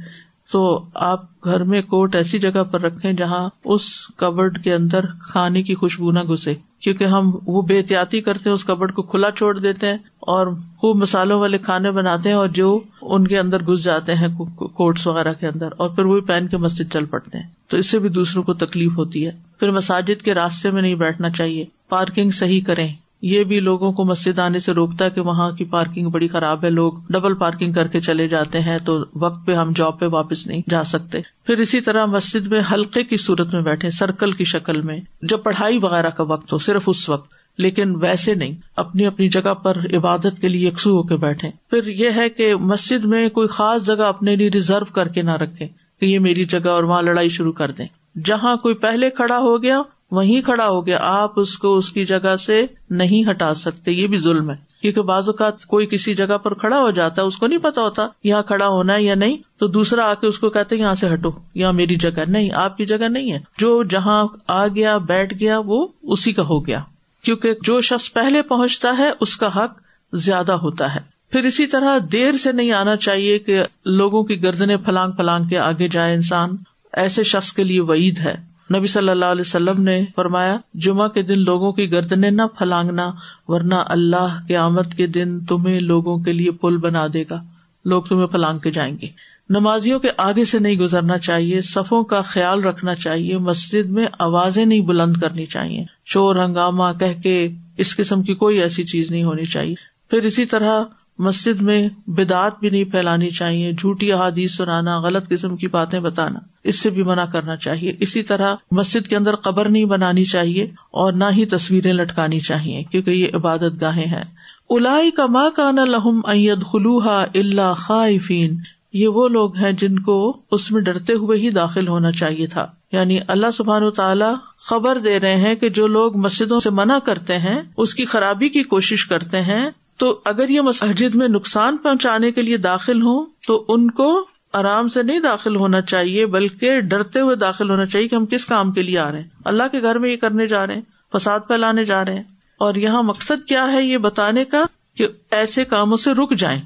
تو 0.52 0.86
آپ 0.94 1.44
گھر 1.44 1.64
میں 1.64 1.82
کوٹ 1.82 2.16
ایسی 2.16 2.40
جگہ 2.40 2.64
پر 2.64 2.82
رکھے 2.82 3.14
جہاں 3.14 3.50
اس 3.66 4.08
کبڈ 4.16 4.64
کے 4.64 4.74
اندر 4.74 5.06
کھانے 5.06 5.64
کی 5.64 5.76
خوشبو 5.76 6.12
نہ 6.12 6.20
گھسے۔ 6.20 6.54
کیونکہ 6.80 7.04
ہم 7.04 7.32
وہ 7.48 7.62
بے 7.62 7.78
احتیاطی 7.78 8.22
کرتے 8.22 8.50
ہیں، 8.50 8.54
اس 8.56 8.66
کبڈ 8.66 8.94
کو 8.94 9.02
کھلا 9.02 9.32
چھوڑ 9.32 9.60
دیتے 9.60 9.88
ہیں 9.88 9.98
اور 10.20 10.48
خوب 10.78 10.98
مسالوں 10.98 11.40
والے 11.40 11.58
کھانے 11.58 11.92
بناتے 11.92 12.30
ہیں 12.30 12.36
اور 12.36 12.48
جو 12.48 12.80
ان 13.02 13.28
کے 13.28 13.40
اندر 13.40 13.64
گھس 13.64 13.84
جاتے 13.84 14.14
ہیں 14.14 14.28
کوٹس 14.56 15.08
وغیرہ 15.08 15.34
کے 15.34 15.48
اندر 15.48 15.70
اور 15.78 15.90
پھر 15.90 16.06
وہی 16.06 16.22
پہن 16.22 16.48
کے 16.48 16.58
مسجد 16.58 16.94
چل 16.94 17.06
پڑتے 17.06 17.38
ہیں۔ 17.38 17.48
تو 17.68 17.78
اس 17.78 17.90
سے 17.90 18.00
بھی 18.00 18.10
دوسروں 18.10 18.44
کو 18.44 18.54
تکلیف 18.54 18.92
ہوتی 18.98 19.26
ہے۔ 19.26 19.32
پھر 19.60 19.72
مساجد 19.72 20.22
کے 20.22 20.34
راستے 20.34 20.72
میں 20.72 20.82
نہیں 20.82 20.96
بیٹھنا 20.96 21.30
چاہیے۔ 21.30 21.66
پارکنگ 21.90 22.32
صحیح 22.32 22.62
کریں۔ 22.68 22.94
یہ 23.22 23.44
بھی 23.44 23.60
لوگوں 23.60 23.92
کو 23.92 24.06
مسجد 24.06 24.40
آنے 24.40 24.60
سے 24.60 24.72
روکتا 24.72 25.06
ہے 25.06 25.10
کہ 25.10 25.22
وہاں 25.22 25.52
کی 25.52 25.66
پارکنگ 25.66 26.10
بڑی 26.10 26.28
خراب 26.28 26.64
ہے، 26.64 26.70
لوگ 26.70 26.94
ڈبل 27.10 27.34
پارکنگ 27.34 27.74
کر 27.74 27.88
کے 27.88 28.02
چلے 28.02 28.28
جاتے 28.28 28.60
ہیں 28.60 28.80
تو 28.80 29.04
وقت 29.16 29.46
پہ 29.46 29.54
ہم 29.54 29.72
جاب 29.76 30.00
پہ 30.00 30.06
واپس 30.06 30.48
نہیں 30.48 30.62
جا 30.70 30.84
سکتے۔ 30.84 31.20
پھر 31.46 31.58
اسی 31.58 31.82
طرح 31.82 32.06
مسجد 32.06 32.48
میں 32.48 32.62
حلقے 32.74 33.04
کی 33.04 33.18
صورت 33.18 33.54
میں 33.54 33.62
بیٹھے، 33.62 33.90
سرکل 33.90 34.32
کی 34.32 34.44
شکل 34.44 34.82
میں 34.82 35.00
جب 35.22 35.44
پڑھائی 35.44 35.78
وغیرہ 35.78 36.10
کا 36.10 36.24
وقت 36.24 36.54
ہو، 36.54 36.58
صرف 36.58 36.84
اس 36.88 37.10
وقت، 37.10 37.34
لیکن 37.58 37.96
ویسے 37.96 38.36
نہیں، 38.36 38.54
اپنی 38.76 39.06
اپنی 39.06 39.30
جگہ 39.30 39.54
پر 39.54 39.78
عبادت 39.94 40.42
کے 40.42 40.50
لیے 40.50 40.68
یکسو 40.68 40.92
ہو 40.92 41.04
کے 41.04 41.16
بیٹھے۔ 41.16 41.50
پھر 41.70 41.88
یہ 41.88 42.10
ہے 42.16 42.30
کہ 42.30 42.56
مسجد 42.56 43.06
میں 43.06 43.30
کوئی 43.30 43.48
خاص 43.48 43.86
جگہ 43.86 44.04
اپنے 44.04 44.36
لیے 44.36 44.50
ریزرو 44.50 44.86
کر 44.86 45.08
کے 45.08 45.22
نہ 45.22 45.32
رکھے 45.32 45.68
کہ 46.00 46.06
یہ 46.06 46.20
میری 46.20 46.46
جگہ 46.46 46.70
اور 46.70 46.84
وہاں 46.84 47.02
لڑائی 47.02 47.30
شروع 47.30 47.52
کر 47.52 47.72
دیں۔ 47.72 47.88
جہاں 48.26 48.56
کوئی 48.56 48.76
پہلے 48.76 49.10
کھڑا 49.10 49.38
ہو 49.38 49.64
گیا 49.64 49.82
وہیں 50.12 50.42
کھڑا 50.42 50.68
ہو 50.68 50.86
گیا، 50.86 50.98
آپ 51.02 51.40
اس 51.40 51.58
کو 51.58 51.76
اس 51.76 51.90
کی 51.90 52.06
جگہ 52.06 52.36
سے 52.36 52.66
نہیں 52.90 53.30
ہٹا 53.30 53.54
سکتے، 53.54 53.92
یہ 53.92 54.08
بھی 54.08 54.18
ظلم 54.18 54.52
ہے۔ 54.52 54.70
کیونکہ 54.82 55.02
بعض 55.02 55.30
اوقات 55.30 55.66
کوئی 55.66 55.86
کسی 55.86 56.16
جگہ 56.16 56.38
پر 56.38 56.54
کھڑا 56.54 56.80
ہو 56.80 56.92
جاتا 56.92 57.22
ہے، 57.22 57.28
اس 57.28 57.38
کو 57.38 57.48
نہیں 57.48 57.60
پتا 57.60 57.82
ہوتا 57.82 58.08
یہاں 58.24 58.44
کھڑا 58.44 58.68
ہونا 58.68 58.94
ہے 58.94 59.04
یا 59.04 59.16
نہیں، 59.16 59.38
تو 59.60 59.68
دوسرا 59.68 60.10
آ 60.10 60.14
کے 60.14 60.28
اس 60.28 60.40
کو 60.40 60.50
کہتے 60.50 60.76
یہاں 60.76 60.96
سے 60.96 61.14
ہٹو، 61.14 61.32
یہاں 61.56 61.74
میری 61.74 61.96
جگہ 61.96 62.22
نہیں، 62.28 62.50
آپ 62.52 62.78
کی 62.78 62.86
جگہ 62.86 63.08
نہیں 63.10 63.32
ہے۔ 63.32 63.40
جو 63.58 63.84
جہاں 63.84 64.28
آ 64.48 64.68
گیا، 64.68 64.98
بیٹھ 64.98 65.34
گیا، 65.40 65.60
وہ 65.66 65.88
اسی 66.04 66.34
کا 66.34 66.44
ہو 66.44 66.68
گیا۔ 66.68 66.80
کیونکہ 67.24 67.54
جو 67.64 67.82
شخص 67.82 68.14
پہلے 68.14 68.42
پہنچتا 68.42 68.96
ہے، 68.98 69.12
اس 69.20 69.38
کا 69.38 69.48
حق 69.56 69.80
زیادہ 70.14 70.52
ہوتا 70.52 70.96
ہے۔ 70.96 71.00
پھر 71.32 71.44
اسی 71.44 71.68
طرح 71.68 71.98
دیر 72.12 72.38
سے 72.38 72.52
نہیں 72.52 72.72
آنا 72.72 72.96
چاہیے 72.96 73.40
کہ 73.40 73.64
لوگوں 73.86 74.24
کی 74.24 74.44
گردنے 74.44 74.78
پھلانگ 74.78 75.12
پھلانگ 75.12 75.48
کے 75.48 75.58
آگے 75.58 75.88
جائے 75.88 76.16
انسان۔ 76.16 76.50
ایسے 76.94 77.24
شخص 77.24 77.54
کے 77.54 77.64
لیے 77.64 77.82
وعید 77.82 78.18
ہے۔ 78.18 78.49
نبی 78.78 78.88
صلی 78.88 79.10
اللہ 79.10 79.26
علیہ 79.26 79.42
وسلم 79.42 79.82
نے 79.82 80.06
فرمایا، 80.16 80.58
جمعہ 80.74 81.08
کے 81.08 81.22
دن 81.22 81.40
لوگوں 81.40 81.72
کی 81.72 81.92
گردنے 81.92 82.30
نہ 82.30 82.42
پھلانگنا، 82.58 83.12
ورنہ 83.48 83.76
اللہ 83.76 84.42
کے 84.48 84.58
آمد 84.58 84.94
کے 84.98 85.08
دن 85.08 85.40
تمہیں 85.40 85.80
لوگوں 85.80 86.18
کے 86.18 86.34
لیے 86.34 86.52
پل 86.52 86.78
بنا 86.78 87.08
دے 87.14 87.24
گا۔ 87.30 87.44
لوگ 87.86 88.04
تمہیں 88.04 88.28
پھلانگ 88.28 88.60
کے 88.60 88.72
جائیں 88.72 88.98
گے۔ 89.02 89.08
نمازیوں 89.50 90.00
کے 90.00 90.08
آگے 90.18 90.46
سے 90.46 90.60
نہیں 90.60 90.76
گزرنا 90.76 91.18
چاہیے، 91.18 91.62
صفوں 91.62 92.04
کا 92.04 92.22
خیال 92.22 92.64
رکھنا 92.64 92.96
چاہیے، 92.96 93.38
مسجد 93.38 93.90
میں 93.90 94.08
آوازیں 94.20 94.66
نہیں 94.66 94.82
بلند 94.82 95.18
کرنی 95.18 95.46
چاہیے۔ 95.46 95.86
شور 96.06 96.36
ہنگامہ 96.36 96.84
کہ 97.00 97.14
کے 97.24 97.48
اس 97.78 97.96
قسم 97.96 98.24
کی 98.24 98.34
کوئی 98.34 98.62
ایسی 98.62 98.84
چیز 98.84 99.12
نہیں 99.12 99.24
ہونی 99.24 99.46
چاہیے۔ 99.46 99.76
پھر 100.10 100.24
اسی 100.24 100.46
طرح 100.46 100.84
مسجد 101.20 101.62
میں 101.62 101.90
بدعت 102.08 102.60
بھی 102.60 102.70
نہیں 102.70 102.84
پھیلانی 102.84 103.30
چاہیے، 103.30 103.72
جھوٹی 103.72 104.12
احادیث 104.12 104.56
سنانا، 104.56 105.00
غلط 105.00 105.30
قسم 105.30 105.56
کی 105.56 105.68
باتیں 105.68 106.00
بتانا، 106.00 106.40
اس 106.64 106.80
سے 106.80 106.90
بھی 106.90 107.04
منع 107.04 107.26
کرنا 107.26 107.56
چاہیے۔ 107.56 107.94
اسی 108.00 108.24
طرح 108.24 108.56
مسجد 108.72 109.08
کے 109.08 109.16
اندر 109.16 109.36
قبر 109.36 109.70
نہیں 109.70 109.86
بنانی 109.86 110.26
چاہیے 110.26 110.64
اور 110.92 111.14
نہ 111.14 111.24
ہی 111.32 111.46
تصویریں 111.46 111.94
لٹکانی 111.94 112.40
چاہیے، 112.40 112.84
کیونکہ 112.84 113.10
یہ 113.10 113.28
عبادت 113.34 113.82
گاہیں 113.82 114.06
ہیں۔ 114.06 114.24
الائی 114.70 115.12
کا 115.12 115.26
ماں 115.26 115.50
کا 115.50 115.72
نہ 115.72 115.82
لہم 115.82 116.22
اید 116.28 116.64
خلوحا 116.72 117.24
اللہ 117.36 117.74
خائفین، 117.78 118.58
یہ 118.94 119.08
وہ 119.08 119.28
لوگ 119.28 119.58
ہیں 119.58 119.72
جن 119.72 120.00
کو 120.00 120.38
اس 120.52 120.72
میں 120.72 120.82
ڈرتے 120.82 121.14
ہوئے 121.14 121.40
ہی 121.40 121.50
داخل 121.50 121.88
ہونا 121.88 122.12
چاہیے 122.12 122.48
تھا۔ 122.48 122.68
یعنی 122.92 123.20
اللہ 123.28 123.52
سبحان 123.54 123.84
و 123.84 123.92
تعالیٰ 123.92 124.34
خبر 124.62 124.98
دے 124.98 125.20
رہے 125.20 125.36
ہیں 125.36 125.56
کہ 125.56 125.70
جو 125.70 125.88
لوگ 125.88 126.18
مسجدوں 126.18 126.60
سے 126.60 126.70
منع 126.70 127.00
کرتے 127.00 127.38
ہیں، 127.38 127.62
اس 127.78 127.96
کی 127.96 128.06
خرابی 128.06 128.50
کی 128.50 128.64
کوشش 128.64 129.06
کرتے 129.06 129.42
ہیں 129.42 129.70
تو 130.00 130.20
اگر 130.26 130.50
یہ 130.50 130.62
مساجد 130.62 131.16
میں 131.16 131.28
نقصان 131.28 131.78
پہنچانے 131.78 132.32
کے 132.32 132.42
لیے 132.42 132.58
داخل 132.58 133.02
ہوں 133.02 133.26
تو 133.48 133.66
ان 133.68 133.92
کو 133.92 134.26
آرام 134.54 134.88
سے 134.88 135.04
نہیں 135.04 135.20
داخل 135.20 135.56
ہونا 135.56 135.82
چاہیے، 135.82 136.26
بلکہ 136.26 136.80
ڈرتے 136.80 137.20
ہوئے 137.20 137.36
داخل 137.36 137.70
ہونا 137.70 137.86
چاہیے 137.86 138.08
کہ 138.08 138.16
ہم 138.16 138.26
کس 138.26 138.46
کام 138.46 138.72
کے 138.72 138.82
لیے 138.82 139.00
آ 139.00 139.12
رہے 139.12 139.20
ہیں۔ 139.20 139.28
اللہ 139.46 139.64
کے 139.72 139.82
گھر 139.82 139.98
میں 139.98 140.10
یہ 140.10 140.18
کرنے 140.18 140.48
جا 140.48 140.68
رہے 140.68 140.76
ہیں، 140.76 140.82
فساد 141.18 141.40
پھیلانے 141.48 141.86
جا 141.86 142.06
رہے 142.06 142.16
ہیں۔ 142.16 142.24
اور 142.58 142.76
یہاں 142.76 143.04
مقصد 143.04 143.48
کیا 143.48 143.72
ہے 143.72 143.84
یہ 143.84 143.98
بتانے 143.98 144.46
کا 144.46 144.66
کہ 144.98 145.08
ایسے 145.32 145.66
کاموں 145.66 145.98
سے 145.98 146.12
رک 146.12 146.36
جائیں، 146.36 146.62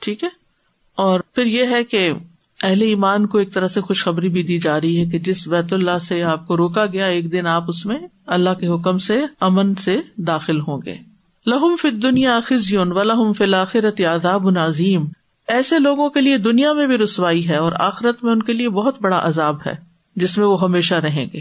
ٹھیک 0.00 0.24
ہے؟ 0.24 0.28
اور 0.94 1.20
پھر 1.34 1.44
یہ 1.44 1.66
ہے 1.70 1.84
کہ 1.84 2.12
اہل 2.62 2.82
ایمان 2.82 3.26
کو 3.26 3.38
ایک 3.38 3.54
طرح 3.54 3.66
سے 3.66 3.80
خوشخبری 3.80 4.28
بھی 4.28 4.42
دی 4.42 4.58
جا 4.58 4.80
رہی 4.80 5.00
ہے 5.00 5.04
کہ 5.04 5.18
جس 5.18 5.48
بیت 5.48 5.72
اللہ 5.72 5.98
سے 5.98 6.22
آپ 6.22 6.46
کو 6.46 6.56
روکا 6.56 6.86
گیا، 6.86 7.06
ایک 7.06 7.32
دن 7.32 7.46
آپ 7.46 7.64
اس 7.68 7.86
میں 7.86 7.98
اللہ 8.26 8.50
کے 8.50 8.66
حکم 8.66 8.98
سے، 8.98 9.22
امن 9.40 9.74
سے 9.74 10.00
داخل 10.16 10.60
ہوں 10.60 10.80
گے۔ 10.86 11.13
لہم 11.46 11.76
فت 11.82 12.02
دنیا 12.02 12.40
خزیون 12.46 12.92
و 12.92 13.02
لہم 13.02 13.32
فلاخرت 13.32 14.00
عذاب 14.00 14.50
نظیم 14.50 15.04
ایسے 15.48 15.78
لوگوں 15.78 16.10
کے 16.10 16.20
لیے 16.20 16.38
دنیا 16.38 16.72
میں 16.72 16.86
بھی 16.86 16.98
رسوائی 16.98 17.48
ہے 17.48 17.56
اور 17.56 17.72
آخرت 17.78 18.24
میں 18.24 18.32
ان 18.32 18.42
کے 18.42 18.52
لیے 18.52 18.68
بہت 18.68 18.96
بڑا 19.00 19.20
عذاب 19.22 19.56
ہے، 19.66 19.72
جس 20.16 20.38
میں 20.38 20.46
وہ 20.46 20.62
ہمیشہ 20.62 20.94
رہیں 20.94 21.26
گے۔ 21.32 21.40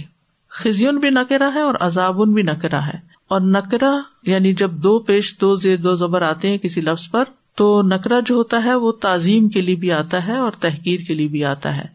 خزیون 0.50 0.98
بھی 0.98 1.10
نکرا 1.10 1.50
ہے 1.54 1.60
اور 1.60 1.74
عذابن 1.80 2.34
بھی 2.34 2.42
نکرا 2.42 2.88
ہے۔ 2.88 3.14
اور 3.28 3.42
نکرا 3.42 3.92
یعنی 4.24 4.54
جب 4.54 4.72
دو 4.72 5.00
پیش 5.00 5.38
دو 5.42 5.56
زیر 5.56 5.78
دو 5.78 5.96
زبر 5.96 6.22
آتے 6.22 6.50
ہیں 6.50 6.58
کسی 6.58 6.82
لفظ 6.82 7.12
پر، 7.12 7.24
تو 7.56 7.82
نکرا 7.82 8.20
جو 8.26 8.36
ہوتا 8.36 8.64
ہے 8.64 8.76
وہ 8.76 8.92
تعظیم 8.92 9.50
کے 9.50 9.62
لیے 9.62 9.76
بھی 9.76 9.92
آتا 9.92 10.28
ہے 10.28 10.38
اور 10.38 10.52
تحقیر 10.52 11.00
کے 11.00 11.14
لیے 11.14 11.28
بھی 11.28 11.46
آتا 11.46 11.78
ہے۔ 11.78 11.86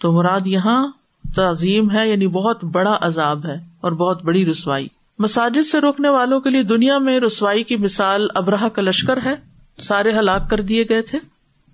تو 0.00 0.12
مراد 0.12 0.40
یہاں 0.44 0.88
تعظیم 1.34 1.90
ہے 1.90 2.08
یعنی 2.08 2.26
بہت 2.26 2.64
بڑا 2.64 2.98
عذاب 3.00 3.46
ہے 3.46 3.56
اور 3.80 3.92
بہت 3.92 4.24
بڑی 4.24 4.46
رسوائی۔ 4.46 4.88
مساجد 5.20 5.66
سے 5.66 5.80
روکنے 5.80 6.08
والوں 6.08 6.40
کے 6.40 6.50
لیے 6.50 6.62
دنیا 6.62 6.98
میں 6.98 7.20
رسوائی 7.20 7.64
کی 7.64 7.76
مثال 7.76 8.26
ابراہ 8.34 8.68
کا 8.68 8.82
لشکر 8.82 9.18
ہے، 9.24 9.34
سارے 9.78 10.12
ہلاک 10.12 10.50
کر 10.50 10.60
دیے 10.60 10.84
گئے 10.88 11.02
تھے۔ 11.02 11.18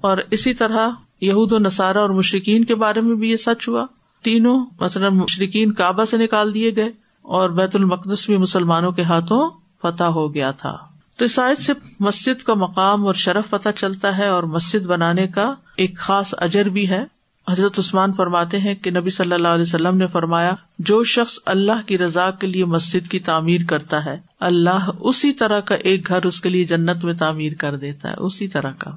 اور 0.00 0.18
اسی 0.30 0.54
طرح 0.54 0.88
یہود 1.20 1.52
و 1.52 1.58
نصارہ 1.58 1.98
اور 1.98 2.10
مشرقین 2.10 2.64
کے 2.64 2.74
بارے 2.74 3.00
میں 3.00 3.16
بھی 3.16 3.30
یہ 3.30 3.36
سچ 3.36 3.68
ہوا۔ 3.68 3.86
تینوں، 4.22 4.66
مثلاً 4.80 5.14
مشرقین 5.14 5.72
کعبہ 5.72 6.04
سے 6.04 6.16
نکال 6.16 6.54
دیے 6.54 6.76
گئے 6.76 6.88
اور 7.22 7.50
بیت 7.50 7.76
المقدس 7.76 8.26
بھی 8.26 8.36
مسلمانوں 8.36 8.92
کے 8.92 9.02
ہاتھوں 9.02 9.50
فتح 9.82 10.04
ہو 10.04 10.34
گیا 10.34 10.50
تھا۔ 10.50 10.76
تو 11.16 11.24
اس 11.24 11.38
آیت 11.38 11.58
سے 11.58 11.72
مسجد 12.00 12.42
کا 12.42 12.54
مقام 12.54 13.06
اور 13.06 13.14
شرف 13.14 13.50
پتہ 13.50 13.68
چلتا 13.76 14.18
ہے 14.18 14.26
اور 14.26 14.42
مسجد 14.42 14.86
بنانے 14.86 15.26
کا 15.26 15.54
ایک 15.76 15.98
خاص 15.98 16.34
اجر 16.38 16.64
بھی 16.64 16.90
ہے۔ 16.90 17.04
حضرت 17.50 17.78
عثمان 17.78 18.12
فرماتے 18.12 18.58
ہیں 18.58 18.74
کہ 18.74 18.90
نبی 18.90 19.10
صلی 19.10 19.32
اللہ 19.32 19.48
علیہ 19.48 19.62
وسلم 19.62 19.96
نے 19.96 20.06
فرمایا، 20.06 20.52
جو 20.78 21.04
شخص 21.04 21.38
اللہ 21.46 21.86
کی 21.86 21.98
رضا 21.98 22.30
کے 22.30 22.46
لیے 22.46 22.64
مسجد 22.64 23.10
کی 23.10 23.18
تعمیر 23.18 23.60
کرتا 23.68 24.04
ہے، 24.04 24.16
اللہ 24.40 24.90
اسی 25.00 25.32
طرح 25.32 25.60
کا 25.60 25.74
ایک 25.74 26.08
گھر 26.08 26.26
اس 26.26 26.40
کے 26.40 26.48
لیے 26.48 26.64
جنت 26.64 27.04
میں 27.04 27.14
تعمیر 27.14 27.52
کر 27.54 27.76
دیتا 27.76 28.10
ہے، 28.10 28.14
اسی 28.14 28.48
طرح 28.48 28.70
کا۔ 28.78 28.90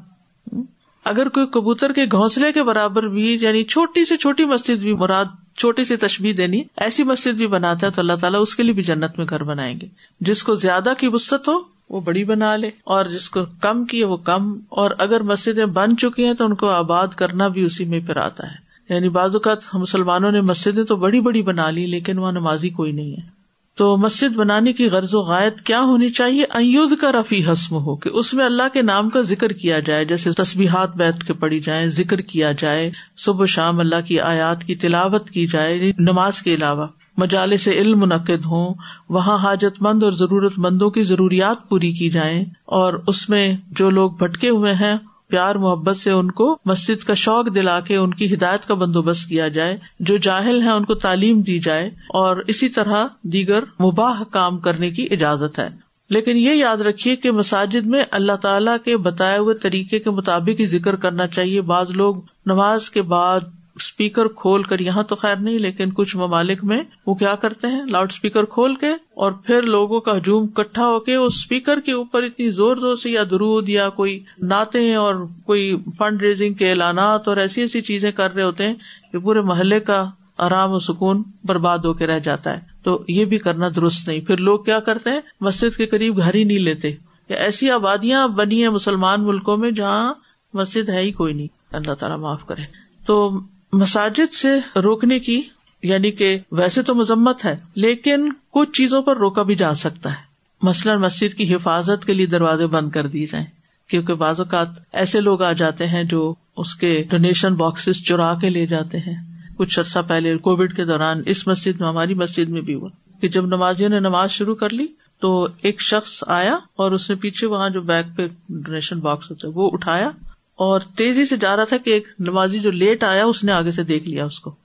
اگر 1.05 1.29
کوئی 1.29 1.45
کبوتر 1.47 1.93
کے 1.93 2.05
گھونسلے 2.05 2.51
کے 2.51 2.63
برابر 2.63 3.07
بھی 3.07 3.38
یعنی 3.41 3.63
چھوٹی 3.63 4.05
سے 4.05 4.17
چھوٹی 4.17 4.45
مسجد 4.45 4.81
بھی 4.81 4.93
مراد، 4.93 5.25
چھوٹی 5.57 5.83
سی 5.83 5.95
تشبیح 5.95 6.33
دینی، 6.38 6.63
ایسی 6.77 7.03
مسجد 7.03 7.31
بھی 7.31 7.47
بناتا 7.47 7.88
ہے 7.88 7.91
تو 7.91 8.01
اللہ 8.01 8.13
تعالیٰ 8.21 8.41
اس 8.41 8.55
کے 8.55 8.63
لیے 8.63 8.73
بھی 8.73 8.83
جنت 8.83 9.17
میں 9.17 9.25
گھر 9.29 9.43
بنائیں 9.43 9.79
گے۔ 9.81 9.88
جس 10.19 10.43
کو 10.43 10.55
زیادہ 10.55 10.93
کی 10.97 11.07
وسط 11.07 11.49
ہو 11.49 11.79
وہ 11.89 12.02
بڑی 12.02 12.23
بنا 12.23 12.56
لے 12.56 12.67
اور 12.84 13.06
جس 13.06 13.30
کو 13.30 13.39
کم 13.62 13.86
کی 13.86 14.04
وہ 14.04 14.17
کم 14.17 14.54
اور 14.69 14.91
اگر 14.97 15.21
مسجدیں 15.21 15.65
بن 15.65 15.97
چکی 15.97 16.25
ہیں 16.25 16.34
تو 16.34 16.45
ان 16.45 16.56
کو 16.56 16.69
آباد 16.69 17.08
کرنا 17.08 17.47
بھی 17.47 17.62
اسی 17.62 17.86
میں 17.86 17.99
پھر 17.99 18.17
آتا 18.17 18.52
ہے۔ 18.52 18.69
یعنی 18.93 19.10
بعض 19.10 19.36
اوقات 19.36 19.58
مسلمانوں 19.73 20.32
نے 20.32 20.41
مسجدیں 20.41 20.84
تو 20.84 20.95
بڑی 20.95 21.19
بڑی 21.19 21.41
بنا 21.41 21.69
لی 21.69 21.86
لیکن 21.86 22.17
وہاں 22.17 22.32
نمازی 22.32 22.69
کوئی 22.69 22.91
نہیں 22.91 23.12
ہے۔ 23.12 23.39
تو 23.78 23.97
مسجد 23.97 24.36
بنانے 24.36 24.73
کی 24.73 24.86
غرض 24.86 25.15
و 25.15 25.19
غائط 25.19 25.62
کیا 25.62 25.82
ہونی 25.82 26.10
چاہیے؟ 26.10 26.43
ایود 26.43 26.97
کا 27.02 27.12
رفیع 27.12 27.52
حسم 27.52 27.75
ہو 27.75 27.95
کہ 27.95 28.10
اس 28.10 28.34
میں 28.34 28.45
اللہ 28.45 28.63
کے 28.73 28.82
نام 28.82 29.10
کا 29.10 29.21
ذکر 29.21 29.52
کیا 29.52 29.80
جائے، 29.80 30.06
جیسے 30.06 30.32
تصبیحات 30.32 30.95
بیٹھ 30.95 31.25
کے 31.25 31.34
پڑھی 31.34 31.60
جائے 31.60 31.88
ذکر 31.88 32.21
کیا 32.21 32.52
جائے، 32.52 32.91
صبح 33.17 33.45
شام 33.45 33.80
اللہ 33.80 34.02
کی 34.08 34.19
آیات 34.19 34.63
کی 34.63 34.75
تلاوت 34.75 35.30
کی 35.30 35.47
جائے 35.47 35.75
یعنی 35.75 35.91
نماز 35.99 36.41
کے 36.41 36.54
علاوہ۔ 36.54 36.88
مجالے 37.19 37.58
سے 37.58 37.71
علم 37.71 37.99
منعقد 37.99 38.45
ہوں، 38.45 38.73
وہاں 39.10 39.38
حاجت 39.38 39.82
مند 39.82 40.03
اور 40.03 40.12
ضرورت 40.12 40.53
مندوں 40.58 40.89
کی 40.89 41.03
ضروریات 41.03 41.69
پوری 41.69 41.91
کی 41.91 42.10
جائیں 42.10 42.41
اور 42.65 42.93
اس 43.08 43.29
میں 43.29 43.58
جو 43.69 43.89
لوگ 43.89 44.12
بھٹکے 44.12 44.49
ہوئے 44.49 44.73
ہیں، 44.73 44.95
پیار 45.27 45.55
محبت 45.55 45.97
سے 45.97 46.12
ان 46.12 46.32
کو 46.32 46.58
مسجد 46.65 47.03
کا 47.03 47.13
شوق 47.13 47.55
دلا 47.55 47.79
کے 47.79 47.95
ان 47.95 48.13
کی 48.13 48.34
ہدایت 48.34 48.67
کا 48.67 48.73
بندوبست 48.73 49.29
کیا 49.29 49.47
جائے، 49.47 49.77
جو 49.99 50.17
جاہل 50.17 50.62
ہیں 50.62 50.71
ان 50.71 50.86
کو 50.86 50.95
تعلیم 50.95 51.41
دی 51.41 51.60
جائے 51.60 51.88
اور 52.10 52.38
اسی 52.47 52.69
طرح 52.69 53.08
دیگر 53.23 53.60
مباح 53.60 54.23
کام 54.32 54.58
کرنے 54.58 54.91
کی 54.91 55.08
اجازت 55.12 55.60
ہے۔ 55.60 55.69
لیکن 56.10 56.38
یہ 56.38 56.51
یاد 56.51 56.77
رکھیے 56.77 57.15
کہ 57.15 57.32
مساجد 57.32 57.86
میں 57.86 58.03
اللہ 58.12 58.36
تعالیٰ 58.41 58.77
کے 58.86 58.97
بتائے 58.97 59.38
ہوئے 59.38 59.55
طریقے 59.55 59.99
کے 59.99 60.10
مطابق 60.10 60.60
ہی 60.60 60.65
ذکر 60.65 60.95
کرنا 60.95 61.27
چاہیے۔ 61.27 61.62
بعض 61.62 61.91
لوگ 61.91 62.15
نماز 62.45 62.89
کے 62.89 63.01
بعد 63.01 63.39
اسپیکر 63.82 64.28
کھول 64.28 64.63
کر 64.63 64.80
یہاں 64.80 65.04
تو 65.04 65.15
خیر 65.15 65.36
نہیں، 65.36 65.60
لیکن 65.60 65.89
کچھ 65.94 66.18
ممالک 66.18 66.63
میں 66.63 66.82
وہ 67.08 67.15
کیا 67.15 67.36
کرتے 67.36 67.68
ہیں؟ 67.68 67.86
لاؤڈ 67.86 68.12
اسپیکر 68.12 68.46
کھول 68.46 68.76
کے 68.76 68.89
اور 68.89 69.32
پھر 69.32 69.62
لوگوں 69.62 70.00
کا 70.00 70.18
ہجوم 70.18 70.48
کٹھا 70.48 70.86
ہو 70.86 71.00
کے 71.00 71.15
اس 71.15 71.34
اسپیکر 71.36 71.80
کے 71.80 71.92
اوپر 71.92 72.24
اتنی 72.24 72.52
زور 72.52 72.76
زور 72.76 72.96
سے 72.96 73.12
یا 73.12 73.24
درود 73.30 73.70
یا 73.70 73.89
کوئی 73.89 74.24
نعتیں 74.42 74.96
اور 74.96 75.15
کوئی 75.46 75.76
فنڈ 75.98 76.22
ریزنگ 76.22 76.54
کے 76.54 76.70
اعلانات 76.70 77.28
اور 77.28 77.38
ایسی 77.38 77.62
ایسی 77.62 77.82
چیزیں 77.82 78.12
کر 78.12 78.34
رہے 78.34 78.44
ہوتے 78.44 78.68
ہیں 78.68 78.74
کہ 79.12 79.20
پورے 79.20 79.42
محلے 79.42 79.80
کا 79.80 80.10
آرام 80.38 80.72
و 80.72 80.80
سکون 80.80 81.24
برباد 81.44 81.78
ہو 81.78 81.94
کے 81.94 82.08
رہ 82.08 82.20
جاتا 82.20 82.54
ہے۔ 82.54 82.60
تو 82.84 83.06
یہ 83.08 83.26
بھی 83.26 83.38
کرنا 83.38 83.70
درست 83.76 84.08
نہیں۔ 84.08 84.20
پھر 84.20 84.38
لوگ 84.38 84.60
کیا 84.60 84.80
کرتے 84.80 85.10
ہیں؟ 85.10 85.22
مسجد 85.42 85.78
کے 85.78 85.86
قریب 85.86 86.18
گھر 86.18 86.34
ہی 86.34 86.44
نہیں 86.44 86.60
لیتے۔ 86.60 86.92
ایسی 87.30 87.72
آبادیاں 87.72 88.28
بنی 88.28 88.62
ہیں 88.62 88.70
مسلمان 88.70 89.24
ملکوں 89.24 89.58
میں 89.58 89.72
جہاں 89.72 90.13
مسجد 90.54 90.89
ہے 90.89 91.02
ہی 91.02 91.12
کوئی 91.12 91.34
نہیں۔ 91.34 91.48
اللہ 91.72 91.94
تعالیٰ 91.94 92.18
معاف 92.18 92.46
کرے۔ 92.46 92.62
تو 93.06 93.39
مساجد 93.73 94.34
سے 94.34 94.79
روکنے 94.79 95.19
کی 95.19 95.41
یعنی 95.84 96.12
کہ 96.12 96.39
ویسے 96.51 96.82
تو 96.82 96.95
مذمت 96.95 97.45
ہے، 97.45 97.55
لیکن 97.75 98.29
کچھ 98.51 98.71
چیزوں 98.71 99.01
پر 99.01 99.17
روکا 99.17 99.43
بھی 99.43 99.55
جا 99.55 99.73
سکتا 99.73 100.10
ہے۔ 100.10 100.27
مثلاً 100.62 101.01
مسجد 101.01 101.38
کی 101.38 101.55
حفاظت 101.55 102.05
کے 102.05 102.13
لیے 102.13 102.25
دروازے 102.25 102.67
بند 102.67 102.89
کر 102.91 103.08
دی 103.08 103.25
جائیں، 103.25 103.45
کیونکہ 103.88 104.13
بعض 104.13 104.39
اوقات 104.39 104.67
ایسے 104.93 105.21
لوگ 105.21 105.41
آ 105.41 105.51
جاتے 105.51 105.88
ہیں 105.88 106.03
جو 106.03 106.34
اس 106.58 106.75
کے 106.75 107.03
ڈونیشن 107.10 107.55
باکسز 107.55 108.03
چرا 108.05 108.34
کے 108.34 108.49
لے 108.49 108.65
جاتے 108.65 108.97
ہیں۔ 108.97 109.15
کچھ 109.58 109.79
عرصہ 109.79 109.99
پہلے 110.08 110.38
کووڈ 110.38 110.75
کے 110.75 110.86
دوران 110.86 111.21
اس 111.25 111.47
مسجد 111.47 111.79
میں، 111.79 111.88
ہماری 111.88 112.13
مسجد 112.13 112.49
میں 112.49 112.62
بھی 112.62 112.73
ہوا 112.73 112.89
کہ 113.21 113.27
جب 113.27 113.45
نمازیوں 113.45 113.89
نے 113.89 113.99
نماز 113.99 114.32
شروع 114.32 114.55
کر 114.55 114.69
لی 114.69 114.88
تو 115.19 115.47
ایک 115.62 115.82
شخص 115.82 116.23
آیا 116.27 116.58
اور 116.75 116.91
اس 116.91 117.10
نے 117.10 117.15
پیچھے 117.15 117.47
وہاں 117.47 117.69
جو 117.69 117.82
بیک 117.82 118.05
پہ 118.15 118.27
ڈونیشن 118.49 118.99
باکس 118.99 119.29
ہوتا 119.32 119.47
ہے 119.47 119.53
وہ 119.55 119.69
اٹھایا 119.73 120.12
اور 120.60 120.80
تیزی 120.80 121.26
سے 121.26 121.38
جا 121.38 121.56
رہا 121.56 121.63
تھا 121.63 121.78
کہ 121.78 121.89
ایک 121.89 122.08
نمازی 122.19 122.60
جو 122.60 122.72
لیٹ 122.72 123.04
آیا 123.04 123.26
اس 123.26 123.43
نے 123.43 123.52
آگے 123.52 123.72
سے 123.72 123.84
دیکھ 123.84 124.10
لیا 124.10 124.26
اس 124.26 124.39
کو 124.39 124.56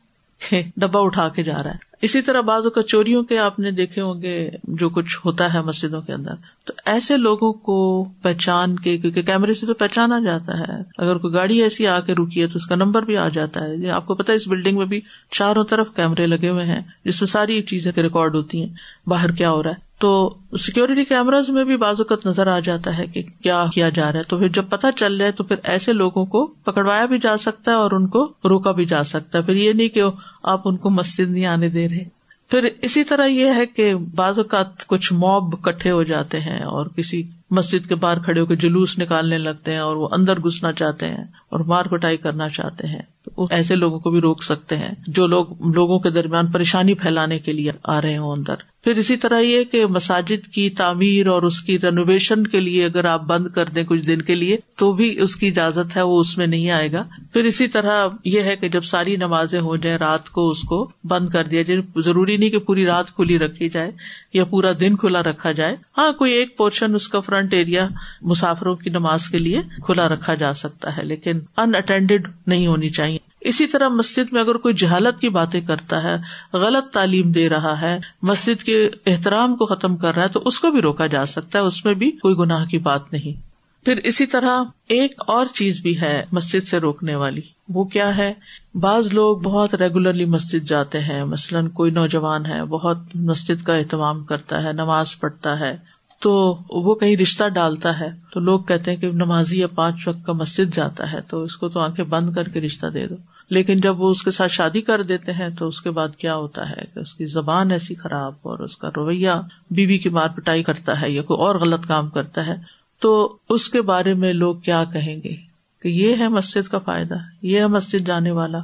ڈبا 0.77 1.01
اٹھا 1.01 1.29
کے 1.29 1.43
جا 1.43 1.63
رہا 1.63 1.71
ہے۔ 1.71 1.79
اسی 2.03 2.23
طرح 2.23 2.41
بعض 2.41 2.67
کچوریوں 2.75 3.23
کے 3.23 3.39
آپ 3.39 3.59
نے 3.59 3.71
دیکھے 3.71 4.03
ہوں 4.03 4.23
گے 4.23 4.51
جو 4.65 4.89
کچھ 4.89 5.19
ہوتا 5.25 5.55
ہے 5.55 5.61
مسجدوں 5.61 6.03
کے 6.03 6.13
اندر۔ 6.13 6.54
تو 6.65 6.73
ایسے 6.87 7.17
لوگوں 7.17 7.53
کو 7.53 8.05
پہچان 8.23 8.79
کے، 8.79 8.99
کیونکہ 8.99 9.23
کیمرے 9.23 9.55
سے 9.55 9.67
تو 9.67 9.75
پہچانا 9.75 10.21
جاتا 10.21 10.59
ہے۔ 10.59 10.83
اگر 10.99 11.19
کوئی 11.19 11.35
گاڑی 11.35 11.63
ایسی 11.63 11.87
آ 11.87 12.01
کے 12.01 12.15
رکی 12.15 12.43
ہے 12.43 12.47
تو 12.47 12.53
اس 12.57 12.67
کا 12.67 12.75
نمبر 12.75 13.03
بھی 13.03 13.17
آ 13.17 13.29
جاتا 13.29 13.61
ہے۔ 13.61 13.91
آپ 13.91 14.07
کو 14.07 14.15
پتا 14.15 14.33
اس 14.33 14.49
بلڈنگ 14.49 14.79
میں 14.79 14.87
بھی 14.87 15.01
چاروں 15.31 15.65
طرف 15.65 15.87
کیمرے 15.97 16.27
لگے 16.27 16.49
ہوئے 16.49 16.65
ہیں، 16.65 16.81
جس 17.05 17.21
میں 17.21 17.29
ساری 17.29 17.63
چیزیں 17.63 17.93
ریکارڈ 17.97 18.35
ہوتی 18.35 18.63
ہیں۔ 18.63 18.69
باہر 19.07 19.31
کیا 19.31 19.51
ہو 19.51 19.63
رہا 19.63 19.71
ہے۔ 19.71 19.95
تو 19.99 20.35
سیکورٹی 20.59 21.05
کیمراز 21.05 21.49
میں 21.49 21.65
بھی 21.65 21.77
بعض 21.77 21.95
اوقات 21.99 22.27
نظر 22.27 22.47
آ 22.47 22.59
جاتا 22.59 22.99
ہے 22.99 23.07
کہ 23.07 23.23
کیا 23.43 23.65
کیا 23.75 23.89
جا 23.89 24.13
رہا 24.13 24.19
ہے۔ 24.19 24.25
تو 24.25 24.39
پھر 24.39 24.49
جب 24.49 24.65
پتا 24.69 24.93
چل 24.93 25.19
جائے 25.19 25.33
تو 25.33 25.45
پھر 25.45 25.57
ایسے 25.65 25.93
لوگوں 25.93 26.27
کو 26.27 26.47
پکڑوایا 26.47 27.05
بھی 27.05 27.19
جا 27.19 27.37
سکتا 27.37 27.71
ہے 27.71 27.77
اور 27.77 27.91
ان 27.91 28.09
کو 28.09 28.33
روکا 28.45 28.73
بھی 28.73 28.85
جا 28.85 29.05
سکتا 29.05 29.39
ہے۔ 29.39 29.43
پھر 29.43 29.57
یہ 29.57 29.73
نہیں 29.73 29.89
کہ 29.89 30.03
آپ 30.43 30.61
ان 30.65 30.77
کو 30.77 30.91
مسجد 30.91 31.31
نہیں 31.31 31.47
آنے 31.47 31.69
دے 31.69 31.89
رہے۔ 31.89 32.24
پھر 32.55 32.69
اسی 32.83 33.05
طرح 33.05 33.27
یہ 33.27 33.51
ہے 33.57 33.67
کہ 33.67 33.95
بعض 33.95 34.39
اوقات 34.39 34.87
کچھ 34.87 35.13
موب 35.13 35.63
کٹھے 35.63 35.91
ہو 35.91 36.03
جاتے 36.03 36.41
ہیں 36.41 36.59
اور 36.59 36.87
کسی 36.87 37.23
مسجد 37.51 37.89
کے 37.89 37.95
باہر 37.95 38.19
کھڑے 38.19 38.41
ہو 38.41 38.47
کے 38.47 38.57
جلوس 38.57 38.99
نکالنے 38.99 39.39
لگتے 39.39 39.73
ہیں 39.73 39.79
اور 39.79 39.97
وہ 39.97 40.09
اندر 40.13 40.39
گھسنا 40.39 40.73
چاہتے 40.73 41.07
ہیں 41.07 41.25
اور 41.49 41.61
مار 41.61 41.85
کٹائی 41.85 42.17
کرنا 42.17 42.49
چاہتے 42.49 42.87
ہیں۔ 42.87 43.03
تو 43.25 43.47
ایسے 43.51 43.77
لوگوں 43.77 43.99
کو 43.99 44.11
بھی 44.11 44.21
روک 44.21 44.45
سکتے 44.45 44.77
ہیں 44.77 44.91
جو 45.07 45.27
لوگ 45.27 45.47
لوگوں 45.75 45.99
کے 45.99 46.11
درمیان 46.11 46.47
پریشانی 46.47 46.95
پھیلانے 46.95 47.39
کے 47.39 47.53
لیے 47.53 47.71
آ 47.85 48.01
رہے 48.01 48.17
ہوں 48.17 48.33
اندر۔ 48.33 48.55
پھر 48.85 48.93
اسی 48.93 49.17
طرح 49.17 49.41
یہ 49.41 49.65
کہ 49.65 49.87
مساجد 49.87 50.47
کی 50.55 50.71
تعمیر 50.71 51.27
اور 51.27 51.43
اس 51.43 51.61
کی 51.61 51.79
رینوویشن 51.79 52.47
کے 52.47 52.61
لیے 52.61 52.85
اگر 52.85 53.05
آپ 53.05 53.23
بند 53.23 53.47
کر 53.47 53.65
دیں 53.65 53.85
کچھ 53.85 54.07
دن 54.07 54.23
کے 54.23 54.35
لیے 54.35 54.57
تو 54.77 54.93
بھی 54.93 55.21
اس 55.21 55.37
کی 55.37 55.49
اجازت 55.49 55.97
ہے، 55.97 56.03
وہ 56.03 56.21
اس 56.21 56.39
میں 56.39 56.47
نہیں 56.47 56.71
آئے 56.71 56.93
گا۔ 56.93 57.03
پھر 57.33 57.45
اسی 57.45 57.69
طرح 57.69 58.07
یہ 58.25 58.41
ہے 58.41 58.57
کہ 58.57 58.69
جب 58.69 58.85
ساری 58.85 59.17
نمازیں 59.17 59.61
ہو 59.61 59.77
جائیں، 59.77 59.99
رات 59.99 60.31
کو 60.31 60.49
اس 60.49 60.63
کو 60.63 60.91
بند 61.05 61.29
کر 61.29 61.45
دیا 61.45 61.63
جائے۔ 61.63 62.01
ضروری 62.01 62.37
نہیں 62.37 62.51
کہ 62.51 62.59
پوری 62.59 62.87
رات 62.87 63.15
کھلی 63.17 63.39
رکھی 63.39 63.69
جائے 63.69 63.91
یا 64.33 64.45
پورا 64.45 64.73
دن 64.81 64.97
کھلا 64.97 65.23
رکھا 65.23 65.53
جائے۔ 65.53 65.77
ہاں 65.99 66.13
کوئی 66.13 66.33
ایک 66.33 66.57
پورشن 66.57 66.95
اس 66.95 67.09
کا 67.09 67.21
فرنٹ 67.21 67.55
ایریا 67.55 67.89
مسافروں 68.23 68.75
کی 68.75 68.91
نماز 68.91 69.29
کے 69.29 69.39
لیے 69.39 69.61
کھلا 69.87 70.09
رکھا 70.09 70.35
جا 70.35 70.55
سکتا 70.55 70.97
ہے، 70.97 71.03
لیکن 71.03 71.39
ان 71.57 71.75
اٹینڈیڈ 71.75 72.29
نہیں 72.47 72.67
ہونی 72.67 72.91
چاہیے۔ 72.91 73.14
اسی 73.45 73.67
طرح 73.67 73.89
مسجد 73.89 74.33
میں 74.33 74.41
اگر 74.41 74.55
کوئی 74.55 74.75
جہالت 74.75 75.21
کی 75.21 75.29
باتیں 75.29 75.61
کرتا 75.61 76.03
ہے، 76.03 76.17
غلط 76.57 76.93
تعلیم 76.93 77.33
دے 77.33 77.49
رہا 77.49 77.81
ہے، 77.81 77.99
مسجد 78.23 78.63
کے 78.63 78.91
احترام 79.07 79.57
کو 79.57 79.67
ختم 79.67 79.97
کر 79.97 80.15
رہا 80.15 80.23
ہے، 80.23 80.29
تو 80.29 80.43
اس 80.45 80.61
کو 80.61 80.71
بھی 80.71 80.81
روکا 80.81 81.07
جا 81.07 81.27
سکتا 81.27 81.59
ہے، 81.59 81.65
اس 81.65 81.85
میں 81.85 81.95
بھی 81.95 82.11
کوئی 82.11 82.35
گناہ 82.35 82.65
کی 82.65 82.79
بات 82.79 83.13
نہیں۔ 83.13 83.55
پھر 83.85 83.97
اسی 83.97 84.27
طرح 84.27 84.65
ایک 84.89 85.15
اور 85.17 85.47
چیز 85.55 85.81
بھی 85.81 86.01
ہے 86.01 86.25
مسجد 86.33 86.67
سے 86.67 86.79
روکنے 86.79 87.15
والی۔ 87.15 87.41
وہ 87.69 87.85
کیا 87.85 88.17
ہے؟ 88.17 88.35
بعض 88.75 89.07
لوگ 89.13 89.37
بہت 89.37 89.75
ریگولرلی 89.75 90.25
مسجد 90.25 90.69
جاتے 90.69 91.01
ہیں۔ 91.01 91.25
مثلاً 91.25 91.69
کوئی 91.69 91.91
نوجوان 91.91 92.47
ہے، 92.47 92.65
بہت 92.65 92.99
مسجد 93.15 93.65
کا 93.65 93.75
اہتمام 93.75 94.25
کرتا 94.25 94.63
ہے، 94.63 94.73
نماز 94.73 95.21
پڑھتا 95.21 95.59
ہے، 95.61 95.77
تو 96.21 96.59
وہ 96.71 96.95
کہیں 96.95 97.17
رشتہ 97.17 97.49
ڈالتا 97.49 98.01
ہے، 98.01 98.09
تو 98.33 98.41
لوگ 98.41 98.61
کہتے 98.61 98.91
ہیں 98.91 98.99
کہ 98.99 99.11
نمازی 99.13 99.61
یا 99.61 99.67
پانچ 99.67 100.09
وقت 100.09 100.27
کا 100.27 100.33
مسجد 100.33 100.75
جاتا 100.75 101.13
ہے، 101.13 101.21
تو 101.21 101.43
اس 101.43 101.57
کو 101.57 101.69
تو 101.69 101.81
آنکھیں 101.81 102.05
بند 102.05 102.35
کر 102.35 102.49
کے 102.49 102.61
رشتہ 102.61 102.87
دے 102.87 103.07
دو۔ 103.07 103.15
لیکن 103.51 103.77
جب 103.77 104.01
وہ 104.01 104.11
اس 104.11 104.23
کے 104.23 104.31
ساتھ 104.31 104.53
شادی 104.53 104.81
کر 104.81 105.03
دیتے 105.03 105.33
ہیں 105.33 105.49
تو 105.49 105.69
اس 105.69 105.81
کے 105.81 105.91
بعد 105.91 106.09
کیا 106.19 106.35
ہوتا 106.35 106.71
ہے 106.71 106.85
کہ 106.95 106.99
اس 106.99 107.15
کی 107.15 107.27
زبان 107.27 107.71
ایسی 107.71 107.95
خراب 107.95 108.33
اور 108.43 108.59
اس 108.59 108.77
کا 108.77 108.89
رویہ 108.97 109.31
بیوی 109.71 109.99
کی 109.99 110.09
مار 110.09 110.29
پٹائی 110.29 110.63
کرتا 110.63 111.01
ہے 111.01 111.11
یا 111.11 111.23
کوئی 111.23 111.41
اور 111.41 111.55
غلط 111.55 111.87
کام 111.87 112.09
کرتا 112.09 112.47
ہے، 112.47 112.55
تو 112.99 113.37
اس 113.49 113.69
کے 113.69 113.83
بارے 113.83 114.15
میں 114.15 114.33
لوگ 114.33 114.57
کیا 114.57 114.85
کہیں 114.85 115.17
گے؟ 115.25 115.37
کہ 115.83 115.89
یہ 115.89 116.17
ہے 116.17 116.29
مسجد 116.29 116.69
کا 116.69 116.79
فائدہ، 116.79 117.15
یہ 117.43 117.59
ہے 117.59 117.67
مسجد 117.67 118.07
جانے 118.07 118.31
والا، 118.31 118.59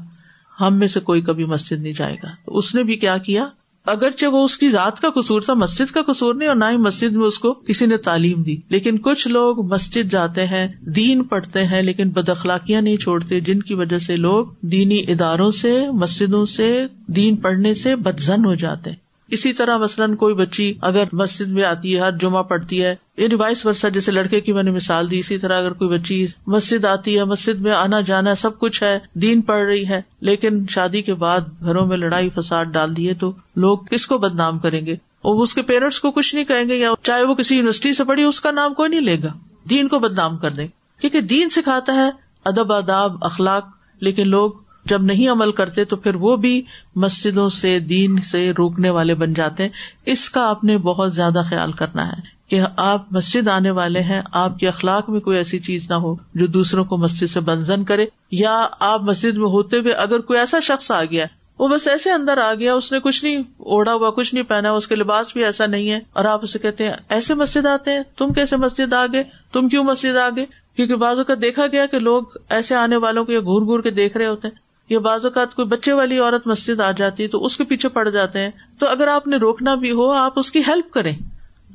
ہم 0.61 0.75
میں 0.75 0.89
سے 0.89 1.01
کوئی 1.01 1.21
کبھی 1.21 1.45
مسجد 1.45 1.81
نہیں 1.81 1.93
جائے 1.93 2.17
گا۔ 2.23 2.29
تو 2.45 2.59
اس 2.59 2.75
نے 2.75 2.83
بھی 2.83 2.97
کیا 2.97 3.19
کیا؟ 3.19 3.47
اگرچہ 3.87 4.27
وہ 4.27 4.45
اس 4.45 4.59
کی 4.59 4.69
ذات 4.69 5.01
کا 5.01 5.11
قصور 5.11 5.41
تھا، 5.41 5.55
مسجد 5.55 5.93
کا 5.93 6.03
قصور 6.07 6.35
نہیں 6.35 6.49
اور 6.49 6.57
نہ 6.57 6.65
ہی 6.71 6.77
مسجد 6.77 7.13
میں 7.13 7.27
اس 7.27 7.39
کو 7.39 7.53
کسی 7.53 7.87
نے 7.87 7.97
تعلیم 7.97 8.43
دی۔ 8.43 8.57
لیکن 8.69 8.99
کچھ 8.99 9.29
لوگ 9.29 9.67
مسجد 9.67 10.13
جاتے 10.13 10.47
ہیں، 10.47 10.69
دین 10.81 11.23
پڑھتے 11.25 11.65
ہیں، 11.65 11.83
لیکن 11.83 12.11
بد 12.11 12.29
اخلاقیاں 12.29 12.83
نہیں 12.83 12.97
چھوڑتے، 12.97 13.41
جن 13.41 13.63
کی 13.63 13.75
وجہ 13.75 13.99
سے 13.99 14.17
لوگ 14.17 14.47
دینی 14.61 15.05
اداروں 15.09 15.51
سے، 15.51 15.91
مسجدوں 15.93 16.47
سے، 16.47 16.87
دین 17.07 17.37
پڑھنے 17.37 17.75
سے 17.75 17.97
بدزن 17.97 18.45
ہو 18.45 18.55
جاتے 18.55 18.91
ہیں۔ 18.91 19.10
اسی 19.31 19.53
طرح 19.53 19.77
مثلاً 19.77 20.15
کوئی 20.15 20.35
بچی 20.35 20.75
اگر 20.81 21.05
مسجد 21.13 21.49
میں 21.49 21.65
آتی 21.65 21.95
ہے، 21.95 22.01
ہر 22.01 22.13
جمعہ 22.13 22.43
پڑھتی 22.43 22.85
ہے 22.85 22.95
یہ 23.17 23.29
ڈیوائس 23.29 23.67
ورثہ 23.67 23.87
جیسے 23.89 24.13
لڑکے 24.13 24.41
کی 24.41 24.53
میں 24.53 24.63
نے 24.63 24.71
مثال 24.71 25.11
دی، 25.11 25.19
اسی 25.19 25.39
طرح 25.39 25.59
اگر 25.59 25.73
کوئی 25.73 25.99
بچی 25.99 26.27
مسجد 26.47 26.85
آتی 26.85 27.19
ہے، 27.19 27.25
مسجد 27.25 27.61
میں 27.61 27.73
آنا 27.73 28.01
جانا 28.01 28.35
سب 28.35 28.59
کچھ 28.59 28.83
ہے، 28.83 28.99
دین 29.15 29.41
پڑھ 29.41 29.67
رہی 29.67 29.89
ہے، 29.89 30.01
لیکن 30.21 30.67
شادی 30.71 31.03
کے 31.03 31.15
بعد 31.15 31.41
گھروں 31.61 31.87
میں 31.87 31.97
لڑائی 31.97 32.29
فساد 32.35 32.65
ڈال 32.65 32.97
دیے 32.97 33.15
تو 33.15 33.33
لوگ 33.57 33.79
کس 33.79 34.07
کو 34.07 34.19
بدنام 34.19 34.59
کریں 34.59 34.87
گے؟ 34.87 34.93
اور 34.93 35.43
اس 35.43 35.55
کے 35.55 35.63
پیرنٹس 35.63 36.01
کو 36.01 36.11
کچھ 36.11 36.35
نہیں 36.35 36.45
کہیں 36.45 36.69
گے، 36.69 36.75
یا 36.75 36.91
چاہے 37.03 37.23
وہ 37.23 37.35
کسی 37.35 37.57
یونیورسٹی 37.57 37.93
سے 37.93 38.05
پڑھی، 38.05 38.23
اس 38.23 38.41
کا 38.41 38.51
نام 38.51 38.75
کوئی 38.75 38.89
نہیں 38.89 39.01
لے 39.01 39.17
گا۔ 39.23 39.33
دین 39.71 39.89
کو 39.89 39.99
بدنام 39.99 40.37
کر 40.37 40.51
دیں۔ 40.51 40.69
کیونکہ 41.01 41.21
دین 41.21 41.49
سکھاتا 41.49 41.95
ہے 41.95 42.11
ادب 42.45 42.73
اداب 42.73 43.25
اخلاق، 43.25 43.69
لیکن 44.01 44.29
لوگ 44.29 44.51
جب 44.85 45.03
نہیں 45.03 45.29
عمل 45.29 45.53
کرتے 45.53 45.85
تو 45.85 45.97
پھر 45.97 46.15
وہ 46.15 46.37
بھی 46.37 46.63
مسجدوں 46.97 47.49
سے 47.49 47.79
دین 47.79 48.23
سے 48.23 48.53
روکنے 48.59 48.91
والے 48.91 49.15
بن 49.15 49.35
جاتے 49.35 49.63
ہیں۔ 49.63 49.71
اس 50.07 50.31
کا 50.31 50.49
آپ 50.49 50.65
نے 50.65 50.79
بہت 50.79 51.15
زیادہ 51.15 51.43
خیال 51.51 51.73
کرنا 51.73 52.09
ہے 52.09 52.41
کہ 52.49 52.61
آپ 52.77 53.13
مسجد 53.13 53.49
آنے 53.49 53.71
والے 53.71 54.01
ہیں، 54.01 54.23
آپ 54.33 54.59
کے 54.59 54.69
اخلاق 54.69 55.11
میں 55.11 55.21
کوئی 55.21 55.37
ایسی 55.37 55.59
چیز 55.59 55.91
نہ 55.91 55.95
ہو 55.95 56.15
جو 56.35 56.47
دوسروں 56.47 56.85
کو 56.85 56.97
مسجد 56.97 57.31
سے 57.31 57.41
بنزن 57.41 57.85
کرے۔ 57.85 58.07
یا 58.31 58.69
آپ 58.81 59.03
مسجد 59.03 59.37
میں 59.37 59.49
ہوتے 59.49 59.79
ہوئے 59.79 59.93
اگر 59.93 60.21
کوئی 60.21 60.39
ایسا 60.39 60.61
شخص 60.61 60.91
آ 60.91 61.05
گیا، 61.05 61.27
وہ 61.59 61.69
بس 61.69 61.89
ایسے 61.89 62.11
اندر 62.11 62.39
آ 62.39 62.55
گیا، 62.55 62.75
اس 62.75 62.93
نے 62.93 63.01
کچھ 63.01 63.25
نہیں 63.25 63.39
اوڑا 63.57 63.95
ہوا، 63.95 64.11
کچھ 64.11 64.35
نہیں 64.35 64.45
پہنا 64.45 64.71
اس 64.71 64.89
کے 64.89 64.95
لباس 64.95 65.33
بھی 65.33 65.45
ایسا 65.45 65.67
نہیں 65.67 65.91
ہے، 65.91 66.01
اور 66.13 66.25
آپ 66.25 66.41
اسے 66.43 66.59
کہتے 66.59 66.85
ہیں، 66.85 66.95
ایسے 67.09 67.35
مسجد 67.35 67.67
آتے 67.67 67.91
ہیں، 67.91 68.03
تم 68.17 68.33
کیسے 68.33 68.57
مسجد 68.57 68.93
آ 68.93 69.07
گئے؟ 69.13 69.25
تم 69.53 69.69
کیوں 69.69 69.85
مسجد 69.85 70.17
آ 70.17 70.29
گئے؟ 70.37 70.47
کیونکہ 70.77 70.95
بازو 70.95 71.25
کا 71.25 71.35
دیکھا 71.43 71.67
گیا 71.67 71.87
کہ 71.87 71.99
لوگ 71.99 72.23
ایسے 72.51 72.75
آنے 72.75 72.97
والوں 72.97 73.25
کو 73.25 73.33
یہ 73.33 73.39
گور 73.39 73.63
گور 73.63 73.81
کے 73.81 73.91
دیکھ 73.91 74.17
رہے 74.17 74.27
ہوتے 74.27 74.49
ہیں۔ 74.49 74.70
یا 74.91 74.99
بعض 74.99 75.25
اوقات 75.25 75.55
کوئی 75.55 75.69
بچے 75.69 75.93
والی 75.93 76.19
عورت 76.19 76.47
مسجد 76.47 76.81
آ 76.81 76.91
جاتی 76.91 77.23
ہے 77.23 77.29
تو 77.29 77.45
اس 77.45 77.57
کے 77.57 77.65
پیچھے 77.65 77.89
پڑ 77.89 78.09
جاتے 78.09 78.39
ہیں، 78.39 78.51
تو 78.79 78.89
اگر 78.89 79.09
آپ 79.09 79.27
نے 79.27 79.37
روکنا 79.37 79.75
بھی 79.75 79.91
ہو، 79.91 80.11
آپ 80.11 80.33
اس 80.37 80.51
کی 80.51 80.63
ہیلپ 80.67 80.91
کریں۔ 80.91 81.17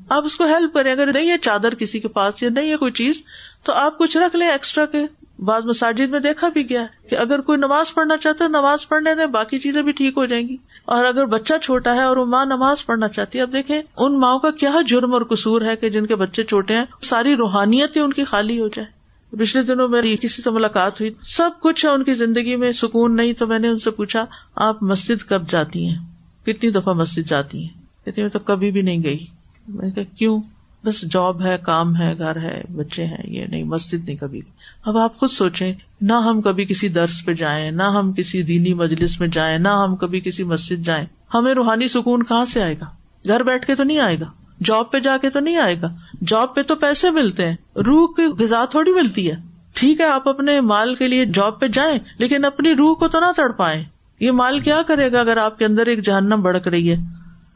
آپ 0.10 0.26
اس 0.26 0.36
کو 0.36 0.44
ہیلپ 0.44 0.74
کریں۔ 0.74 0.92
اگر 0.92 1.14
نہیں 1.14 1.30
ہے 1.30 1.38
چادر 1.38 1.76
کسی 1.76 2.00
کے 2.00 2.08
پاس 2.08 2.44
یا 2.44 2.50
نہیں 2.50 2.72
ہے 2.72 2.78
کوئی 2.78 2.92
چیز، 2.92 3.22
تو 3.64 3.74
آپ 3.74 3.98
کچھ 3.98 4.18
رکھ 4.18 4.36
لیں 4.36 4.48
ایکسٹرا 4.48 4.86
کے۔ 4.86 5.06
بعض 5.40 5.66
مساجد 5.66 6.10
میں 6.10 6.20
دیکھا 6.20 6.50
بھی 6.50 6.70
گیا 6.70 6.86
کہ 7.10 7.16
اگر 7.16 7.42
کوئی 7.42 7.58
نماز 7.58 7.94
پڑھنا 7.94 8.18
چاہتا 8.18 8.44
ہے، 8.44 8.50
نماز 8.50 8.88
پڑھنے 8.88 9.16
دیں، 9.16 9.26
باقی 9.26 9.58
چیزیں 9.58 9.82
بھی 9.82 9.92
ٹھیک 9.92 10.14
ہو 10.18 10.26
جائیں 10.26 10.48
گی۔ 10.48 10.58
اور 10.86 11.06
اگر 11.06 11.26
بچہ 11.26 11.54
چھوٹا 11.62 11.96
ہے 11.96 12.04
اور 12.04 12.18
وہ 12.18 12.26
ماں 12.26 12.46
نماز 12.46 12.86
پڑھنا 12.86 13.08
چاہتی 13.08 13.38
ہے، 13.38 13.44
اب 13.44 13.54
دیکھیں 13.54 13.82
ان 13.98 14.20
ماؤں 14.20 14.40
کا 14.40 14.52
کیا 14.52 14.72
جرم 14.88 15.14
اور 15.14 15.22
قصور 15.22 15.62
ہے 15.62 15.76
کہ 15.76 15.90
جن 15.90 16.06
کے 16.06 16.16
بچے 16.16 16.44
چھوٹے 16.44 16.78
ہیں، 16.78 16.86
ساری 17.02 17.36
روحانیت 17.36 17.96
ہی 17.96 18.02
ان 18.02 18.14
کی 18.14 18.24
خالی 18.24 18.60
ہو 18.60 18.68
جائے 18.68 18.95
پچھلے 19.40 19.64
دنوں 19.64 19.88
میری 19.88 20.18
کسی 20.22 20.42
سے 20.42 20.50
ملاقات 20.50 21.02
ہوئی، 21.02 21.12
سب 21.26 21.50
کچھ 21.60 21.86
ہے، 21.86 21.90
ان 21.90 22.04
کی 22.04 22.14
زندگی 22.14 22.56
میں 22.56 22.72
سکون 22.72 23.16
نہیں، 23.16 23.34
تو 23.34 23.48
میں 23.48 23.60
نے 23.60 23.68
ان 23.68 23.80
سے 23.80 23.92
پوچھا، 23.92 24.26
آپ 24.56 24.84
مسجد 24.84 25.30
کب 25.30 25.50
جاتی 25.50 25.90
ہیں؟ 25.90 25.98
کتنی 26.46 26.72
دفعہ 26.72 26.94
مسجد 26.94 27.30
جاتی 27.30 27.62
ہیں؟ 27.62 28.06
کہتی 28.06 28.22
میں 28.22 28.30
تو 28.30 28.40
کبھی 28.40 28.72
بھی 28.72 28.82
نہیں 28.82 29.04
گئی۔ 29.04 29.26
میں 29.68 29.90
کہ 29.90 30.04
کیوں؟ 30.18 30.42
بس 30.84 31.02
جاب 31.02 31.42
ہے، 31.42 31.58
کام 31.64 31.96
ہے، 31.96 32.18
گھر 32.18 32.36
ہے، 32.36 32.62
بچے 32.76 33.06
ہیں، 33.06 33.24
یہ 33.28 33.46
نہیں، 33.46 33.64
مسجد 33.64 34.06
نہیں 34.06 34.16
کبھی 34.16 34.42
اب 34.86 34.98
آپ 34.98 35.18
خود 35.18 35.30
سوچیں، 35.30 35.74
نہ 36.02 36.14
ہم 36.14 36.42
کبھی 36.42 36.66
کسی 36.66 36.90
درس 36.90 37.26
پہ 37.26 37.34
جائیں، 37.34 37.72
نہ 37.72 37.84
ہم 37.84 38.14
کسی 38.14 38.44
دینی 38.44 38.74
مجلس 38.74 39.20
میں 39.20 39.28
جائیں، 39.28 39.58
نہ 39.58 39.68
ہم 39.68 39.96
کبھی 39.96 40.20
کسی 40.20 40.44
مسجد 40.44 40.86
جائیں، 40.86 41.06
ہمیں 41.34 41.54
روحانی 41.54 41.88
سکون 41.88 42.24
کہاں 42.24 42.46
سے 42.46 42.62
آئے 42.62 42.76
گا؟ 42.82 42.86
گھر 43.28 43.44
بیٹھ 43.44 43.68
کے 43.68 43.76
تو 43.76 43.84
نہیں 43.84 44.00
آئے 44.00 44.20
گا؟ 44.20 44.26
جاب 44.64 44.92
پہ 44.92 45.00
جا 45.00 45.18
کے 45.18 45.30
تو 45.30 45.40
نہیں 45.40 45.58
آئے 45.58 45.82
گا۔ 45.82 45.88
جاب 46.28 46.56
پہ 46.56 46.62
تو 46.62 46.76
پیسے 46.76 47.12
ملتے 47.12 47.50
ہیں۔ 47.50 47.56
روح 47.76 48.08
کی 48.08 48.44
غذا 48.44 48.66
تھوڑی 48.66 48.92
ملتی 48.92 49.32
ہے۔ 49.32 49.36
ٹھیک 49.74 50.00
ہے، 50.00 50.06
آپ 50.06 50.30
اپنے 50.30 50.62
مال 50.62 50.96
کے 50.96 51.08
لیے 51.08 51.26
جاب 51.26 51.60
پہ 51.60 51.68
جائیں، 51.68 52.00
لیکن 52.18 52.46
اپنی 52.46 52.76
روح 52.76 52.96
کو 52.96 53.08
تو 53.08 53.20
نہ 53.20 53.32
تڑ 53.36 53.52
پائے 53.52 53.84
یہ 54.20 54.32
مال 54.32 54.60
کیا 54.60 54.82
کرے 54.82 55.12
گا 55.12 55.20
اگر 55.20 55.38
آپ 55.38 55.58
کے 55.58 55.66
اندر 55.66 55.86
ایک 55.86 56.06
جہنم 56.06 56.42
بڑک 56.42 56.68
رہی 56.68 56.92
ہے؟ 56.92 56.96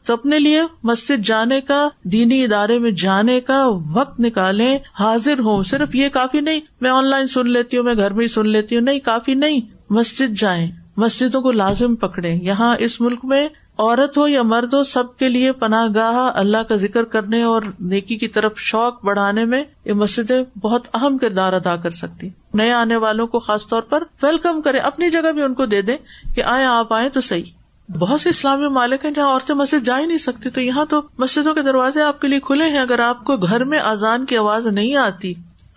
تو 0.04 0.12
اپنے 0.12 0.38
لیے 0.38 0.62
مسجد 0.82 1.26
جانے 1.26 1.60
کا، 1.60 1.88
دینی 2.04 2.44
ادارے 2.44 2.78
میں 2.78 2.90
جانے 2.90 3.40
کا 3.40 3.66
وقت 3.92 4.20
نکالے 4.20 4.78
حاضر 5.00 5.38
ہوں، 5.38 5.62
صرف 5.62 5.94
یہ 5.94 6.08
کافی 6.08 6.40
نہیں، 6.40 6.60
میں 6.80 6.90
آن 6.90 7.04
لائن 7.04 7.26
سن 7.26 7.48
لیتی 7.48 7.76
ہوں، 7.76 7.84
میں 7.84 7.94
گھر 7.94 8.10
میں 8.10 8.22
ہی 8.22 8.28
سن 8.28 8.48
لیتی 8.48 8.74
ہوں۔ 8.74 8.82
نہیں، 8.82 9.00
کافی 9.00 9.34
نہیں۔ 9.34 9.60
مسجد 9.90 10.38
جائیں۔ 10.38 10.70
مسجدوں 10.96 11.42
کو 11.42 11.52
لازم 11.52 11.94
پکڑے 11.94 12.34
یہاں 12.34 12.76
اس 12.78 13.00
ملک 13.00 13.24
میں 13.24 13.48
عورت 13.80 14.18
ہو 14.18 14.26
یا 14.28 14.42
مرد 14.42 14.74
ہو، 14.74 14.82
سب 14.82 15.16
کے 15.16 15.28
لیے 15.28 15.52
پناہ 15.52 15.86
گاہ 15.94 16.16
اللہ 16.34 16.62
کا 16.68 16.76
ذکر 16.76 17.04
کرنے 17.04 17.42
اور 17.42 17.62
نیکی 17.80 18.16
کی 18.16 18.28
طرف 18.28 18.58
شوق 18.58 19.04
بڑھانے 19.04 19.44
میں 19.44 19.62
یہ 19.84 19.92
مسجدیں 19.92 20.58
بہت 20.58 20.88
اہم 20.94 21.18
کردار 21.18 21.52
ادا 21.52 21.76
کر 21.76 21.90
سکتی 21.90 22.28
نئے 22.54 22.72
آنے 22.72 22.96
والوں 22.96 23.26
کو 23.26 23.38
خاص 23.38 23.66
طور 23.68 23.82
پر 23.82 24.02
ویلکم 24.22 24.60
کرے 24.60 24.78
اپنی 24.78 25.10
جگہ 25.10 25.32
بھی 25.32 25.42
ان 25.42 25.54
کو 25.54 25.66
دے 25.66 25.82
دیں 25.82 25.96
کہ 26.34 26.42
آئے 26.44 26.64
آپ 26.64 26.92
آئے 26.92 27.08
تو 27.08 27.20
صحیح۔ 27.20 27.50
بہت 27.88 28.20
سے 28.20 28.30
اسلامی 28.30 28.68
مالک 28.68 29.04
ہیں 29.04 29.12
جہاں 29.12 29.26
عورتیں 29.26 29.54
مسجد 29.54 29.84
جا 29.86 29.98
ہی 29.98 30.06
نہیں 30.06 30.18
سکتی، 30.18 30.50
تو 30.50 30.60
یہاں 30.60 30.84
تو 30.84 31.00
مسجدوں 31.18 31.54
کے 31.54 31.62
دروازے 31.62 32.02
آپ 32.02 32.20
کے 32.20 32.28
لیے 32.28 32.40
کھلے 32.40 32.64
ہیں۔ 32.64 32.78
اگر 32.78 32.98
آپ 32.98 33.24
کو 33.24 33.36
گھر 33.36 33.64
میں 33.64 33.78
اذان 33.78 34.26
کی 34.26 34.36
آواز 34.36 34.66
نہیں 34.66 34.96
آتی 34.96 35.32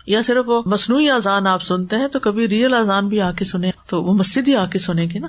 یا 0.06 0.22
صرف 0.22 0.48
وہ 0.48 0.62
مصنوعی 0.66 1.10
اذان 1.10 1.46
آپ 1.46 1.62
سنتے 1.62 1.96
ہیں، 1.96 2.08
تو 2.08 2.18
کبھی 2.18 2.48
ریئل 2.48 2.74
اذان 2.74 3.08
بھی 3.08 3.20
آ 3.20 3.32
کے 3.32 3.44
سنے 3.44 3.70
تو 3.88 4.02
وہ 4.02 4.14
مسجد 4.14 4.48
ہی 4.48 4.56
آ 4.56 4.66
کے 4.66 4.78
سنے 4.78 5.04
گی 5.04 5.18
نا۔ 5.18 5.28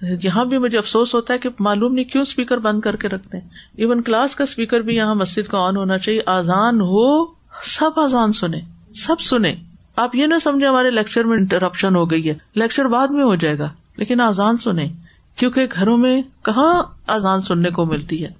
یہاں 0.00 0.44
بھی 0.44 0.58
مجھے 0.58 0.78
افسوس 0.78 1.14
ہوتا 1.14 1.34
ہے 1.34 1.38
کہ 1.38 1.48
معلوم 1.60 1.94
نہیں 1.94 2.04
کیوں 2.04 2.22
اسپیکر 2.22 2.58
بند 2.58 2.80
کر 2.80 2.96
کے 2.96 3.08
رکھتے 3.08 3.38
ہیں۔ 3.38 3.48
ایون 3.76 4.02
کلاس 4.02 4.36
کا 4.36 4.44
اسپیکر 4.44 4.80
بھی 4.80 4.96
یہاں 4.96 5.14
مسجد 5.14 5.48
کا 5.48 5.58
آن 5.58 5.76
ہونا 5.76 5.98
چاہیے۔ 5.98 6.20
آزان 6.26 6.80
ہو، 6.80 7.24
سب 7.62 7.90
آزان 7.96 8.32
سنے 8.32 8.60
سب 8.94 9.20
سنے 9.20 9.54
آپ 9.96 10.14
یہ 10.14 10.26
نہ 10.26 10.34
سمجھے 10.42 10.66
ہمارے 10.66 10.90
لیکچر 10.90 11.24
میں 11.24 11.38
انٹرپشن 11.38 11.96
ہو 11.96 12.10
گئی 12.10 12.28
ہے۔ 12.28 12.34
لیکچر 12.54 12.84
بعد 12.84 13.08
میں 13.08 13.24
ہو 13.24 13.34
جائے 13.34 13.58
گا، 13.58 13.70
لیکن 13.96 14.20
آزان 14.20 14.58
سنے 14.58 14.92
کیونکہ 15.36 15.66
گھروں 15.72 15.98
میں 15.98 16.22
کہاں 16.42 16.82
آزان 17.06 17.42
سننے 17.42 17.70
کو 17.70 17.84
ملتی 17.84 18.24
ہے؟ 18.24 18.30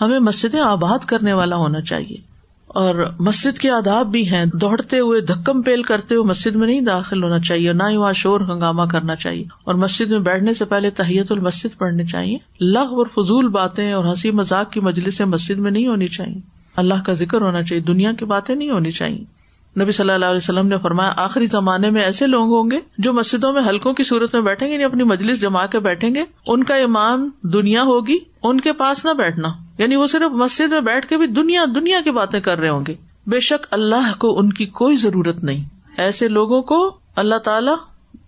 ہمیں 0.00 0.18
مسجدیں 0.18 0.60
آباد 0.60 0.98
کرنے 1.06 1.32
والا 1.32 1.56
ہونا 1.56 1.80
چاہیے۔ 1.80 2.31
اور 2.74 3.10
مسجد 3.18 3.58
کے 3.58 3.70
آداب 3.70 4.06
بھی 4.06 4.30
ہیں۔ 4.30 4.44
دوڑتے 4.52 4.98
ہوئے 4.98 5.20
دھکم 5.20 5.62
پیل 5.62 5.82
کرتے 5.82 6.14
ہوئے 6.14 6.26
مسجد 6.26 6.56
میں 6.56 6.66
نہیں 6.66 6.80
داخل 6.80 7.22
ہونا 7.22 7.38
چاہیے 7.38 7.72
نہ 7.72 7.82
ہی 7.90 7.96
وہاں 7.96 8.12
شور 8.12 8.40
ہنگامہ 8.40 8.82
کرنا 8.82 9.16
چاہیے۔ 9.16 9.44
اور 9.64 9.74
مسجد 9.74 10.10
میں 10.10 10.18
بیٹھنے 10.18 10.54
سے 10.54 10.64
پہلے 10.64 10.90
تحیت 10.90 11.32
المسد 11.32 11.78
پڑھنے 11.78 12.04
چاہیے۔ 12.04 12.38
لغ 12.60 12.84
اور 12.84 13.06
فضول 13.06 13.48
باتیں 13.48 13.92
اور 13.92 14.04
ہنسی 14.04 14.30
مذاق 14.30 14.72
کی 14.72 14.80
مجلس 14.80 15.20
مسجد 15.20 15.58
میں 15.58 15.70
نہیں 15.70 15.86
ہونی 15.86 16.08
چاہیے۔ 16.08 16.38
اللہ 16.76 16.94
کا 17.06 17.12
ذکر 17.12 17.40
ہونا 17.40 17.62
چاہیے۔ 17.62 17.82
دنیا 17.82 18.12
کی 18.12 18.24
باتیں 18.24 18.54
نہیں 18.54 18.70
ہونی 18.70 18.90
چاہیے۔ 18.90 19.42
نبی 19.82 19.92
صلی 19.92 20.10
اللہ 20.10 20.26
علیہ 20.26 20.36
وسلم 20.36 20.66
نے 20.66 20.78
فرمایا، 20.78 21.12
آخری 21.16 21.46
زمانے 21.46 21.90
میں 21.90 22.02
ایسے 22.02 22.26
لوگ 22.26 22.42
ہوں 22.42 22.70
گے 22.70 22.80
جو 22.98 23.12
مسجدوں 23.12 23.52
میں 23.52 23.62
حلقوں 23.68 23.92
کی 23.92 24.02
صورت 24.02 24.34
میں 24.34 24.42
بیٹھیں 24.42 24.68
گے 24.68 24.72
یعنی 24.72 24.84
اپنی 24.84 25.04
مجلس 25.04 25.40
جما 25.40 25.66
کے 25.66 25.78
بیٹھیں 25.78 26.14
گے۔ 26.14 26.24
ان 26.46 26.64
کا 26.64 26.74
ایمان 26.74 27.28
دنیا 27.42 27.82
ہوگی، 27.82 28.18
ان 28.42 28.60
کے 28.60 28.72
پاس 28.72 29.04
نہ 29.04 29.10
بیٹھنا۔ 29.10 29.48
یعنی 29.82 29.96
وہ 29.96 30.06
صرف 30.06 30.32
مسجد 30.32 30.72
میں 30.72 30.80
بیٹھ 30.80 31.06
کے 31.06 31.16
بھی 31.16 31.26
دنیا 31.26 31.64
دنیا 31.74 32.00
کی 32.04 32.10
باتیں 32.10 32.40
کر 32.40 32.58
رہے 32.58 32.68
ہوں 32.68 32.84
گے۔ 32.88 32.94
بے 33.26 33.40
شک 33.40 33.66
اللہ 33.70 34.18
کو 34.18 34.38
ان 34.38 34.52
کی 34.52 34.66
کوئی 34.66 34.96
ضرورت 34.96 35.44
نہیں۔ 35.44 35.64
ایسے 35.96 36.28
لوگوں 36.28 36.62
کو 36.62 36.96
اللہ 37.16 37.34
تعالی 37.34 37.70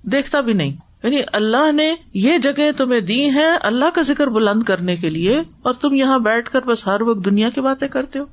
دیکھتا 0.02 0.40
بھی 0.40 0.52
نہیں۔ 0.52 0.72
یعنی 1.02 1.20
اللہ 1.32 1.72
نے 1.72 1.94
یہ 2.14 2.38
جگہ 2.38 2.72
تمہیں 2.76 3.00
دی 3.00 3.34
ہے 3.34 3.50
اللہ 3.62 3.84
کا 3.94 4.02
ذکر 4.02 4.26
بلند 4.26 4.62
کرنے 4.62 4.96
کے 4.96 5.10
لیے 5.10 5.40
اور 5.62 5.74
تم 5.74 5.94
یہاں 5.94 6.18
بیٹھ 6.18 6.50
کر 6.50 6.60
بس 6.60 6.86
ہر 6.86 7.02
وقت 7.02 7.24
دنیا 7.24 7.50
کی 7.50 7.60
باتیں 7.60 7.88
کرتے 7.88 8.18
ہو۔ 8.18 8.24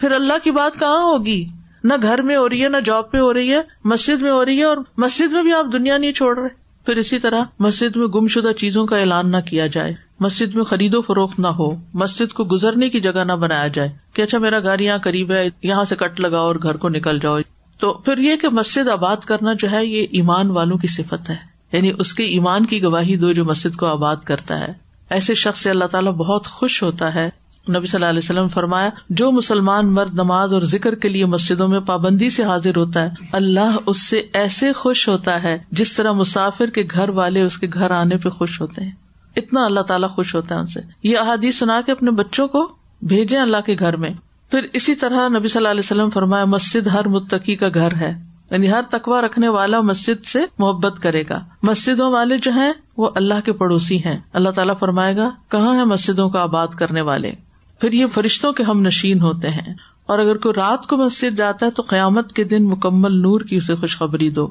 پھر 0.00 0.10
اللہ 0.10 0.32
کی 0.44 0.50
بات 0.50 0.78
کہاں 0.78 1.02
ہوگی؟ 1.02 1.44
نہ 1.84 1.94
گھر 2.02 2.22
میں 2.22 2.36
ہو 2.36 2.48
رہی 2.48 2.64
ہے، 2.64 2.68
نہ 2.68 2.76
جاب 2.84 3.10
پہ 3.10 3.18
ہو 3.18 3.34
رہی 3.34 3.54
ہے، 3.54 3.60
مسجد 3.84 4.22
میں 4.22 4.30
ہو 4.30 4.44
رہی 4.44 4.58
ہے 4.58 4.64
اور 4.64 4.76
مسجد 4.96 5.32
میں 5.32 5.42
بھی 5.42 5.52
آپ 5.52 5.66
دنیا 5.72 5.96
نہیں 5.96 6.12
چھوڑ 6.12 6.38
رہے۔ 6.38 6.48
پھر 6.86 6.96
اسی 6.96 7.18
طرح 7.18 7.42
مسجد 7.58 7.96
میں 7.96 8.06
گم 8.06 8.28
شدہ 8.28 8.52
چیزوں 8.52 8.86
کا 8.86 8.96
اعلان 8.96 9.32
نہ 9.32 9.36
کیا 9.36 9.66
جائے۔ 9.66 10.07
مسجد 10.20 10.54
میں 10.54 10.64
خرید 10.64 10.94
و 10.94 11.02
فروخت 11.02 11.38
نہ 11.38 11.46
ہو، 11.46 11.76
مسجد 11.94 12.32
کو 12.32 12.44
گزرنے 12.44 12.88
کی 12.88 13.00
جگہ 13.00 13.24
نہ 13.24 13.32
بنایا 13.32 13.66
جائے 13.66 13.88
کہ 14.12 14.22
اچھا 14.22 14.38
میرا 14.38 14.58
گھر 14.58 14.78
یہاں 14.78 14.98
قریب 14.98 15.32
ہے، 15.32 15.48
یہاں 15.62 15.84
سے 15.84 15.96
کٹ 15.96 16.20
لگاؤ 16.20 16.44
اور 16.44 16.56
گھر 16.62 16.76
کو 16.76 16.88
نکل 16.88 17.18
جاؤ۔ 17.18 17.38
تو 17.80 17.92
پھر 17.92 18.18
یہ 18.18 18.36
کہ 18.36 18.48
مسجد 18.48 18.88
آباد 18.88 19.16
کرنا 19.16 19.52
جو 19.58 19.70
ہے، 19.70 19.86
یہ 19.86 20.06
ایمان 20.10 20.50
والوں 20.50 20.78
کی 20.78 20.86
صفت 20.86 21.30
ہے۔ 21.30 21.36
یعنی 21.72 21.92
اس 21.98 22.14
کے 22.14 22.24
ایمان 22.24 22.66
کی 22.66 22.82
گواہی 22.82 23.16
دو 23.16 23.32
جو 23.32 23.44
مسجد 23.44 23.76
کو 23.76 23.86
آباد 23.86 24.16
کرتا 24.16 24.58
ہے۔ 24.58 24.72
ایسے 25.10 25.34
شخص 25.34 25.62
سے 25.62 25.70
اللہ 25.70 25.84
تعالیٰ 25.84 26.12
بہت 26.12 26.46
خوش 26.46 26.82
ہوتا 26.82 27.14
ہے۔ 27.14 27.30
نبی 27.68 27.86
صلی 27.86 27.96
اللہ 27.96 28.06
علیہ 28.06 28.18
وسلم 28.18 28.48
فرمایا، 28.48 28.88
جو 29.10 29.30
مسلمان 29.30 29.92
مرد 29.92 30.14
نماز 30.14 30.52
اور 30.52 30.62
ذکر 30.62 30.94
کے 30.94 31.08
لیے 31.08 31.26
مسجدوں 31.26 31.68
میں 31.68 31.80
پابندی 31.80 32.30
سے 32.30 32.44
حاضر 32.44 32.76
ہوتا 32.76 33.02
ہے، 33.02 33.10
اللہ 33.32 33.76
اس 33.86 34.02
سے 34.02 34.22
ایسے 34.32 34.72
خوش 34.72 35.08
ہوتا 35.08 35.42
ہے 35.42 35.58
جس 35.70 35.94
طرح 35.94 36.12
مسافر 36.12 36.70
کے 36.70 36.84
گھر 36.90 37.08
والے 37.08 37.42
اس 37.42 37.58
کے 37.58 37.66
گھر 37.72 37.90
آنے 37.90 38.16
پہ 38.16 38.28
خوش 38.28 38.60
ہوتے 38.60 38.84
ہیں۔ 38.84 38.92
اتنا 39.38 39.64
اللہ 39.64 39.80
تعالیٰ 39.80 40.10
خوش 40.10 40.34
ہوتا 40.34 40.54
ہے 40.54 40.60
ان 40.60 40.66
سے۔ 40.66 40.80
یہ 41.02 41.18
احادیث 41.18 41.58
سنا 41.58 41.80
کے 41.86 41.92
اپنے 41.92 42.10
بچوں 42.10 42.48
کو 42.48 42.72
بھیجے 43.02 43.38
اللہ 43.38 43.56
کے 43.66 43.76
گھر 43.78 43.96
میں۔ 43.96 44.10
پھر 44.50 44.58
اسی 44.72 44.94
طرح 44.94 45.28
نبی 45.28 45.48
صلی 45.48 45.58
اللہ 45.58 45.68
علیہ 45.68 45.80
وسلم 45.80 46.10
فرمایا، 46.10 46.44
مسجد 46.44 46.86
ہر 46.86 47.08
متقی 47.08 47.56
کا 47.56 47.68
گھر 47.74 47.94
ہے۔ 47.94 48.14
یعنی 48.50 48.70
ہر 48.70 48.80
تقوا 48.90 49.20
رکھنے 49.20 49.48
والا 49.48 49.80
مسجد 49.80 50.24
سے 50.24 50.38
محبت 50.58 51.02
کرے 51.02 51.24
گا۔ 51.30 51.40
مسجدوں 51.62 52.12
والے 52.12 52.38
جو 52.38 52.52
ہیں، 52.52 52.72
وہ 52.96 53.10
اللہ 53.14 53.34
کے 53.44 53.52
پڑوسی 53.52 54.04
ہیں۔ 54.04 54.18
اللہ 54.32 54.50
تعالیٰ 54.50 54.74
فرمائے 54.78 55.16
گا، 55.16 55.30
کہاں 55.48 55.74
ہے 55.74 55.84
مسجدوں 55.84 56.30
کا 56.30 56.42
آباد 56.42 56.68
کرنے 56.68 57.00
والے؟ 57.00 57.32
پھر 57.80 57.92
یہ 57.92 58.06
فرشتوں 58.14 58.52
کے 58.52 58.62
ہم 58.62 58.80
نشین 58.80 59.20
ہوتے 59.20 59.48
ہیں۔ 59.48 59.74
اور 60.06 60.18
اگر 60.18 60.36
کوئی 60.36 60.54
رات 60.54 60.86
کو 60.86 60.96
مسجد 60.96 61.36
جاتا 61.36 61.66
ہے، 61.66 61.70
تو 61.70 61.82
قیامت 61.82 62.32
کے 62.32 62.44
دن 62.44 62.64
مکمل 62.64 63.12
نور 63.12 63.40
کی 63.40 63.56
اسے 63.56 63.74
خوشخبری 63.74 64.30
دو۔ 64.30 64.48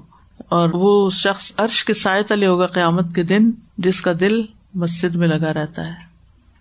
اور 0.50 0.70
وہ 0.74 1.10
شخص 1.10 1.52
عرش 1.58 1.86
کے 1.86 1.94
سائے 1.94 2.24
تلے 2.24 2.48
ہوگا 2.48 2.68
قیامت 2.68 3.16
کے 3.16 3.24
دن، 3.24 3.52
جس 3.78 4.02
کا 4.02 4.12
دل 4.20 4.42
مسجد 4.74 5.15
میں 5.15 5.28
لگا 5.28 5.53
رہتا 5.53 5.88
ہے۔ 5.88 6.07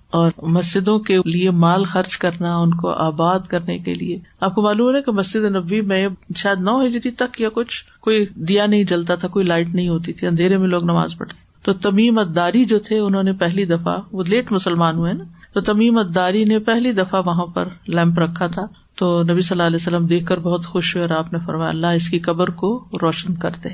اور 0.06 0.30
مسجدوں 0.42 0.98
کے 0.98 1.18
لیے 1.24 1.50
مال 1.50 1.84
خرچ 1.84 2.18
کرنا، 2.18 2.56
ان 2.56 2.74
کو 2.74 2.90
آباد 2.90 3.38
کرنے 3.48 3.78
کے 3.78 3.94
لیے۔ 3.94 4.18
آپ 4.40 4.54
کو 4.54 4.62
معلوم 4.62 4.96
ہے 4.96 5.02
کہ 5.02 5.12
مسجد 5.12 5.56
نبی 5.56 5.80
میں 5.80 6.08
شاید 6.36 6.60
نو 6.60 6.86
ہجری 6.86 7.10
تک 7.10 7.40
یا 7.40 7.48
کچھ 7.54 7.84
کوئی 8.00 8.26
دیا 8.34 8.66
نہیں 8.66 8.84
جلتا 8.84 9.14
تھا، 9.14 9.28
کوئی 9.28 9.46
لائٹ 9.46 9.68
نہیں 9.68 9.88
ہوتی 9.88 10.12
تھی، 10.12 10.26
اندھیرے 10.26 10.56
میں 10.56 10.68
لوگ 10.68 10.84
نماز 10.84 11.16
پڑھتے۔ 11.18 11.34
تو 11.62 11.72
تمیم 11.72 12.18
اداری 12.18 12.64
جو 12.64 12.78
تھے، 12.78 12.98
انہوں 12.98 13.22
نے 13.22 13.32
پہلی 13.32 13.64
دفعہ، 13.64 13.98
وہ 14.12 14.24
لیٹ 14.26 14.52
مسلمان 14.52 14.96
ہوئے 14.96 15.12
نا، 15.12 15.24
تو 15.54 15.60
تمیم 15.60 15.98
اداری 15.98 16.44
نے 16.44 16.58
پہلی 16.58 16.92
دفعہ 16.92 17.22
وہاں 17.26 17.46
پر 17.46 17.68
لیمپ 17.86 18.18
رکھا 18.18 18.46
تھا۔ 18.46 18.62
تو 18.96 19.22
نبی 19.22 19.40
صلی 19.40 19.54
اللہ 19.54 19.62
علیہ 19.62 19.76
وسلم 19.76 20.06
دیکھ 20.06 20.26
کر 20.26 20.38
بہت 20.38 20.66
خوش 20.66 20.96
ہوئے 20.96 21.06
اور 21.08 21.18
آپ 21.18 21.32
نے 21.32 21.38
فرمایا، 21.38 21.68
اللہ 21.68 21.86
اس 21.86 22.08
کی 22.08 22.18
قبر 22.18 22.50
کو 22.50 22.84
روشن 23.02 23.34
کر 23.34 23.50
دے۔ 23.64 23.68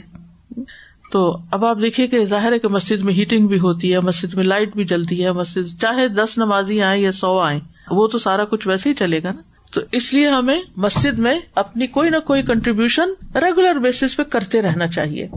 تو 1.12 1.36
اب 1.50 1.64
آپ 1.64 1.78
دیکھیے 1.80 2.06
کہ 2.06 2.24
ظاہر 2.24 2.52
ہے 2.52 2.58
کہ 2.58 2.68
مسجد 2.68 3.02
میں 3.02 3.14
ہیٹنگ 3.14 3.46
بھی 3.46 3.58
ہوتی 3.58 3.92
ہے، 3.92 4.00
مسجد 4.00 4.34
میں 4.34 4.44
لائٹ 4.44 4.74
بھی 4.74 4.84
جلتی 4.84 5.24
ہے، 5.24 5.32
مسجد 5.32 5.80
چاہے 5.80 6.08
دس 6.08 6.38
نمازی 6.38 6.82
آئے 6.82 7.00
یا 7.00 7.12
سو 7.12 7.38
آئیں، 7.38 7.60
وہ 7.90 8.06
تو 8.06 8.18
سارا 8.18 8.44
کچھ 8.44 8.68
ویسے 8.68 8.88
ہی 8.88 8.94
چلے 8.94 9.22
گا 9.22 9.32
نا۔ 9.32 9.42
تو 9.74 9.80
اس 9.92 10.14
لیے 10.14 10.28
ہمیں 10.28 10.60
مسجد 10.76 11.18
میں 11.18 11.40
اپنی 11.54 11.86
کوئی 11.86 12.10
نہ 12.10 12.16
کوئی 12.16 12.42
کنٹریبیوشن 12.42 13.10
ریگولر 13.34 13.74
بیسس 13.74 14.16
پہ 14.16 14.22
کرتے 14.22 14.62
رہنا 14.62 14.86
چاہیے۔ 14.86 15.28